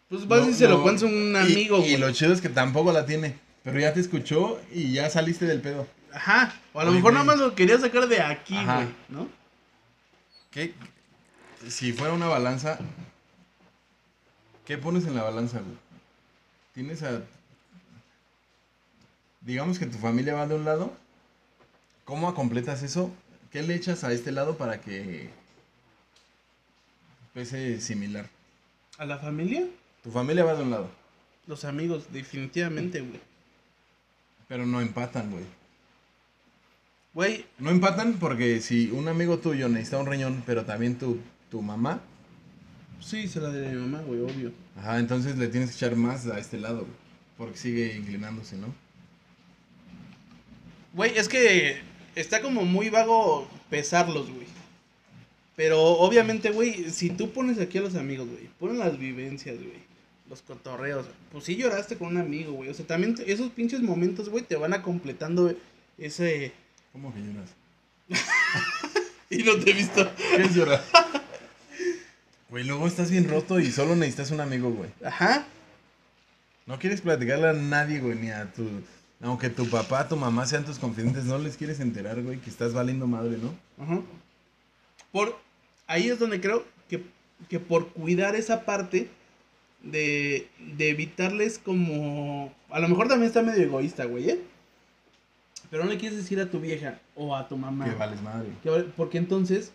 Pues 0.08 0.26
vas 0.26 0.42
No, 0.42 0.50
y 0.50 0.54
se 0.54 0.66
lo 0.66 0.82
cuentas 0.82 1.04
a 1.04 1.06
un 1.06 1.32
Y- 1.32 1.36
amigo, 1.36 1.76
y, 1.78 1.80
güey. 1.80 1.96
lo 1.96 2.10
chido 2.12 2.32
es 2.32 2.40
que 2.40 2.48
tampoco 2.48 2.90
la 2.92 3.06
tiene, 3.06 3.36
pero 3.62 3.78
ya 3.78 3.92
te 3.92 4.00
escuchó 4.00 4.60
y 4.74 4.92
ya 4.92 5.08
saliste 5.10 5.44
del 5.46 5.60
pedo. 5.60 5.86
Ajá, 6.12 6.54
o 6.72 6.80
a 6.80 6.84
lo 6.84 6.90
Oye, 6.90 6.96
mejor 6.98 7.12
güey. 7.12 7.24
nada 7.24 7.36
más 7.36 7.38
lo 7.46 7.54
quería 7.54 7.78
sacar 7.78 8.08
de 8.08 8.20
aquí, 8.20 8.56
Ajá. 8.56 8.76
güey, 8.76 8.88
¿no? 9.10 9.28
¿Qué? 10.50 10.74
Si 11.68 11.92
fuera 11.92 12.14
una 12.14 12.26
balanza, 12.26 12.78
¿qué 14.68 14.76
pones 14.76 15.06
en 15.06 15.14
la 15.14 15.22
balanza, 15.22 15.60
güey? 15.60 15.78
Tienes 16.74 17.02
a... 17.02 17.22
Digamos 19.40 19.78
que 19.78 19.86
tu 19.86 19.96
familia 19.96 20.34
va 20.34 20.46
de 20.46 20.56
un 20.56 20.66
lado. 20.66 20.92
¿Cómo 22.04 22.32
completas 22.34 22.82
eso? 22.82 23.10
¿Qué 23.50 23.62
le 23.62 23.74
echas 23.74 24.04
a 24.04 24.12
este 24.12 24.30
lado 24.30 24.58
para 24.58 24.82
que 24.82 25.30
pese 27.32 27.80
similar? 27.80 28.28
A 28.98 29.06
la 29.06 29.16
familia, 29.16 29.66
Tu 30.02 30.10
familia 30.10 30.44
va 30.44 30.54
de 30.54 30.62
un 30.64 30.70
lado, 30.70 30.90
los 31.46 31.64
amigos, 31.64 32.12
definitivamente, 32.12 33.00
güey. 33.00 33.20
pero 34.48 34.66
no 34.66 34.80
empatan, 34.82 35.30
güey. 35.30 35.44
Güey, 37.14 37.46
No 37.58 37.70
empatan 37.70 38.18
porque 38.18 38.60
si 38.60 38.90
un 38.90 39.08
amigo 39.08 39.38
tuyo 39.38 39.68
necesita 39.68 39.98
un 39.98 40.06
riñón, 40.06 40.42
pero 40.44 40.64
también 40.66 40.98
tu, 40.98 41.20
tu 41.50 41.62
mamá, 41.62 42.00
sí, 43.00 43.28
se 43.28 43.40
la 43.40 43.50
de 43.50 43.68
mi 43.68 43.80
mamá, 43.80 44.00
güey, 44.02 44.20
obvio. 44.20 44.52
ajá, 44.76 44.98
entonces 44.98 45.36
le 45.38 45.48
tienes 45.48 45.70
que 45.70 45.76
echar 45.76 45.96
más 45.96 46.26
a 46.26 46.38
este 46.38 46.58
lado, 46.58 46.80
güey. 46.80 46.92
Porque 47.36 47.56
sigue 47.58 47.94
inclinándose, 47.96 48.56
¿no? 48.56 48.74
Güey, 50.94 51.16
es 51.16 51.28
que 51.28 51.80
está 52.14 52.40
como 52.42 52.64
muy 52.64 52.90
vago 52.90 53.48
pesarlos, 53.70 54.30
güey. 54.30 54.46
Pero 55.54 55.80
obviamente, 55.82 56.50
güey, 56.50 56.90
si 56.90 57.10
tú 57.10 57.30
pones 57.32 57.60
aquí 57.60 57.78
a 57.78 57.82
los 57.82 57.94
amigos, 57.96 58.28
güey, 58.28 58.48
ponen 58.58 58.78
las 58.78 58.98
vivencias, 58.98 59.56
güey, 59.56 59.86
los 60.28 60.42
cotorreos, 60.42 61.06
pues 61.32 61.44
sí 61.44 61.56
lloraste 61.56 61.96
con 61.96 62.08
un 62.08 62.18
amigo, 62.18 62.52
güey. 62.52 62.68
O 62.70 62.74
sea, 62.74 62.86
también 62.86 63.14
te- 63.14 63.30
esos 63.30 63.50
pinches 63.50 63.80
momentos, 63.80 64.28
güey, 64.28 64.44
te 64.44 64.56
van 64.56 64.72
a 64.72 64.82
completando 64.82 65.54
ese... 65.96 66.52
¿Cómo 66.92 67.12
que 67.14 67.20
lloras? 67.20 67.50
Y 69.30 69.42
no 69.42 69.56
te 69.58 69.70
he 69.70 69.74
visto. 69.74 70.10
¿Qué 70.16 70.42
es 70.42 70.54
llorar? 70.54 70.82
Güey, 72.50 72.64
luego 72.64 72.86
estás 72.86 73.10
bien 73.10 73.28
roto 73.28 73.60
y 73.60 73.70
solo 73.70 73.94
necesitas 73.94 74.30
un 74.30 74.40
amigo, 74.40 74.70
güey. 74.70 74.90
Ajá. 75.04 75.46
No 76.66 76.78
quieres 76.78 77.00
platicarle 77.00 77.48
a 77.48 77.52
nadie, 77.52 78.00
güey, 78.00 78.18
ni 78.18 78.30
a 78.30 78.50
tu... 78.52 78.68
Aunque 79.20 79.50
tu 79.50 79.68
papá, 79.68 80.08
tu 80.08 80.16
mamá 80.16 80.46
sean 80.46 80.64
tus 80.64 80.78
confidentes, 80.78 81.24
no 81.24 81.38
les 81.38 81.56
quieres 81.56 81.80
enterar, 81.80 82.22
güey, 82.22 82.38
que 82.38 82.50
estás 82.50 82.72
valiendo 82.72 83.06
madre, 83.06 83.38
¿no? 83.38 83.54
Ajá. 83.82 84.00
Por... 85.12 85.36
Ahí 85.86 86.08
es 86.08 86.18
donde 86.18 86.40
creo 86.40 86.64
que, 86.88 87.02
que 87.48 87.58
por 87.58 87.88
cuidar 87.88 88.34
esa 88.34 88.64
parte 88.64 89.08
de, 89.82 90.48
de 90.76 90.90
evitarles 90.90 91.58
como... 91.58 92.54
A 92.70 92.78
lo 92.80 92.88
mejor 92.88 93.08
también 93.08 93.28
está 93.28 93.42
medio 93.42 93.62
egoísta, 93.62 94.04
güey, 94.04 94.30
¿eh? 94.30 94.42
Pero 95.70 95.84
no 95.84 95.90
le 95.90 95.98
quieres 95.98 96.18
decir 96.18 96.40
a 96.40 96.50
tu 96.50 96.60
vieja 96.60 96.98
o 97.14 97.34
a 97.36 97.48
tu 97.48 97.56
mamá. 97.56 97.84
Que 97.84 97.94
vales 97.94 98.22
madre. 98.22 98.48
que 98.62 98.70
porque 98.96 99.18
entonces 99.18 99.72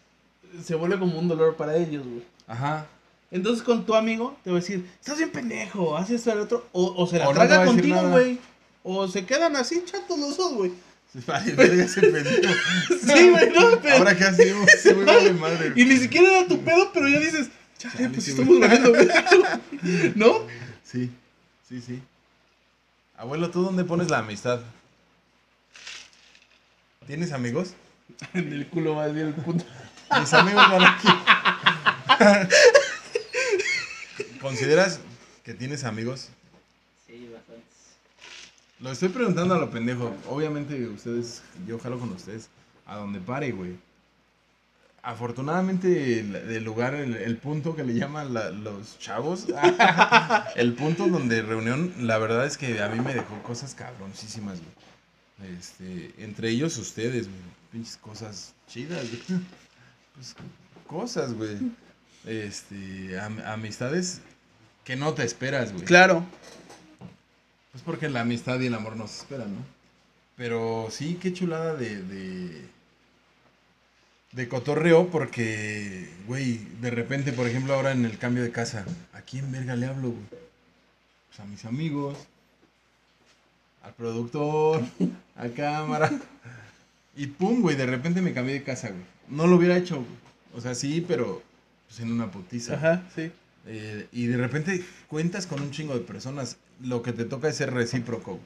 se 0.64 0.76
vuelve 0.76 0.99
como 0.99 1.18
un 1.18 1.28
dolor 1.28 1.56
para 1.56 1.76
ellos, 1.76 2.06
güey. 2.06 2.24
Ajá. 2.47 2.88
Entonces 3.32 3.64
con 3.64 3.86
tu 3.86 3.95
amigo 3.95 4.38
te 4.43 4.51
va 4.51 4.58
a 4.58 4.60
decir, 4.60 4.88
estás 4.99 5.18
bien 5.18 5.32
pendejo, 5.32 5.97
haces 5.97 6.18
esto 6.18 6.32
al 6.32 6.41
otro. 6.41 6.68
O, 6.72 6.93
o 6.95 7.08
se 7.08 7.18
la 7.18 7.30
O 7.30 7.34
traga 7.34 7.66
contigo, 7.66 8.10
güey. 8.10 8.39
O 8.84 9.08
se 9.08 9.26
quedan 9.26 9.56
así 9.56 9.84
chatos 9.86 10.20
los 10.20 10.38
dos, 10.38 10.54
güey. 10.54 10.72
Vale, 11.28 11.54
verga 11.54 11.84
ese 11.84 12.01
pendejo. 12.01 12.30
Sí, 12.89 13.30
güey, 13.30 13.49
no, 13.51 13.80
pero. 13.82 13.97
Ahora 13.97 14.16
qué 14.16 14.24
hacemos, 14.26 14.68
güey 14.84 15.06
vale 15.06 15.34
madre. 15.39 15.74
Y 15.76 15.86
ni 15.86 15.97
siquiera 15.97 16.39
era 16.39 16.47
tu 16.47 16.60
pedo, 16.62 16.91
pero 16.93 17.08
ya 17.08 17.20
dices, 17.20 17.49
chale, 17.78 18.10
pues 18.10 18.24
sí, 18.24 18.32
estamos 18.32 18.60
valiendo, 18.60 18.89
güey. 18.89 19.08
¿No? 20.16 20.47
Sí, 20.84 21.12
sí, 21.68 21.82
sí. 21.82 22.01
Abuelo, 23.18 23.51
¿tú 23.51 23.64
dónde 23.64 23.84
pones 23.84 24.10
la 24.10 24.20
amistad? 24.20 24.62
¿Tienes 27.08 27.32
amigos? 27.32 27.74
En 28.34 28.51
el 28.54 28.68
culo 28.68 28.95
más 28.95 29.14
bien 29.14 29.28
el 29.28 29.34
punto. 29.34 29.66
Mis 30.20 30.34
amigos 30.34 30.64
van 30.72 30.84
aquí. 30.84 31.07
¿Consideras 34.41 34.99
que 35.43 35.53
tienes 35.53 35.84
amigos? 35.84 36.30
Sí, 37.07 37.30
bastantes. 37.34 37.64
Lo 38.80 38.91
estoy 38.91 39.09
preguntando 39.09 39.55
a 39.55 39.59
lo 39.59 39.70
pendejo. 39.70 40.16
Obviamente 40.28 40.88
ustedes, 40.88 41.41
yo 41.68 41.80
jalo 41.80 41.99
con 41.99 42.09
ustedes 42.09 42.49
a 42.86 42.97
donde 42.97 43.20
pare, 43.20 43.51
güey. 43.51 43.76
Afortunadamente 45.01 46.20
el, 46.22 46.36
el 46.36 46.64
lugar, 46.64 46.93
el, 46.95 47.16
el 47.16 47.38
punto 47.38 47.76
que 47.76 47.84
le 47.84 47.93
llaman 47.93 48.34
la- 48.34 48.51
los 48.51 48.97
chavos, 48.99 49.47
el 50.55 50.74
punto 50.74 51.07
donde 51.07 51.41
reunión, 51.41 51.93
la 51.99 52.18
verdad 52.18 52.45
es 52.45 52.57
que 52.57 52.82
a 52.82 52.88
mí 52.88 53.01
me 53.01 53.14
dejó 53.14 53.41
cosas 53.43 53.76
cabroncísimas, 53.76 54.59
güey. 54.59 55.53
Este, 55.59 56.14
entre 56.24 56.49
ellos 56.49 56.78
ustedes, 56.78 57.28
güey. 57.28 57.39
Pinches 57.72 57.97
cosas 57.97 58.53
chidas, 58.68 59.05
güey. 59.28 59.41
Pues, 60.16 60.36
cosas, 60.88 61.34
güey. 61.34 61.57
Este, 62.26 63.20
am- 63.20 63.41
amistades 63.45 64.22
que 64.84 64.95
no 64.95 65.14
te 65.14 65.24
esperas, 65.24 65.74
güey. 65.74 65.86
Claro. 65.86 66.24
Pues 67.72 67.84
porque 67.84 68.09
la 68.09 68.22
amistad 68.22 68.59
y 68.59 68.68
el 68.68 68.76
amor 68.76 68.95
no 68.95 69.07
se 69.07 69.20
esperan, 69.22 69.53
¿no? 69.55 69.61
Pero 70.36 70.88
sí, 70.91 71.18
qué 71.22 71.34
chulada 71.34 71.76
de, 71.76 72.01
de, 72.03 72.66
de 74.32 74.47
cotorreo 74.47 75.09
porque, 75.09 76.09
güey, 76.28 76.57
de 76.82 76.89
repente, 76.91 77.34
por 77.34 77.47
ejemplo, 77.47 77.74
ahora 77.74 77.91
en 77.91 78.05
el 78.05 78.18
cambio 78.18 78.43
de 78.43 78.51
casa, 78.51 78.86
¿a 79.14 79.22
quién 79.22 79.51
verga 79.51 79.76
le 79.76 79.88
hablo, 79.88 80.09
güey? 80.09 80.24
Pues 81.30 81.39
a 81.39 81.45
mis 81.45 81.66
amigos, 81.66 82.18
al 83.84 83.93
productor, 83.93 84.82
a 85.36 85.47
cámara. 85.49 86.11
Y 87.16 87.28
pum, 87.28 87.61
güey, 87.61 87.76
de 87.76 87.86
repente 87.86 88.22
me 88.22 88.34
cambié 88.34 88.55
de 88.55 88.64
casa, 88.64 88.89
güey. 88.89 89.01
No 89.30 89.47
lo 89.47 89.57
hubiera 89.57 89.78
hecho, 89.78 89.95
güey. 89.97 90.07
O 90.55 90.61
sea, 90.61 90.76
sí, 90.76 91.03
pero 91.07 91.41
pues 91.88 91.99
en 91.99 92.11
una 92.11 92.32
putiza. 92.32 92.76
Ajá, 92.76 93.03
sí. 93.16 93.32
Eh, 93.66 94.07
y 94.11 94.26
de 94.28 94.38
repente 94.38 94.84
cuentas 95.07 95.47
con 95.47 95.61
un 95.61 95.72
chingo 95.72 95.93
de 95.93 96.01
personas. 96.01 96.57
Lo 96.82 97.01
que 97.03 97.14
te 97.14 97.26
toca 97.26 97.49
es 97.49 97.55
ser 97.55 97.72
recíproco. 97.74 98.39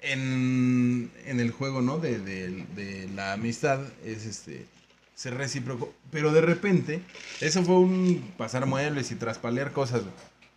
En, 0.00 1.10
en 1.24 1.40
el 1.40 1.50
juego, 1.50 1.80
¿no? 1.80 1.98
De, 1.98 2.18
de- 2.18 2.66
de 2.76 3.08
la 3.14 3.32
amistad 3.32 3.80
es 4.04 4.26
este 4.26 4.66
ser 5.14 5.34
recíproco. 5.34 5.94
Pero 6.10 6.32
de 6.32 6.42
repente, 6.42 7.00
eso 7.40 7.62
fue 7.64 7.76
un 7.78 8.32
pasar 8.36 8.66
muebles 8.66 9.10
y 9.12 9.14
traspalear 9.14 9.72
cosas. 9.72 10.02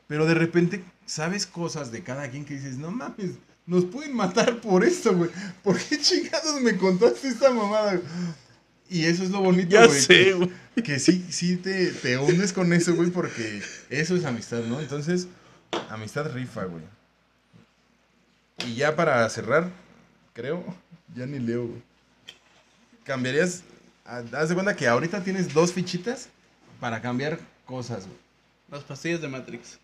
Pero 0.07 0.25
de 0.25 0.33
repente 0.33 0.83
sabes 1.05 1.45
cosas 1.45 1.91
de 1.91 2.03
cada 2.03 2.29
quien 2.29 2.43
que 2.45 2.55
dices, 2.55 2.77
no 2.77 2.91
mames, 2.91 3.31
nos 3.67 3.85
pueden 3.85 4.15
matar 4.15 4.59
por 4.61 4.83
esto, 4.83 5.15
güey. 5.15 5.29
¿Por 5.63 5.77
qué 5.77 5.99
chingados 5.99 6.59
me 6.61 6.75
contaste 6.77 7.27
esta 7.27 7.51
mamada? 7.51 7.91
güey?" 7.97 8.03
Y 8.89 9.03
eso 9.05 9.23
es 9.23 9.29
lo 9.29 9.41
bonito, 9.41 9.69
Ya 9.71 9.85
güey. 9.85 9.99
sé, 10.01 10.07
que- 10.07 10.33
güey. 10.33 10.49
que 10.83 10.97
sí, 10.99 11.25
sí 11.29 11.57
te, 11.57 11.91
te 11.91 12.17
hundes 12.17 12.53
con 12.53 12.71
eso, 12.73 12.95
güey, 12.95 13.09
porque 13.11 13.61
eso 13.89 14.15
es 14.15 14.23
amistad, 14.25 14.63
¿no? 14.63 14.79
Entonces, 14.79 15.27
amistad 15.89 16.31
rifa, 16.33 16.63
güey. 16.63 16.83
Y 18.65 18.75
ya 18.75 18.95
para 18.95 19.29
cerrar, 19.29 19.69
creo, 20.33 20.63
ya 21.15 21.25
ni 21.25 21.39
leo, 21.39 21.67
güey. 21.67 21.83
Cambiarías, 23.03 23.63
ah, 24.05 24.23
haz 24.33 24.49
de 24.49 24.55
cuenta 24.55 24.75
que 24.75 24.87
ahorita 24.87 25.23
tienes 25.23 25.53
dos 25.53 25.73
fichitas 25.73 26.29
para 26.79 27.01
cambiar 27.01 27.39
cosas, 27.65 28.05
güey. 28.05 28.17
Las 28.69 28.83
pastillas 28.83 29.21
de 29.21 29.27
Matrix. 29.29 29.79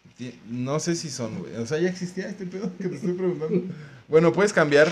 No 0.48 0.80
sé 0.80 0.96
si 0.96 1.10
son, 1.10 1.40
güey. 1.40 1.56
O 1.56 1.66
sea, 1.66 1.80
ya 1.80 1.90
existía 1.90 2.28
este 2.28 2.46
pedo 2.46 2.70
que 2.78 2.90
te 2.90 2.96
estoy 2.96 3.14
preguntando. 3.14 3.74
Bueno, 4.10 4.34
puedes 4.34 4.52
cambiar. 4.52 4.92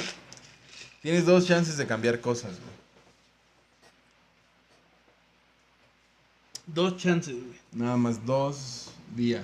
Tienes 1.02 1.26
dos 1.26 1.46
chances 1.46 1.76
de 1.78 1.86
cambiar 1.88 2.22
cosas, 2.22 2.52
güey. 2.52 2.72
Dos 6.68 6.98
chances, 6.98 7.34
güey. 7.36 7.60
Nada 7.74 7.98
más 7.98 8.26
dos 8.26 8.92
días. 9.16 9.44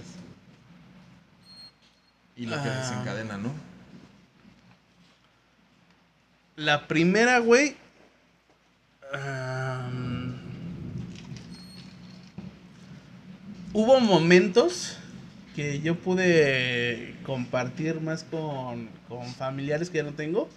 Y 2.36 2.45
lo 2.45 2.56
que 2.62 2.70
Ah. 2.70 2.80
desencadena, 2.80 3.38
¿no? 3.38 3.52
La 6.56 6.88
primera, 6.88 7.39
güey. 7.39 7.76
am, 9.14 10.16
hubo 13.78 14.00
momentos 14.00 14.98
que 15.56 15.82
yo 15.82 15.94
pude 15.94 17.14
compartir 17.24 18.02
más 18.02 18.24
con, 18.24 18.90
con 19.08 19.28
familiares 19.36 19.92
que 19.92 19.98
ya 19.98 20.04
no 20.04 20.14
tengo. 20.14 20.50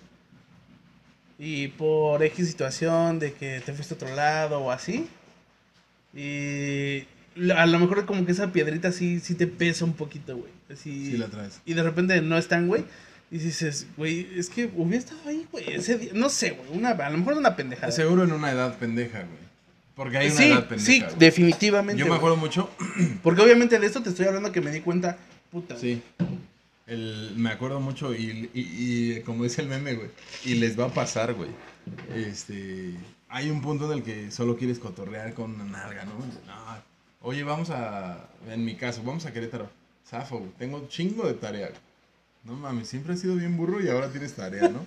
Y 1.39 1.69
por 1.69 2.23
X 2.23 2.49
situación 2.49 3.19
de 3.19 3.35
que 3.35 3.61
te 3.61 3.75
fuiste 3.75 3.93
a 3.93 3.97
otro 3.97 4.15
lado 4.17 4.61
o 4.61 4.71
así. 4.71 5.07
Y 6.15 7.05
a 7.55 7.67
lo 7.67 7.79
mejor 7.79 8.07
como 8.07 8.25
que 8.25 8.33
esa 8.33 8.53
piedrita 8.53 8.91
sí, 8.91 9.21
sí 9.21 9.35
te 9.35 9.47
pesa 9.47 9.85
un 9.85 9.93
poquito, 9.93 10.39
güey. 10.39 10.53
Así, 10.73 11.11
Sí 11.11 11.19
la 11.19 11.27
traes. 11.27 11.61
y 11.67 11.75
de 11.75 11.83
repente 11.83 12.23
no 12.23 12.39
están, 12.39 12.69
güey. 12.69 12.85
Y 13.31 13.37
dices, 13.37 13.87
güey, 13.99 14.29
es 14.35 14.49
que 14.49 14.71
hubiera 14.75 14.97
estado 14.99 15.21
ahí, 15.27 15.47
güey. 15.53 15.71
Ese 15.75 15.99
día. 15.99 16.13
No 16.15 16.31
sé, 16.31 16.53
güey. 16.53 16.71
Una, 16.73 16.91
a 16.91 17.11
lo 17.11 17.19
mejor 17.19 17.35
una 17.35 17.55
pendejada. 17.55 17.93
Seguro 17.93 18.25
en 18.25 18.33
una 18.33 18.51
edad 18.51 18.79
pendeja, 18.79 19.19
güey. 19.19 19.50
Porque 20.01 20.17
hay 20.17 20.29
una 20.29 20.37
sí, 20.37 20.45
edad 20.45 20.67
pendeja. 20.67 20.91
sí, 20.91 21.01
güey. 21.03 21.19
definitivamente. 21.19 22.01
Yo 22.01 22.07
me 22.07 22.13
güey. 22.13 22.17
acuerdo 22.17 22.39
mucho. 22.39 22.71
Porque 23.23 23.43
obviamente 23.43 23.79
de 23.79 23.87
esto 23.87 24.03
te 24.03 24.09
estoy 24.09 24.25
hablando 24.25 24.51
que 24.51 24.63
me 24.63 24.71
di 24.71 24.81
cuenta, 24.81 25.19
puta. 25.53 25.77
Sí. 25.77 26.03
El, 26.87 27.35
me 27.37 27.51
acuerdo 27.51 27.81
mucho 27.81 28.15
y, 28.15 28.49
y, 28.55 29.17
y 29.19 29.21
como 29.21 29.45
dice 29.45 29.61
el 29.61 29.69
meme, 29.69 29.93
güey. 29.97 30.09
Y 30.47 30.55
les 30.55 30.81
va 30.81 30.87
a 30.87 30.95
pasar, 30.95 31.35
güey. 31.35 31.51
Este. 32.15 32.95
Hay 33.29 33.51
un 33.51 33.61
punto 33.61 33.93
en 33.93 33.99
el 33.99 34.03
que 34.03 34.31
solo 34.31 34.57
quieres 34.57 34.79
cotorrear 34.79 35.35
con 35.35 35.55
una 35.55 35.65
nalga, 35.65 36.07
¿no? 36.07 36.15
No, 36.47 36.83
Oye, 37.21 37.45
vamos 37.45 37.69
a. 37.69 38.27
En 38.49 38.65
mi 38.65 38.77
caso, 38.77 39.03
vamos 39.05 39.27
a 39.27 39.35
Querétaro. 39.35 39.69
Zafo, 40.09 40.39
güey. 40.39 40.51
Tengo 40.59 40.79
un 40.79 40.89
chingo 40.89 41.27
de 41.27 41.35
tarea. 41.35 41.67
güey. 41.69 41.81
No 42.45 42.55
mames, 42.55 42.89
siempre 42.89 43.13
has 43.13 43.21
sido 43.21 43.37
bien 43.37 43.59
burro 43.59 43.83
y 43.85 43.91
ahora 43.91 44.09
tienes 44.11 44.33
tarea, 44.33 44.67
¿no? 44.71 44.83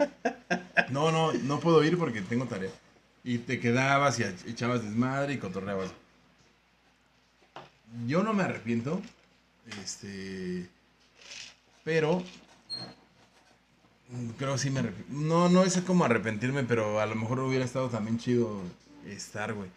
No, 0.89 1.11
no, 1.11 1.34
no 1.34 1.59
puedo 1.59 1.84
ir 1.84 1.99
porque 1.99 2.24
tengo 2.24 2.45
tarea. 2.45 2.72
Y 3.24 3.38
te 3.39 3.59
quedabas 3.59 4.19
y 4.19 4.24
echabas 4.24 4.84
desmadre 4.84 5.34
y 5.34 5.38
cotorreabas. 5.38 5.91
Yo 8.07 8.24
no 8.24 8.34
me 8.34 8.43
arrepiento. 8.43 9.01
Este. 9.82 10.67
Pero. 11.84 12.24
mm, 14.09 14.30
Creo 14.38 14.57
sí 14.57 14.69
me 14.69 14.80
arrepiento. 14.80 15.13
No, 15.13 15.49
no 15.49 15.63
es 15.63 15.80
como 15.82 16.03
arrepentirme, 16.05 16.63
pero 16.63 16.99
a 16.99 17.05
lo 17.05 17.15
mejor 17.15 17.39
hubiera 17.39 17.65
estado 17.65 17.89
también 17.89 18.17
chido 18.17 18.61
estar, 19.07 19.53
güey. 19.53 19.69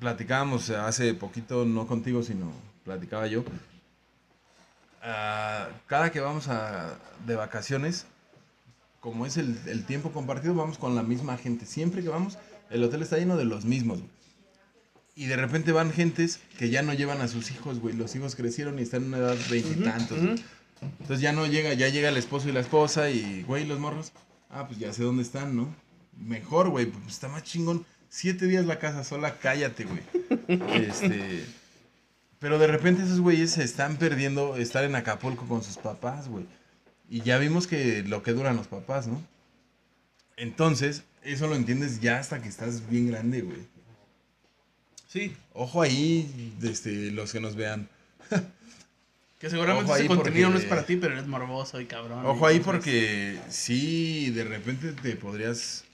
Platicábamos 0.00 0.70
hace 0.70 1.14
poquito, 1.14 1.64
no 1.64 1.86
contigo, 1.86 2.22
sino 2.22 2.52
platicaba 2.84 3.26
yo. 3.26 3.44
Ah, 5.02 5.68
cada 5.86 6.10
que 6.12 6.20
vamos 6.20 6.48
a, 6.48 6.98
de 7.26 7.36
vacaciones, 7.36 8.06
como 9.00 9.26
es 9.26 9.36
el, 9.36 9.58
el 9.66 9.84
tiempo 9.84 10.12
compartido, 10.12 10.54
vamos 10.54 10.78
con 10.78 10.94
la 10.94 11.02
misma 11.02 11.36
gente. 11.36 11.66
Siempre 11.66 12.02
que 12.02 12.08
vamos, 12.08 12.38
el 12.72 12.82
hotel 12.84 13.02
está 13.02 13.18
lleno 13.18 13.36
de 13.36 13.44
los 13.44 13.64
mismos, 13.64 13.98
güey. 13.98 14.10
Y 15.14 15.26
de 15.26 15.36
repente 15.36 15.72
van 15.72 15.92
gentes 15.92 16.40
que 16.58 16.70
ya 16.70 16.82
no 16.82 16.94
llevan 16.94 17.20
a 17.20 17.28
sus 17.28 17.50
hijos, 17.50 17.80
güey. 17.80 17.94
Los 17.94 18.16
hijos 18.16 18.34
crecieron 18.34 18.78
y 18.78 18.82
están 18.82 19.02
en 19.02 19.08
una 19.08 19.18
edad 19.18 19.36
veintitantos. 19.50 20.18
Güey. 20.18 20.42
Entonces 20.80 21.20
ya 21.20 21.32
no 21.32 21.46
llega, 21.46 21.74
ya 21.74 21.88
llega 21.88 22.08
el 22.08 22.16
esposo 22.16 22.48
y 22.48 22.52
la 22.52 22.60
esposa 22.60 23.10
y, 23.10 23.42
güey, 23.42 23.66
los 23.66 23.78
morros. 23.78 24.12
Ah, 24.48 24.66
pues 24.66 24.78
ya 24.78 24.92
sé 24.92 25.02
dónde 25.02 25.22
están, 25.22 25.54
¿no? 25.54 25.74
Mejor, 26.18 26.70
güey, 26.70 26.86
pues 26.86 27.06
está 27.08 27.28
más 27.28 27.42
chingón. 27.42 27.84
Siete 28.08 28.46
días 28.46 28.64
la 28.64 28.78
casa 28.78 29.04
sola, 29.04 29.38
cállate, 29.38 29.84
güey. 29.84 30.00
Este. 30.74 31.44
Pero 32.38 32.58
de 32.58 32.66
repente 32.66 33.02
esos 33.02 33.20
güeyes 33.20 33.52
se 33.52 33.62
están 33.62 33.98
perdiendo 33.98 34.56
estar 34.56 34.82
en 34.84 34.96
Acapulco 34.96 35.46
con 35.46 35.62
sus 35.62 35.76
papás, 35.76 36.28
güey. 36.28 36.44
Y 37.08 37.20
ya 37.20 37.38
vimos 37.38 37.66
que 37.66 38.02
lo 38.02 38.22
que 38.22 38.32
duran 38.32 38.56
los 38.56 38.66
papás, 38.66 39.06
¿no? 39.06 39.22
Entonces, 40.36 41.04
eso 41.22 41.46
lo 41.46 41.54
entiendes 41.54 42.00
ya 42.00 42.18
hasta 42.18 42.42
que 42.42 42.48
estás 42.48 42.88
bien 42.88 43.08
grande, 43.08 43.42
güey. 43.42 43.72
Sí. 45.08 45.36
Ojo 45.52 45.82
ahí, 45.82 46.54
este, 46.62 47.10
los 47.10 47.32
que 47.32 47.40
nos 47.40 47.56
vean. 47.56 47.88
Que 49.38 49.50
seguramente 49.50 49.92
ese 49.92 50.06
contenido 50.06 50.50
no 50.50 50.56
es 50.56 50.64
para 50.66 50.86
ti, 50.86 50.94
pero 50.94 51.14
eres 51.14 51.26
morboso 51.26 51.80
y 51.80 51.86
cabrón. 51.86 52.24
Ojo 52.24 52.46
ahí 52.46 52.60
porque 52.60 53.40
sí, 53.48 54.30
de 54.30 54.44
repente 54.44 54.92
te 54.92 55.16
podrías... 55.16 55.84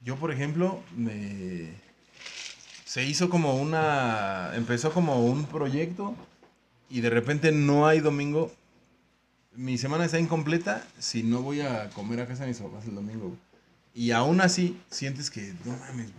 Yo, 0.00 0.16
por 0.16 0.32
ejemplo, 0.32 0.82
me... 0.96 1.68
se 2.84 3.04
hizo 3.04 3.30
como 3.30 3.54
una. 3.54 4.50
Empezó 4.56 4.90
como 4.90 5.24
un 5.24 5.46
proyecto 5.46 6.16
y 6.90 7.00
de 7.00 7.10
repente 7.10 7.52
no 7.52 7.86
hay 7.86 8.00
domingo. 8.00 8.52
Mi 9.54 9.78
semana 9.78 10.04
está 10.04 10.18
incompleta 10.18 10.84
si 10.98 11.22
no 11.22 11.40
voy 11.42 11.60
a 11.60 11.90
comer 11.90 12.18
a 12.18 12.26
casa 12.26 12.42
de 12.42 12.48
mis 12.48 12.58
papás 12.58 12.84
el 12.84 12.96
domingo. 12.96 13.28
güey. 13.28 13.47
Y 13.98 14.12
aún 14.12 14.40
así 14.40 14.80
sientes 14.88 15.28
que, 15.28 15.52
no 15.64 15.76
mames, 15.76 16.10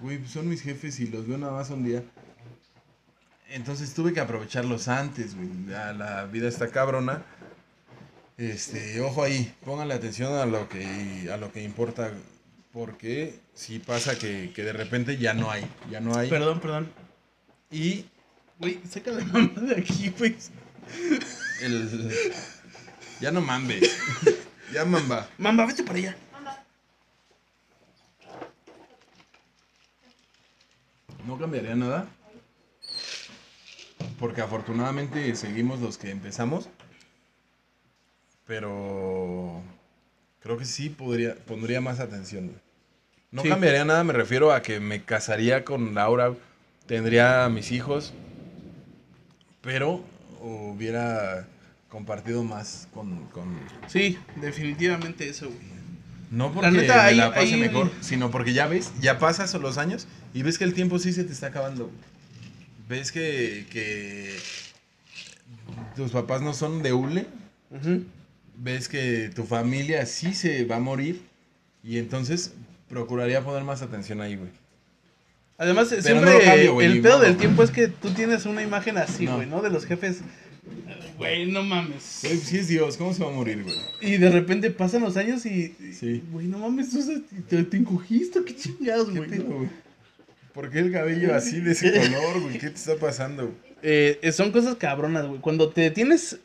güey. 0.00 0.26
Son 0.26 0.48
mis 0.48 0.62
jefes 0.62 0.98
y 1.00 1.06
los 1.06 1.28
veo 1.28 1.36
nada 1.36 1.52
más 1.52 1.68
un 1.68 1.84
día. 1.84 2.02
Entonces 3.50 3.92
tuve 3.92 4.14
que 4.14 4.20
aprovecharlos 4.20 4.88
antes, 4.88 5.36
güey. 5.36 5.50
La, 5.66 5.92
la 5.92 6.24
vida 6.24 6.48
está 6.48 6.68
cabrona. 6.68 7.22
Este, 8.38 9.02
ojo 9.02 9.22
ahí, 9.22 9.54
pónganle 9.66 9.92
atención 9.92 10.32
a 10.32 10.46
lo 10.46 10.66
que, 10.70 11.28
a 11.30 11.36
lo 11.36 11.52
que 11.52 11.62
importa. 11.62 12.10
Porque 12.72 13.38
si 13.52 13.80
pasa 13.80 14.18
que, 14.18 14.50
que 14.54 14.64
de 14.64 14.72
repente 14.72 15.18
ya 15.18 15.34
no 15.34 15.50
hay, 15.50 15.66
ya 15.90 16.00
no 16.00 16.16
hay. 16.16 16.30
Perdón, 16.30 16.58
perdón. 16.60 16.90
Y 17.70 18.06
Güey, 18.60 18.80
saca 18.88 19.10
la 19.10 19.22
mamá 19.26 19.60
de 19.60 19.76
aquí, 19.76 20.10
güey. 20.18 20.34
el... 21.60 22.10
Ya 23.20 23.30
no 23.30 23.42
mambes. 23.42 23.94
ya 24.72 24.86
mamba. 24.86 25.28
Mamba, 25.36 25.66
vete 25.66 25.82
para 25.82 25.98
allá. 25.98 26.16
No 31.26 31.38
cambiaría 31.38 31.74
nada. 31.74 32.06
Porque 34.18 34.40
afortunadamente 34.40 35.34
seguimos 35.36 35.80
los 35.80 35.98
que 35.98 36.10
empezamos. 36.10 36.68
Pero 38.46 39.62
creo 40.42 40.58
que 40.58 40.64
sí 40.64 40.90
podría, 40.90 41.34
pondría 41.34 41.80
más 41.80 42.00
atención. 42.00 42.52
No 43.30 43.42
Sí. 43.42 43.48
cambiaría 43.48 43.84
nada, 43.84 44.04
me 44.04 44.12
refiero 44.12 44.52
a 44.52 44.62
que 44.62 44.80
me 44.80 45.02
casaría 45.02 45.64
con 45.64 45.94
Laura, 45.94 46.34
tendría 46.86 47.44
a 47.44 47.48
mis 47.48 47.72
hijos, 47.72 48.12
pero 49.62 50.04
hubiera 50.40 51.48
compartido 51.88 52.44
más 52.44 52.86
con... 52.92 53.24
con- 53.28 53.58
Sí, 53.88 54.18
definitivamente 54.36 55.28
eso, 55.28 55.46
güey. 55.46 55.73
No 56.34 56.52
porque 56.52 56.70
neta, 56.72 56.94
me 56.94 57.00
ahí- 57.00 57.16
la 57.16 57.32
pase 57.34 57.54
ahí- 57.54 57.60
mejor, 57.60 57.90
sino 58.00 58.30
porque 58.30 58.52
ya 58.52 58.66
ves, 58.66 58.92
ya 59.00 59.18
pasas 59.18 59.54
los 59.54 59.78
años 59.78 60.06
y 60.34 60.42
ves 60.42 60.58
que 60.58 60.64
el 60.64 60.74
tiempo 60.74 60.98
sí 60.98 61.12
se 61.12 61.24
te 61.24 61.32
está 61.32 61.46
acabando. 61.48 61.90
Ves 62.88 63.12
que, 63.12 63.66
que 63.70 64.36
tus 65.96 66.10
papás 66.10 66.42
no 66.42 66.52
son 66.54 66.82
de 66.82 66.92
hule, 66.92 67.26
ves 68.56 68.88
que 68.88 69.30
tu 69.34 69.44
familia 69.44 70.06
sí 70.06 70.34
se 70.34 70.64
va 70.64 70.76
a 70.76 70.80
morir 70.80 71.22
y 71.82 71.98
entonces 71.98 72.52
procuraría 72.88 73.42
poner 73.42 73.62
más 73.64 73.82
atención 73.82 74.20
ahí, 74.20 74.36
güey. 74.36 74.50
Además, 75.56 75.86
Pero 75.90 76.02
siempre 76.02 76.32
no 76.32 76.38
lo 76.38 76.44
cambio, 76.44 76.72
güey, 76.74 76.86
el 76.88 77.00
pedo 77.00 77.20
del 77.20 77.36
tiempo 77.36 77.62
es 77.62 77.70
que 77.70 77.86
tú 77.88 78.10
tienes 78.10 78.44
una 78.44 78.62
imagen 78.62 78.98
así, 78.98 79.24
No. 79.26 79.36
güey, 79.36 79.48
¿no? 79.48 79.62
De 79.62 79.70
los 79.70 79.86
jefes. 79.86 80.18
Güey, 81.18 81.46
no 81.50 81.62
mames. 81.62 82.20
Güey, 82.22 82.38
sí 82.38 82.58
es 82.58 82.68
Dios, 82.68 82.96
¿cómo 82.96 83.14
se 83.14 83.22
va 83.22 83.30
a 83.30 83.34
morir, 83.34 83.62
güey? 83.62 83.76
Y 84.00 84.16
de 84.18 84.30
repente 84.30 84.70
pasan 84.70 85.02
los 85.02 85.16
años 85.16 85.44
y. 85.46 85.74
Sí. 85.98 86.22
Güey, 86.32 86.46
no 86.48 86.58
mames, 86.58 86.90
te, 87.48 87.62
te 87.64 87.76
encogiste, 87.76 88.42
qué 88.44 88.56
chingados, 88.56 89.08
¿Qué 89.10 89.18
güey. 89.18 89.38
güey? 89.38 89.68
¿Por 90.52 90.70
qué 90.70 90.80
el 90.80 90.92
cabello 90.92 91.34
así 91.34 91.60
de 91.60 91.72
ese 91.72 91.92
color, 91.92 92.40
güey? 92.40 92.58
¿Qué 92.58 92.68
te 92.70 92.76
está 92.76 92.96
pasando? 92.96 93.52
Eh, 93.82 94.18
son 94.32 94.50
cosas 94.52 94.76
cabronas, 94.76 95.26
güey. 95.26 95.40
Cuando 95.40 95.68
te 95.70 95.90
tienes 95.90 96.38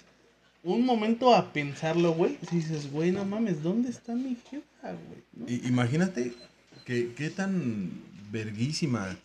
un 0.64 0.86
momento 0.86 1.34
a 1.36 1.54
pensarlo, 1.54 2.14
güey, 2.14 2.38
dices, 2.52 2.92
güey, 2.92 3.12
no 3.12 3.24
mames, 3.26 3.64
¿dónde 3.64 3.90
está 3.90 4.14
mi 4.16 4.36
jefa, 4.50 4.92
güey? 4.92 5.24
¿No? 5.34 5.46
I- 5.48 5.68
imagínate 5.68 6.34
que 6.86 7.14
qué 7.14 7.30
tan 7.30 7.92
verguísima 8.32 9.16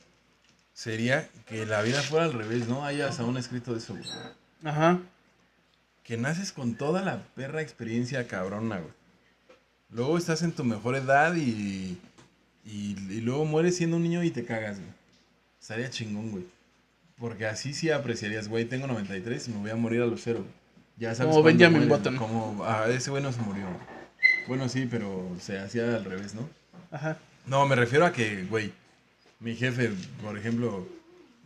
sería 0.73 1.29
que 1.47 1.67
la 1.67 1.83
vida 1.83 2.01
fuera 2.03 2.27
al 2.27 2.33
revés, 2.33 2.69
¿no? 2.69 2.85
Hay 2.85 3.01
hasta 3.01 3.25
un 3.25 3.37
escrito 3.37 3.73
de 3.73 3.79
eso, 3.79 3.95
güey. 3.95 4.09
Ajá. 4.65 5.01
Que 6.03 6.17
naces 6.17 6.53
con 6.53 6.75
toda 6.75 7.03
la 7.03 7.23
perra 7.35 7.63
experiencia 7.63 8.27
cabrona, 8.27 8.79
güey. 8.79 8.93
Luego 9.91 10.19
estás 10.19 10.43
en 10.43 10.53
tu 10.53 10.65
mejor 10.65 10.97
edad 10.97 11.35
y, 11.37 11.99
y, 12.65 12.97
y 13.11 13.21
luego 13.21 13.45
mueres 13.45 13.77
siendo 13.77 13.97
un 13.97 14.03
niño 14.03 14.23
y 14.25 14.31
te 14.31 14.45
cagas, 14.45 14.79
güey. 14.79 14.91
Estaría 15.61 15.89
chingón, 15.91 16.31
güey. 16.31 16.45
Porque 17.19 17.47
así 17.47 17.73
sí 17.73 17.91
apreciarías, 17.91 18.49
güey, 18.49 18.65
tengo 18.65 18.87
93 18.87 19.49
y 19.49 19.51
me 19.53 19.59
voy 19.59 19.71
a 19.71 19.77
morir 19.77 20.03
a 20.03 20.07
los 20.07 20.21
cero. 20.23 20.45
Ya 20.97 21.15
sabes 21.15 21.33
Como 21.33 21.45
Benjamin 21.45 21.89
Button. 21.89 22.17
Como, 22.17 22.65
ah, 22.65 22.87
ese 22.89 23.11
güey 23.11 23.23
no 23.23 23.33
se 23.33 23.41
murió. 23.41 23.67
Bueno, 24.47 24.69
sí, 24.69 24.87
pero 24.91 25.31
se 25.41 25.59
hacía 25.59 25.97
al 25.97 26.05
revés, 26.05 26.35
¿no? 26.35 26.49
Ajá. 26.91 27.19
No, 27.47 27.67
me 27.67 27.77
refiero 27.77 28.05
a 28.07 28.13
que, 28.13 28.45
güey, 28.45 28.73
mi 29.41 29.55
jefe, 29.55 29.91
por 30.23 30.39
ejemplo, 30.39 30.87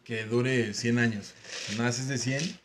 que 0.04 0.24
dure 0.24 0.74
100 0.74 0.98
años. 0.98 1.34
Naces 1.76 2.08
de 2.08 2.18
100, 2.18 2.58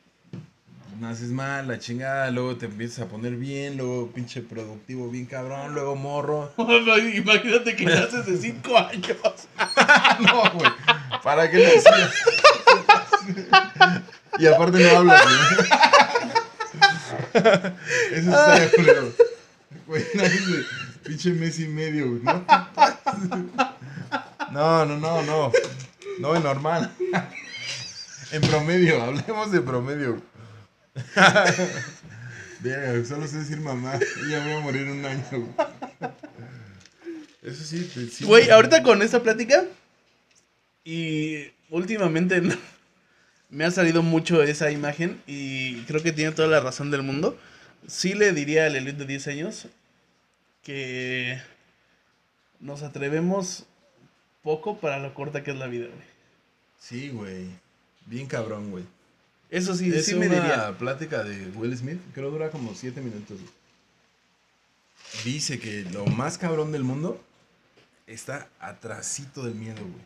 naces 1.00 1.30
mal, 1.30 1.68
la 1.68 1.80
chingada, 1.80 2.30
luego 2.32 2.56
te 2.58 2.66
empiezas 2.66 3.06
a 3.06 3.08
poner 3.08 3.36
bien, 3.36 3.78
luego 3.78 4.12
pinche 4.12 4.42
productivo 4.42 5.10
bien 5.10 5.26
cabrón, 5.26 5.74
luego 5.74 5.96
morro. 5.96 6.52
Imagínate 6.58 7.76
que 7.76 7.86
naces 7.86 8.26
de 8.26 8.38
5 8.38 8.78
años. 8.78 9.18
no, 10.20 10.52
güey, 10.52 10.72
¿para 11.24 11.50
qué 11.50 11.68
hacía? 11.68 12.12
y 14.40 14.46
aparte 14.48 14.84
no 14.84 14.98
hablas, 14.98 15.24
güey. 15.24 15.70
Eso 18.12 18.30
está 18.30 18.60
de 18.60 18.72
culero. 18.72 19.14
Güey, 19.88 20.04
naces 20.16 20.48
de 20.48 20.66
pinche 21.04 21.32
mes 21.32 21.60
y 21.60 21.68
medio, 21.68 22.10
güey, 22.10 22.22
¿no? 22.24 22.46
No, 24.52 24.86
no, 24.86 24.98
no, 24.98 25.22
no. 25.24 25.52
No 26.20 26.36
es 26.36 26.44
normal. 26.44 26.92
En 28.32 28.42
promedio, 28.42 29.02
hablemos 29.02 29.52
de 29.52 29.62
promedio. 29.62 30.22
Verga, 32.60 33.06
solo 33.06 33.28
sé 33.28 33.40
decir 33.40 33.60
mamá. 33.60 34.00
Y 34.26 34.32
ya 34.32 34.44
voy 34.44 34.54
a 34.54 34.60
morir 34.60 34.82
en 34.84 34.92
un 35.00 35.06
año. 35.06 35.56
Eso 37.42 37.64
sí, 37.64 37.90
te- 37.94 38.08
sí. 38.08 38.24
Güey, 38.26 38.50
ahorita 38.50 38.84
con 38.84 39.02
esta 39.02 39.22
plática 39.22 39.66
y 40.86 41.48
últimamente 41.70 42.40
no- 42.42 42.56
me 43.50 43.66
ha 43.66 43.72
salido 43.72 44.02
mucho 44.02 44.42
esa 44.44 44.72
imagen 44.72 45.22
y 45.28 45.82
creo 45.84 46.02
que 46.02 46.12
tiene 46.14 46.32
toda 46.32 46.48
la 46.48 46.60
razón 46.62 46.90
del 46.90 47.04
mundo. 47.04 47.38
Sí 47.88 48.14
le 48.14 48.32
diría 48.32 48.66
al 48.66 48.76
Elite 48.78 49.00
de 49.00 49.06
10 49.06 49.28
años 49.28 49.68
que 50.64 51.42
nos 52.62 52.82
atrevemos 52.82 53.66
poco 54.42 54.80
para 54.80 55.00
lo 55.00 55.14
corta 55.14 55.44
que 55.44 55.52
es 55.52 55.58
la 55.58 55.68
vida, 55.68 55.88
güey. 55.88 56.08
Sí, 56.80 57.10
güey. 57.10 57.48
Bien 58.06 58.26
cabrón, 58.28 58.72
güey. 58.72 58.86
Eso 59.54 59.76
sí, 59.76 59.90
es 59.94 60.06
sí 60.06 60.14
una 60.16 60.28
me 60.28 60.36
diría. 60.36 60.76
plática 60.78 61.24
de 61.24 61.48
Will 61.56 61.78
Smith, 61.78 62.00
creo 62.14 62.32
dura 62.32 62.50
como 62.50 62.74
7 62.74 63.00
minutos. 63.02 63.38
Dice 65.24 65.60
que 65.60 65.84
lo 65.92 66.06
más 66.08 66.38
cabrón 66.38 66.72
del 66.72 66.84
mundo 66.84 67.22
está 68.08 68.50
atrasito 68.60 69.44
del 69.46 69.56
miedo, 69.56 69.80
güey. 69.82 70.04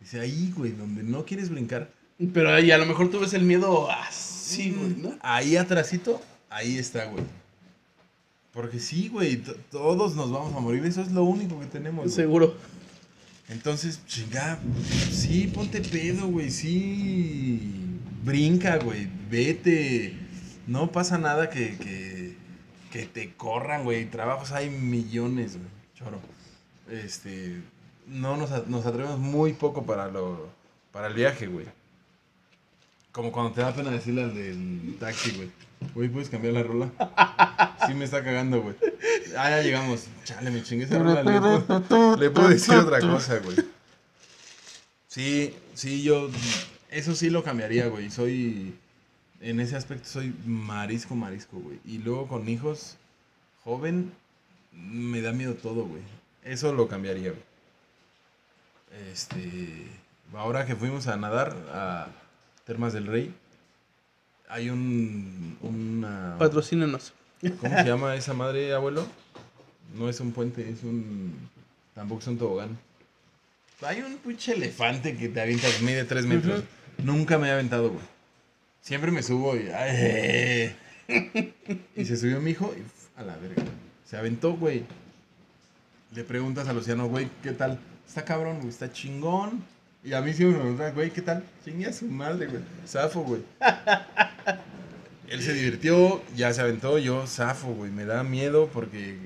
Dice 0.00 0.18
ahí, 0.20 0.52
güey, 0.56 0.72
donde 0.72 1.02
no 1.02 1.24
quieres 1.24 1.48
brincar. 1.50 1.90
Pero 2.34 2.52
ahí 2.52 2.70
a 2.70 2.78
lo 2.78 2.86
mejor 2.86 3.10
tú 3.10 3.20
ves 3.20 3.32
el 3.34 3.42
miedo 3.42 3.90
así, 3.90 4.72
güey, 4.72 4.90
¿no? 4.96 5.16
Ahí 5.22 5.56
atrasito, 5.56 6.20
ahí 6.48 6.76
está, 6.76 7.04
güey. 7.06 7.22
Porque 8.52 8.80
sí, 8.80 9.08
güey, 9.08 9.36
to- 9.36 9.54
todos 9.70 10.16
nos 10.16 10.30
vamos 10.32 10.54
a 10.56 10.60
morir, 10.60 10.84
eso 10.84 11.02
es 11.02 11.12
lo 11.12 11.22
único 11.22 11.58
que 11.60 11.66
tenemos. 11.66 12.04
güey. 12.06 12.14
Seguro. 12.14 12.56
Entonces, 13.48 14.00
chinga, 14.06 14.58
sí, 15.12 15.50
ponte 15.54 15.80
pedo, 15.80 16.26
güey, 16.26 16.50
sí. 16.50 17.79
Brinca, 18.22 18.78
güey, 18.78 19.08
vete. 19.30 20.14
No 20.66 20.92
pasa 20.92 21.18
nada 21.18 21.50
que, 21.50 21.76
que, 21.78 22.36
que 22.92 23.06
te 23.06 23.34
corran, 23.34 23.84
güey. 23.84 24.10
Trabajos 24.10 24.52
hay 24.52 24.70
millones, 24.70 25.56
güey. 25.56 25.68
Choro. 25.94 26.20
Este, 26.90 27.62
no 28.06 28.36
nos, 28.36 28.68
nos 28.68 28.86
atrevemos 28.86 29.18
muy 29.18 29.52
poco 29.52 29.84
para 29.86 30.08
lo 30.08 30.48
para 30.92 31.06
el 31.06 31.14
viaje, 31.14 31.46
güey. 31.46 31.66
Como 33.12 33.32
cuando 33.32 33.52
te 33.52 33.60
da 33.60 33.74
pena 33.74 33.90
decirle 33.90 34.24
al 34.24 34.34
del 34.34 34.96
taxi, 34.98 35.32
güey. 35.32 35.50
Güey, 35.94 36.08
¿puedes 36.08 36.28
cambiar 36.28 36.54
la 36.54 36.62
rola? 36.62 36.90
Sí 37.86 37.94
me 37.94 38.04
está 38.04 38.22
cagando, 38.22 38.60
güey. 38.60 38.76
Ah, 39.36 39.50
ya 39.50 39.62
llegamos. 39.62 40.06
Chale, 40.24 40.50
me 40.50 40.62
chingué 40.62 40.84
esa 40.84 40.98
rola. 40.98 41.22
Le 41.22 41.40
puedo, 41.40 42.16
le 42.16 42.30
puedo 42.30 42.48
decir 42.48 42.74
otra 42.74 43.00
cosa, 43.00 43.38
güey. 43.38 43.56
Sí, 45.08 45.54
sí, 45.74 46.02
yo... 46.02 46.30
Eso 46.90 47.14
sí 47.14 47.30
lo 47.30 47.42
cambiaría, 47.42 47.86
güey. 47.86 48.10
Soy... 48.10 48.74
En 49.40 49.58
ese 49.58 49.74
aspecto 49.74 50.06
soy 50.06 50.34
marisco, 50.44 51.14
marisco, 51.14 51.58
güey. 51.58 51.78
Y 51.86 51.98
luego 51.98 52.28
con 52.28 52.46
hijos 52.48 52.98
joven, 53.64 54.12
me 54.72 55.22
da 55.22 55.32
miedo 55.32 55.54
todo, 55.54 55.86
güey. 55.86 56.02
Eso 56.44 56.74
lo 56.74 56.88
cambiaría, 56.88 57.30
güey. 57.30 57.42
Este... 59.10 59.86
Ahora 60.34 60.66
que 60.66 60.76
fuimos 60.76 61.06
a 61.06 61.16
nadar 61.16 61.56
a 61.72 62.08
Termas 62.66 62.92
del 62.92 63.06
Rey, 63.06 63.34
hay 64.48 64.68
un... 64.68 65.56
Una... 65.62 66.36
Patrocínenos. 66.38 67.14
¿Cómo 67.60 67.76
se 67.76 67.84
llama 67.84 68.14
esa 68.16 68.34
madre, 68.34 68.74
abuelo? 68.74 69.06
No 69.96 70.08
es 70.08 70.20
un 70.20 70.32
puente, 70.32 70.68
es 70.68 70.82
un... 70.82 71.48
Tampoco 71.94 72.20
es 72.20 72.26
un 72.26 72.38
tobogán. 72.38 72.78
Hay 73.82 74.02
un 74.02 74.18
pinche 74.18 74.52
elefante 74.52 75.16
que 75.16 75.28
te 75.30 75.40
avientas, 75.40 75.80
mide 75.80 76.04
3 76.04 76.26
metros. 76.26 76.62
Nunca 77.02 77.38
me 77.38 77.48
he 77.48 77.52
aventado, 77.52 77.90
güey. 77.90 78.04
Siempre 78.80 79.10
me 79.10 79.22
subo 79.22 79.56
y. 79.56 79.68
ay, 79.68 80.74
y 81.96 82.04
se 82.04 82.16
subió 82.16 82.40
mi 82.40 82.52
hijo 82.52 82.72
y 82.76 83.20
a 83.20 83.22
la 83.22 83.36
verga. 83.36 83.62
Se 84.04 84.16
aventó, 84.16 84.54
güey. 84.54 84.84
Le 86.14 86.24
preguntas 86.24 86.66
a 86.68 86.72
Luciano, 86.72 87.06
güey, 87.08 87.28
¿qué 87.42 87.52
tal? 87.52 87.78
Está 88.06 88.24
cabrón, 88.24 88.56
güey, 88.56 88.70
está 88.70 88.92
chingón. 88.92 89.62
Y 90.02 90.14
a 90.14 90.20
mí 90.20 90.32
siempre 90.32 90.56
me 90.56 90.62
preguntan, 90.62 90.94
güey, 90.94 91.10
¿qué 91.10 91.22
tal? 91.22 91.44
Chingue 91.64 91.86
a 91.86 91.92
su 91.92 92.06
madre, 92.06 92.46
güey. 92.46 92.62
Zafo, 92.86 93.20
güey. 93.20 93.42
Él 95.28 95.42
se 95.42 95.52
divirtió, 95.52 96.22
ya 96.34 96.52
se 96.52 96.62
aventó, 96.62 96.98
yo 96.98 97.26
zafo, 97.26 97.68
güey. 97.68 97.92
Me 97.92 98.04
da 98.04 98.24
miedo 98.24 98.68
porque. 98.72 99.18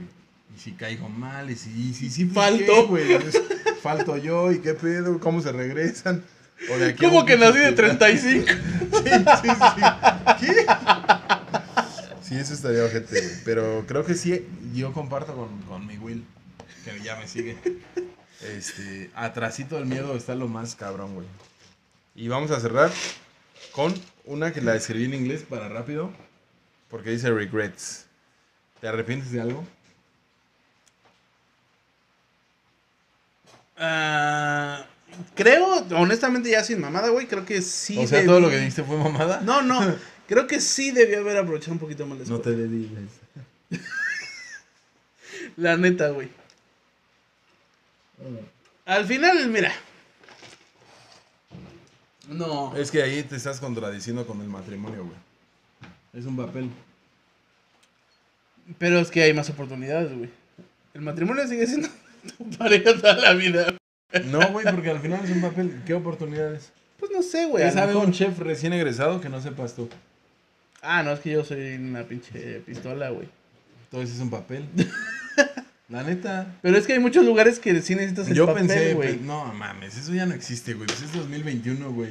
Y 0.54 0.60
si 0.60 0.72
caigo 0.72 1.08
mal, 1.08 1.50
y 1.50 1.56
si, 1.56 1.70
y 1.70 1.94
si, 1.94 2.10
si 2.10 2.26
Falto. 2.26 2.64
¿qué, 2.66 2.82
güey. 2.82 3.18
Falto 3.82 4.16
yo, 4.18 4.52
¿y 4.52 4.58
qué 4.58 4.74
pedo? 4.74 5.18
¿Cómo 5.20 5.40
se 5.40 5.52
regresan? 5.52 6.22
O 6.70 6.78
de 6.78 6.90
aquí 6.90 7.04
a 7.04 7.08
¿Cómo 7.08 7.24
que 7.24 7.36
nací 7.36 7.58
de 7.58 7.68
hospital. 7.68 7.98
35? 7.98 8.46
Sí, 8.92 9.10
sí, 9.42 9.48
sí. 9.50 9.82
¿Qué? 10.40 10.66
Sí, 12.22 12.36
eso 12.36 12.54
estaría 12.54 12.84
ojete, 12.84 13.20
güey. 13.20 13.34
Pero 13.44 13.84
creo 13.86 14.04
que 14.04 14.14
sí, 14.14 14.46
yo 14.74 14.92
comparto 14.92 15.34
con, 15.34 15.60
con 15.62 15.86
mi 15.86 15.98
Will, 15.98 16.24
que 16.84 16.98
ya 17.02 17.16
me 17.16 17.28
sigue. 17.28 17.56
Este, 18.40 19.10
atrasito 19.14 19.76
del 19.76 19.86
miedo 19.86 20.16
está 20.16 20.34
lo 20.34 20.48
más 20.48 20.74
cabrón, 20.74 21.14
güey. 21.14 21.26
Y 22.14 22.28
vamos 22.28 22.50
a 22.50 22.60
cerrar 22.60 22.90
con 23.72 23.94
una 24.24 24.52
que 24.52 24.60
la 24.60 24.74
escribí 24.74 25.04
en 25.04 25.14
inglés 25.14 25.42
para 25.48 25.68
rápido, 25.68 26.10
porque 26.88 27.10
dice 27.10 27.30
regrets. 27.30 28.06
¿Te 28.80 28.88
arrepientes 28.88 29.32
de 29.32 29.40
algo? 29.40 29.64
Ah, 33.76 34.53
creo, 35.34 35.84
honestamente, 35.96 36.50
ya 36.50 36.62
sin 36.64 36.80
mamada, 36.80 37.08
güey, 37.10 37.26
creo 37.26 37.44
que 37.44 37.60
sí. 37.62 37.98
o 37.98 38.06
sea, 38.06 38.20
debí- 38.20 38.26
todo 38.26 38.40
lo 38.40 38.50
que 38.50 38.58
dijiste 38.58 38.82
fue 38.84 38.96
mamada. 38.96 39.40
No, 39.40 39.62
no, 39.62 39.80
creo 40.28 40.46
que 40.46 40.60
sí 40.60 40.90
debió 40.90 41.20
haber 41.20 41.36
aprovechado 41.38 41.72
un 41.72 41.78
poquito 41.78 42.06
más 42.06 42.18
la 42.18 42.24
No 42.26 42.40
te 42.40 42.50
dediques. 42.52 43.00
La 45.56 45.76
neta, 45.76 46.08
güey. 46.10 46.28
Al 48.86 49.04
final, 49.06 49.48
mira. 49.48 49.72
No. 52.28 52.74
Es 52.76 52.90
que 52.90 53.02
ahí 53.02 53.22
te 53.22 53.36
estás 53.36 53.60
contradiciendo 53.60 54.26
con 54.26 54.40
el 54.40 54.48
matrimonio, 54.48 55.04
güey. 55.04 55.16
Es 56.14 56.24
un 56.26 56.36
papel. 56.36 56.70
Pero 58.78 58.98
es 59.00 59.10
que 59.10 59.22
hay 59.22 59.34
más 59.34 59.50
oportunidades, 59.50 60.16
güey. 60.16 60.30
El 60.94 61.02
matrimonio 61.02 61.46
sigue 61.46 61.66
siendo 61.66 61.88
tu 62.38 62.50
pareja 62.56 62.94
toda 62.96 63.14
la 63.16 63.34
vida. 63.34 63.66
No, 64.26 64.50
güey, 64.52 64.64
porque 64.70 64.90
al 64.90 65.00
final 65.00 65.20
es 65.24 65.30
un 65.30 65.40
papel. 65.40 65.82
¿Qué 65.86 65.94
oportunidades? 65.94 66.70
Pues 66.98 67.10
no 67.12 67.22
sé, 67.22 67.46
güey. 67.46 67.62
¿Qué 67.64 67.68
a 67.68 67.72
lo 67.72 67.80
sabe 67.80 67.96
un 67.96 68.12
chef 68.12 68.38
recién 68.38 68.72
egresado 68.72 69.20
que 69.20 69.28
no 69.28 69.40
sepas 69.40 69.74
tú? 69.74 69.88
Ah, 70.82 71.02
no, 71.02 71.12
es 71.12 71.20
que 71.20 71.30
yo 71.30 71.44
soy 71.44 71.74
una 71.76 72.04
pinche 72.04 72.60
pistola, 72.66 73.10
güey. 73.10 73.28
Entonces 73.90 74.16
es 74.16 74.22
un 74.22 74.30
papel. 74.30 74.64
La 75.88 76.02
neta. 76.02 76.46
Pero 76.62 76.78
es 76.78 76.86
que 76.86 76.94
hay 76.94 76.98
muchos 76.98 77.24
lugares 77.24 77.58
que 77.58 77.80
sí 77.82 77.94
necesitas 77.94 78.28
el 78.28 78.34
Yo 78.34 78.46
papel, 78.46 78.66
pensé, 78.66 78.94
güey. 78.94 79.16
pe- 79.16 79.22
no 79.24 79.44
mames, 79.52 79.96
eso 79.96 80.14
ya 80.14 80.24
no 80.26 80.34
existe, 80.34 80.72
güey. 80.74 80.86
Pues 80.86 81.02
es 81.02 81.12
2021, 81.12 81.90
güey. 81.92 82.10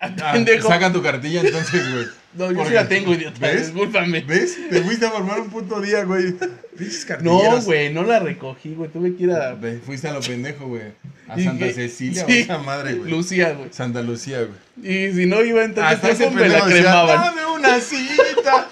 Ah, 0.00 0.14
pendejo. 0.32 0.68
saca 0.68 0.92
tu 0.92 1.02
cartilla 1.02 1.40
entonces, 1.40 1.92
güey. 1.92 2.06
No, 2.36 2.52
yo 2.52 2.66
sí 2.66 2.74
la 2.74 2.86
tengo, 2.86 3.14
idiota. 3.14 3.40
¿Ves? 3.40 3.68
Discúlpame. 3.72 4.20
¿Ves? 4.20 4.58
Te 4.68 4.82
fuiste 4.82 5.06
a 5.06 5.10
formar 5.10 5.40
un 5.40 5.48
puto 5.48 5.80
día, 5.80 6.04
güey. 6.04 6.34
Pinches 6.76 7.06
No, 7.22 7.62
güey, 7.62 7.90
no 7.94 8.02
la 8.02 8.18
recogí, 8.18 8.74
güey. 8.74 8.90
Tuve 8.90 9.16
que 9.16 9.22
ir 9.22 9.30
a. 9.32 9.54
Ve, 9.54 9.78
Fuiste 9.78 10.06
a 10.08 10.12
lo 10.12 10.20
pendejo, 10.20 10.66
güey. 10.66 10.82
A 11.28 11.40
Santa 11.40 11.64
que- 11.64 11.72
Cecilia 11.72 12.26
o 12.26 12.28
esa 12.28 12.58
madre, 12.58 12.92
güey. 12.92 13.10
Lucía, 13.10 13.52
güey. 13.54 13.72
Santa 13.72 14.02
Lucía, 14.02 14.40
güey. 14.42 15.08
Y 15.08 15.14
si 15.14 15.24
no 15.24 15.42
iba 15.42 15.64
entonces 15.64 15.94
Hasta 15.94 16.10
ese 16.10 16.30
me 16.30 16.42
la 16.46 16.58
pendejo 16.58 16.66
decía, 16.66 16.82
cremaban. 16.82 17.16
dame 17.34 17.46
una 17.46 17.80
cita. 17.80 18.68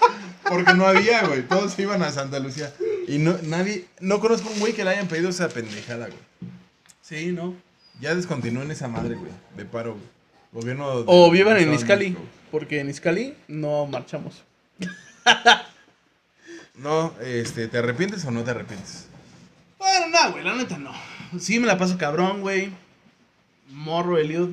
Porque 0.47 0.73
no 0.75 0.85
había, 0.85 1.25
güey. 1.25 1.41
Todos 1.41 1.79
iban 1.79 2.03
a 2.03 2.11
Santa 2.11 2.37
Lucía. 2.37 2.71
Y 3.07 3.17
no, 3.17 3.35
nadie, 3.45 3.85
no 3.99 4.19
conozco 4.19 4.47
un 4.51 4.59
güey 4.59 4.73
que 4.73 4.83
le 4.83 4.91
hayan 4.91 5.07
pedido 5.07 5.29
esa 5.29 5.49
pendejada, 5.49 6.05
güey. 6.05 6.19
Sí, 7.01 7.31
¿no? 7.31 7.55
Ya 7.99 8.13
descontinuó 8.13 8.61
en 8.61 8.69
esa 8.69 8.87
madre, 8.87 9.15
güey. 9.15 9.31
De 9.57 9.65
paro, 9.65 9.93
güey. 9.93 10.14
Gobierno. 10.55 11.03
O 11.05 11.29
vivan 11.29 11.57
en 11.57 11.75
güey. 11.75 12.15
porque 12.49 12.79
en 12.79 12.89
Izcali 12.89 13.35
no 13.49 13.85
marchamos. 13.87 14.45
No, 16.75 17.13
este, 17.21 17.67
¿te 17.67 17.77
arrepientes 17.77 18.23
o 18.23 18.31
no 18.31 18.43
te 18.43 18.51
arrepientes? 18.51 19.07
Bueno, 19.77 20.07
no, 20.07 20.31
güey, 20.31 20.43
la 20.45 20.55
neta 20.55 20.77
no. 20.77 20.91
Sí 21.39 21.59
me 21.59 21.67
la 21.67 21.77
paso 21.77 21.97
cabrón, 21.97 22.39
güey. 22.39 22.69
Morro, 23.69 24.17
Eliud, 24.17 24.51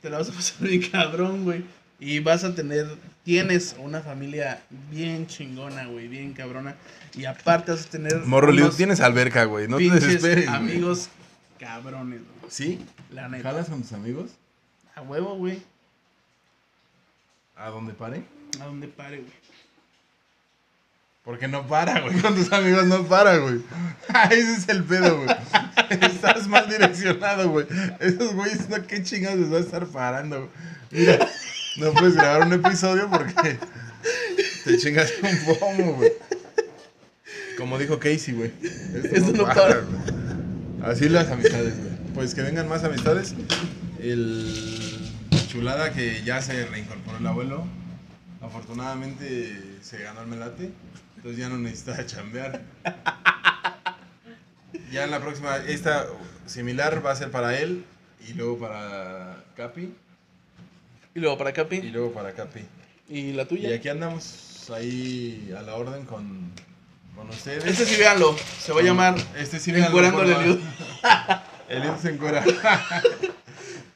te 0.00 0.08
la 0.08 0.18
vas 0.18 0.28
a 0.28 0.32
pasar 0.32 0.56
bien 0.68 0.88
cabrón, 0.88 1.42
güey. 1.44 1.64
Y 1.98 2.20
vas 2.20 2.44
a 2.44 2.54
tener, 2.54 2.86
tienes 3.24 3.74
una 3.78 4.00
familia 4.02 4.62
bien 4.90 5.26
chingona, 5.26 5.86
güey, 5.86 6.06
bien 6.06 6.32
cabrona. 6.32 6.76
Y 7.14 7.24
aparte 7.24 7.72
vas 7.72 7.86
a 7.86 7.90
tener 7.90 8.18
Morro 8.20 8.52
Liu, 8.52 8.64
unos 8.66 8.76
tienes 8.76 9.00
alberca, 9.00 9.44
güey. 9.44 9.66
No 9.66 9.78
te 9.78 9.90
desesperes. 9.90 10.48
amigos 10.48 11.08
cabrones, 11.58 12.20
güey. 12.20 12.50
¿Sí? 12.52 12.78
La 13.10 13.28
neta. 13.28 13.50
¿Jalas 13.50 13.68
con 13.68 13.82
tus 13.82 13.92
amigos? 13.92 14.30
A 15.00 15.02
huevo, 15.02 15.34
güey. 15.36 15.62
¿A 17.56 17.70
dónde 17.70 17.94
pare? 17.94 18.22
A 18.60 18.66
donde 18.66 18.86
pare, 18.86 19.16
güey. 19.16 19.32
Porque 21.24 21.48
no 21.48 21.66
para, 21.66 22.00
güey. 22.00 22.18
Con 22.20 22.34
tus 22.34 22.52
amigos 22.52 22.84
no 22.84 23.06
para, 23.06 23.38
güey. 23.38 23.62
Ese 24.30 24.52
es 24.52 24.68
el 24.68 24.84
pedo, 24.84 25.22
güey. 25.22 25.36
Estás 26.02 26.46
mal 26.48 26.68
direccionado, 26.68 27.48
güey. 27.48 27.66
Esos 27.98 28.34
güeyes, 28.34 28.68
no, 28.68 28.86
qué 28.86 29.02
chingados 29.02 29.38
les 29.38 29.50
va 29.50 29.56
a 29.56 29.60
estar 29.60 29.86
parando, 29.86 30.38
güey. 30.38 30.50
Mira, 30.90 31.26
no 31.78 31.92
puedes 31.94 32.14
grabar 32.14 32.46
un 32.46 32.52
episodio 32.52 33.08
porque 33.08 33.58
te 34.64 34.76
chingas 34.76 35.12
un 35.22 35.54
pomo, 35.58 35.94
güey. 35.94 36.12
Como 37.56 37.78
dijo 37.78 37.98
Casey, 37.98 38.34
güey. 38.34 38.52
Esto, 38.62 39.08
Esto 39.16 39.32
no 39.32 39.44
para. 39.44 39.76
güey. 39.76 40.82
Así 40.82 41.08
las 41.08 41.30
amistades, 41.30 41.78
güey. 41.78 41.90
Pues 42.14 42.34
que 42.34 42.42
vengan 42.42 42.68
más 42.68 42.84
amistades. 42.84 43.34
El 44.02 45.12
chulada 45.48 45.92
que 45.92 46.22
ya 46.24 46.40
se 46.40 46.66
reincorporó 46.66 47.18
el 47.18 47.26
abuelo. 47.26 47.64
Afortunadamente 48.42 49.78
se 49.82 49.98
ganó 50.02 50.22
el 50.22 50.26
melate. 50.28 50.70
Entonces 51.16 51.38
ya 51.38 51.48
no 51.48 51.58
necesita 51.58 52.06
chambear. 52.06 52.62
Ya 54.90 55.04
en 55.04 55.10
la 55.10 55.20
próxima, 55.20 55.56
esta 55.68 56.06
similar 56.46 57.04
va 57.04 57.12
a 57.12 57.16
ser 57.16 57.30
para 57.30 57.58
él 57.58 57.84
y 58.28 58.32
luego 58.34 58.58
para 58.58 59.44
Capi 59.56 59.92
Y 61.14 61.20
luego 61.20 61.38
para 61.38 61.50
y 61.50 61.52
Capi. 61.52 61.82
luego 61.82 62.12
para 62.12 62.32
Capi. 62.32 62.60
¿Y 63.08 63.32
la 63.32 63.42
Y 63.42 63.46
tuya? 63.46 63.74
aquí 63.74 63.88
andamos 63.88 64.70
ahí 64.74 65.52
a 65.56 65.62
la 65.62 65.74
orden 65.74 66.04
con, 66.06 66.50
con 67.14 67.28
ustedes. 67.28 67.64
Este 67.66 67.84
sí, 67.84 67.96
véanlo. 67.96 68.36
Se 68.60 68.72
va 68.72 68.80
a 68.80 68.84
llamar 68.84 69.16
Este 69.36 69.58
sí, 69.58 69.72
al 69.72 70.30
Eliud. 70.30 70.58
Eliud 71.68 71.96
se 72.00 72.10
encuera. 72.10 72.44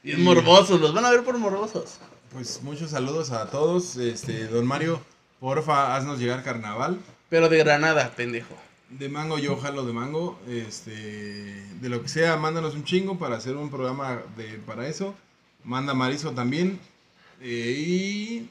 Bien 0.05 0.23
morbosos. 0.23 0.79
Los 0.79 0.93
van 0.93 1.03
a 1.03 1.09
ver 1.09 1.23
por 1.23 1.35
morbosos. 1.39 1.95
Pues 2.31 2.61
muchos 2.61 2.91
saludos 2.91 3.31
a 3.31 3.49
todos. 3.49 3.97
Este, 3.97 4.45
don 4.45 4.67
Mario, 4.67 5.01
porfa, 5.39 5.95
haznos 5.95 6.19
llegar 6.19 6.43
carnaval. 6.43 6.99
Pero 7.27 7.49
de 7.49 7.57
Granada, 7.57 8.11
pendejo. 8.15 8.55
De 8.91 9.09
mango, 9.09 9.39
yo 9.39 9.57
jalo 9.57 9.83
de 9.83 9.93
mango. 9.93 10.39
Este, 10.47 10.91
de 11.81 11.89
lo 11.89 12.03
que 12.03 12.07
sea, 12.07 12.37
mándanos 12.37 12.75
un 12.75 12.83
chingo 12.83 13.17
para 13.17 13.37
hacer 13.37 13.55
un 13.55 13.71
programa 13.71 14.21
de, 14.37 14.59
para 14.67 14.87
eso. 14.87 15.15
Manda 15.63 15.95
Marizo 15.95 16.33
también. 16.33 16.79
Eh, 17.41 17.73
y 17.75 18.49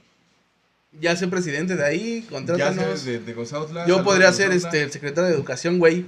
Ya 1.00 1.14
sé 1.14 1.28
presidente 1.28 1.76
de 1.76 1.86
ahí, 1.86 2.22
ya 2.22 2.30
contrátanos. 2.30 2.74
sabes 2.74 3.04
de, 3.04 3.20
de 3.20 3.86
Yo 3.86 4.02
podría 4.02 4.32
ser 4.32 4.50
este 4.50 4.82
el 4.82 4.90
secretario 4.90 5.30
de 5.30 5.36
educación, 5.36 5.78
güey. 5.78 6.04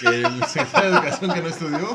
Que 0.00 0.08
el 0.08 0.44
secretario 0.46 0.90
de 0.90 0.96
Educación 0.96 1.32
que 1.32 1.42
no 1.42 1.48
estudió. 1.48 1.92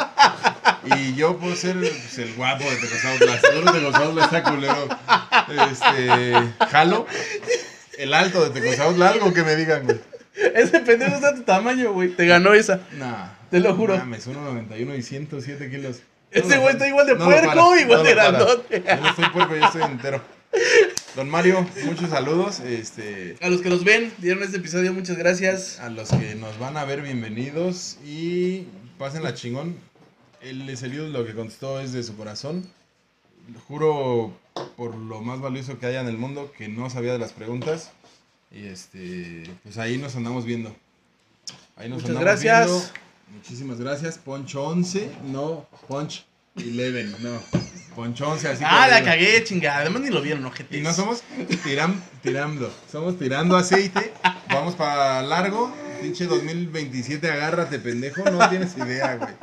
Y 0.98 1.16
yo 1.16 1.38
puedo 1.38 1.56
ser 1.56 1.76
pues, 1.78 2.18
el 2.20 2.34
guapo 2.34 2.64
de 2.64 2.76
Tecozautla. 2.76 3.40
Seguro 3.40 3.72
Tecozautla 3.72 4.26
está 4.26 4.44
culero. 4.44 4.88
Este. 5.72 6.34
Jalo. 6.70 7.08
El 7.98 8.14
alto 8.14 8.50
de 8.50 8.60
Tecozautla. 8.60 9.10
Algo 9.10 9.34
que 9.34 9.44
me 9.44 9.56
digan, 9.56 9.86
güey. 9.86 10.00
Ese 10.54 10.80
pendejo 10.82 11.16
está 11.16 11.34
tu 11.36 11.44
tamaño, 11.44 11.94
güey. 11.94 12.10
Te 12.10 12.26
ganó 12.26 12.54
esa. 12.54 12.82
Nah. 12.94 13.30
Te 13.50 13.60
lo 13.60 13.74
juro. 13.76 13.98
Mames, 13.98 14.28
1.91 14.28 14.98
y 14.98 15.02
107 15.02 15.70
kilos. 15.70 16.02
Ese 16.32 16.56
No 16.56 16.62
güey 16.62 16.74
está 16.74 16.88
igual 16.88 17.08
de 17.08 17.16
no 17.16 17.26
puerco, 17.26 17.76
igual 17.78 18.00
no 18.00 18.04
de 18.04 18.14
grandote. 18.14 18.84
Yo 18.86 18.96
no 18.98 19.10
estoy 19.10 19.30
puerco, 19.30 19.56
yo 19.56 19.66
estoy 19.66 19.82
entero. 19.84 20.22
Don 21.16 21.30
Mario, 21.30 21.66
muchos 21.86 22.10
saludos. 22.10 22.60
Este. 22.60 23.38
A 23.42 23.50
los 23.50 23.62
que 23.62 23.70
nos 23.70 23.84
ven, 23.84 24.12
dieron 24.20 24.44
este 24.44 24.58
episodio, 24.58 24.94
muchas 24.94 25.18
gracias. 25.18 25.80
A 25.80 25.90
los 25.90 26.10
que 26.10 26.36
nos 26.36 26.60
van 26.60 26.78
a 26.78 26.86
ver, 26.86 27.02
bienvenidos 27.02 27.98
y 28.06 28.68
pasen 28.98 29.24
la 30.42 30.76
chingón. 30.76 31.06
El 31.06 31.14
lo 31.14 31.26
que 31.26 31.34
contestó 31.34 31.80
es 31.80 31.94
de 31.94 32.04
su 32.04 32.16
corazón. 32.16 32.70
Juro 33.68 34.38
por 34.76 34.96
lo 34.96 35.22
más 35.22 35.40
valioso 35.40 35.80
que 35.80 35.86
haya 35.86 36.02
en 36.02 36.08
el 36.08 36.18
mundo 36.18 36.52
que 36.58 36.68
no 36.68 36.90
sabía 36.90 37.14
de 37.14 37.20
las 37.20 37.32
preguntas. 37.34 37.92
Y 38.52 38.66
este, 38.68 39.44
pues 39.64 39.78
ahí 39.78 39.98
nos 39.98 40.16
andamos 40.16 40.46
viendo. 40.46 40.76
Ahí 41.76 41.90
nos 41.90 42.02
Muchas 42.02 42.18
andamos 42.18 42.24
gracias. 42.42 42.68
viendo. 42.68 42.86
Muchísimas 43.36 43.80
gracias. 43.80 44.18
Punch 44.18 44.56
11, 44.56 45.12
no, 45.26 45.68
Punch 45.88 46.26
11, 46.56 47.04
no. 47.20 47.42
Punch 47.96 48.22
11, 48.22 48.48
así 48.50 48.64
Ah, 48.66 48.88
la 48.88 48.98
arriba. 48.98 49.12
cagué, 49.12 49.44
chingada. 49.44 49.78
Además 49.80 50.02
ni 50.02 50.10
lo 50.10 50.22
vieron, 50.22 50.46
ojete. 50.46 50.78
Y 50.78 50.82
no 50.82 50.94
somos 50.94 51.24
tiram, 51.64 52.02
tirando, 52.22 52.74
somos 52.92 53.18
tirando 53.18 53.58
aceite. 53.58 54.14
Vamos 54.50 54.76
para 54.76 55.22
largo. 55.24 55.74
Pinche 56.02 56.26
2027, 56.26 57.30
agárrate, 57.30 57.80
pendejo. 57.80 58.24
No 58.30 58.48
tienes 58.50 58.78
idea, 58.78 59.16
güey. 59.16 59.34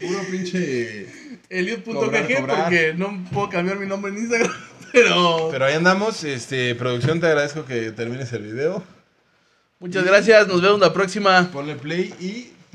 Puro 0.00 0.20
pinche. 0.30 1.06
Cobrar. 1.84 2.26
porque 2.64 2.94
no 2.96 3.24
puedo 3.32 3.48
cambiar 3.48 3.78
mi 3.78 3.86
nombre 3.86 4.12
en 4.12 4.18
Instagram. 4.18 4.52
Pero, 4.92 5.48
Pero 5.50 5.64
ahí 5.64 5.74
andamos. 5.74 6.22
Este, 6.24 6.74
producción, 6.74 7.20
te 7.20 7.26
agradezco 7.26 7.64
que 7.64 7.90
termines 7.90 8.32
el 8.32 8.42
video. 8.42 8.82
muchas 9.80 10.04
gracias. 10.04 10.46
Nos 10.46 10.62
vemos 10.62 10.80
la 10.80 10.92
próxima. 10.92 11.50
Ponle 11.52 11.76
play 11.76 12.14
y. 12.20 12.50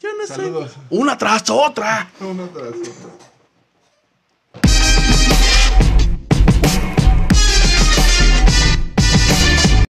Yo 0.00 0.08
no. 0.18 0.26
Saludos. 0.26 0.76
Una 0.90 1.18
tras 1.18 1.50
otra. 1.50 2.10
Uno 2.20 2.48
tras 2.48 2.68
otro. 2.68 3.33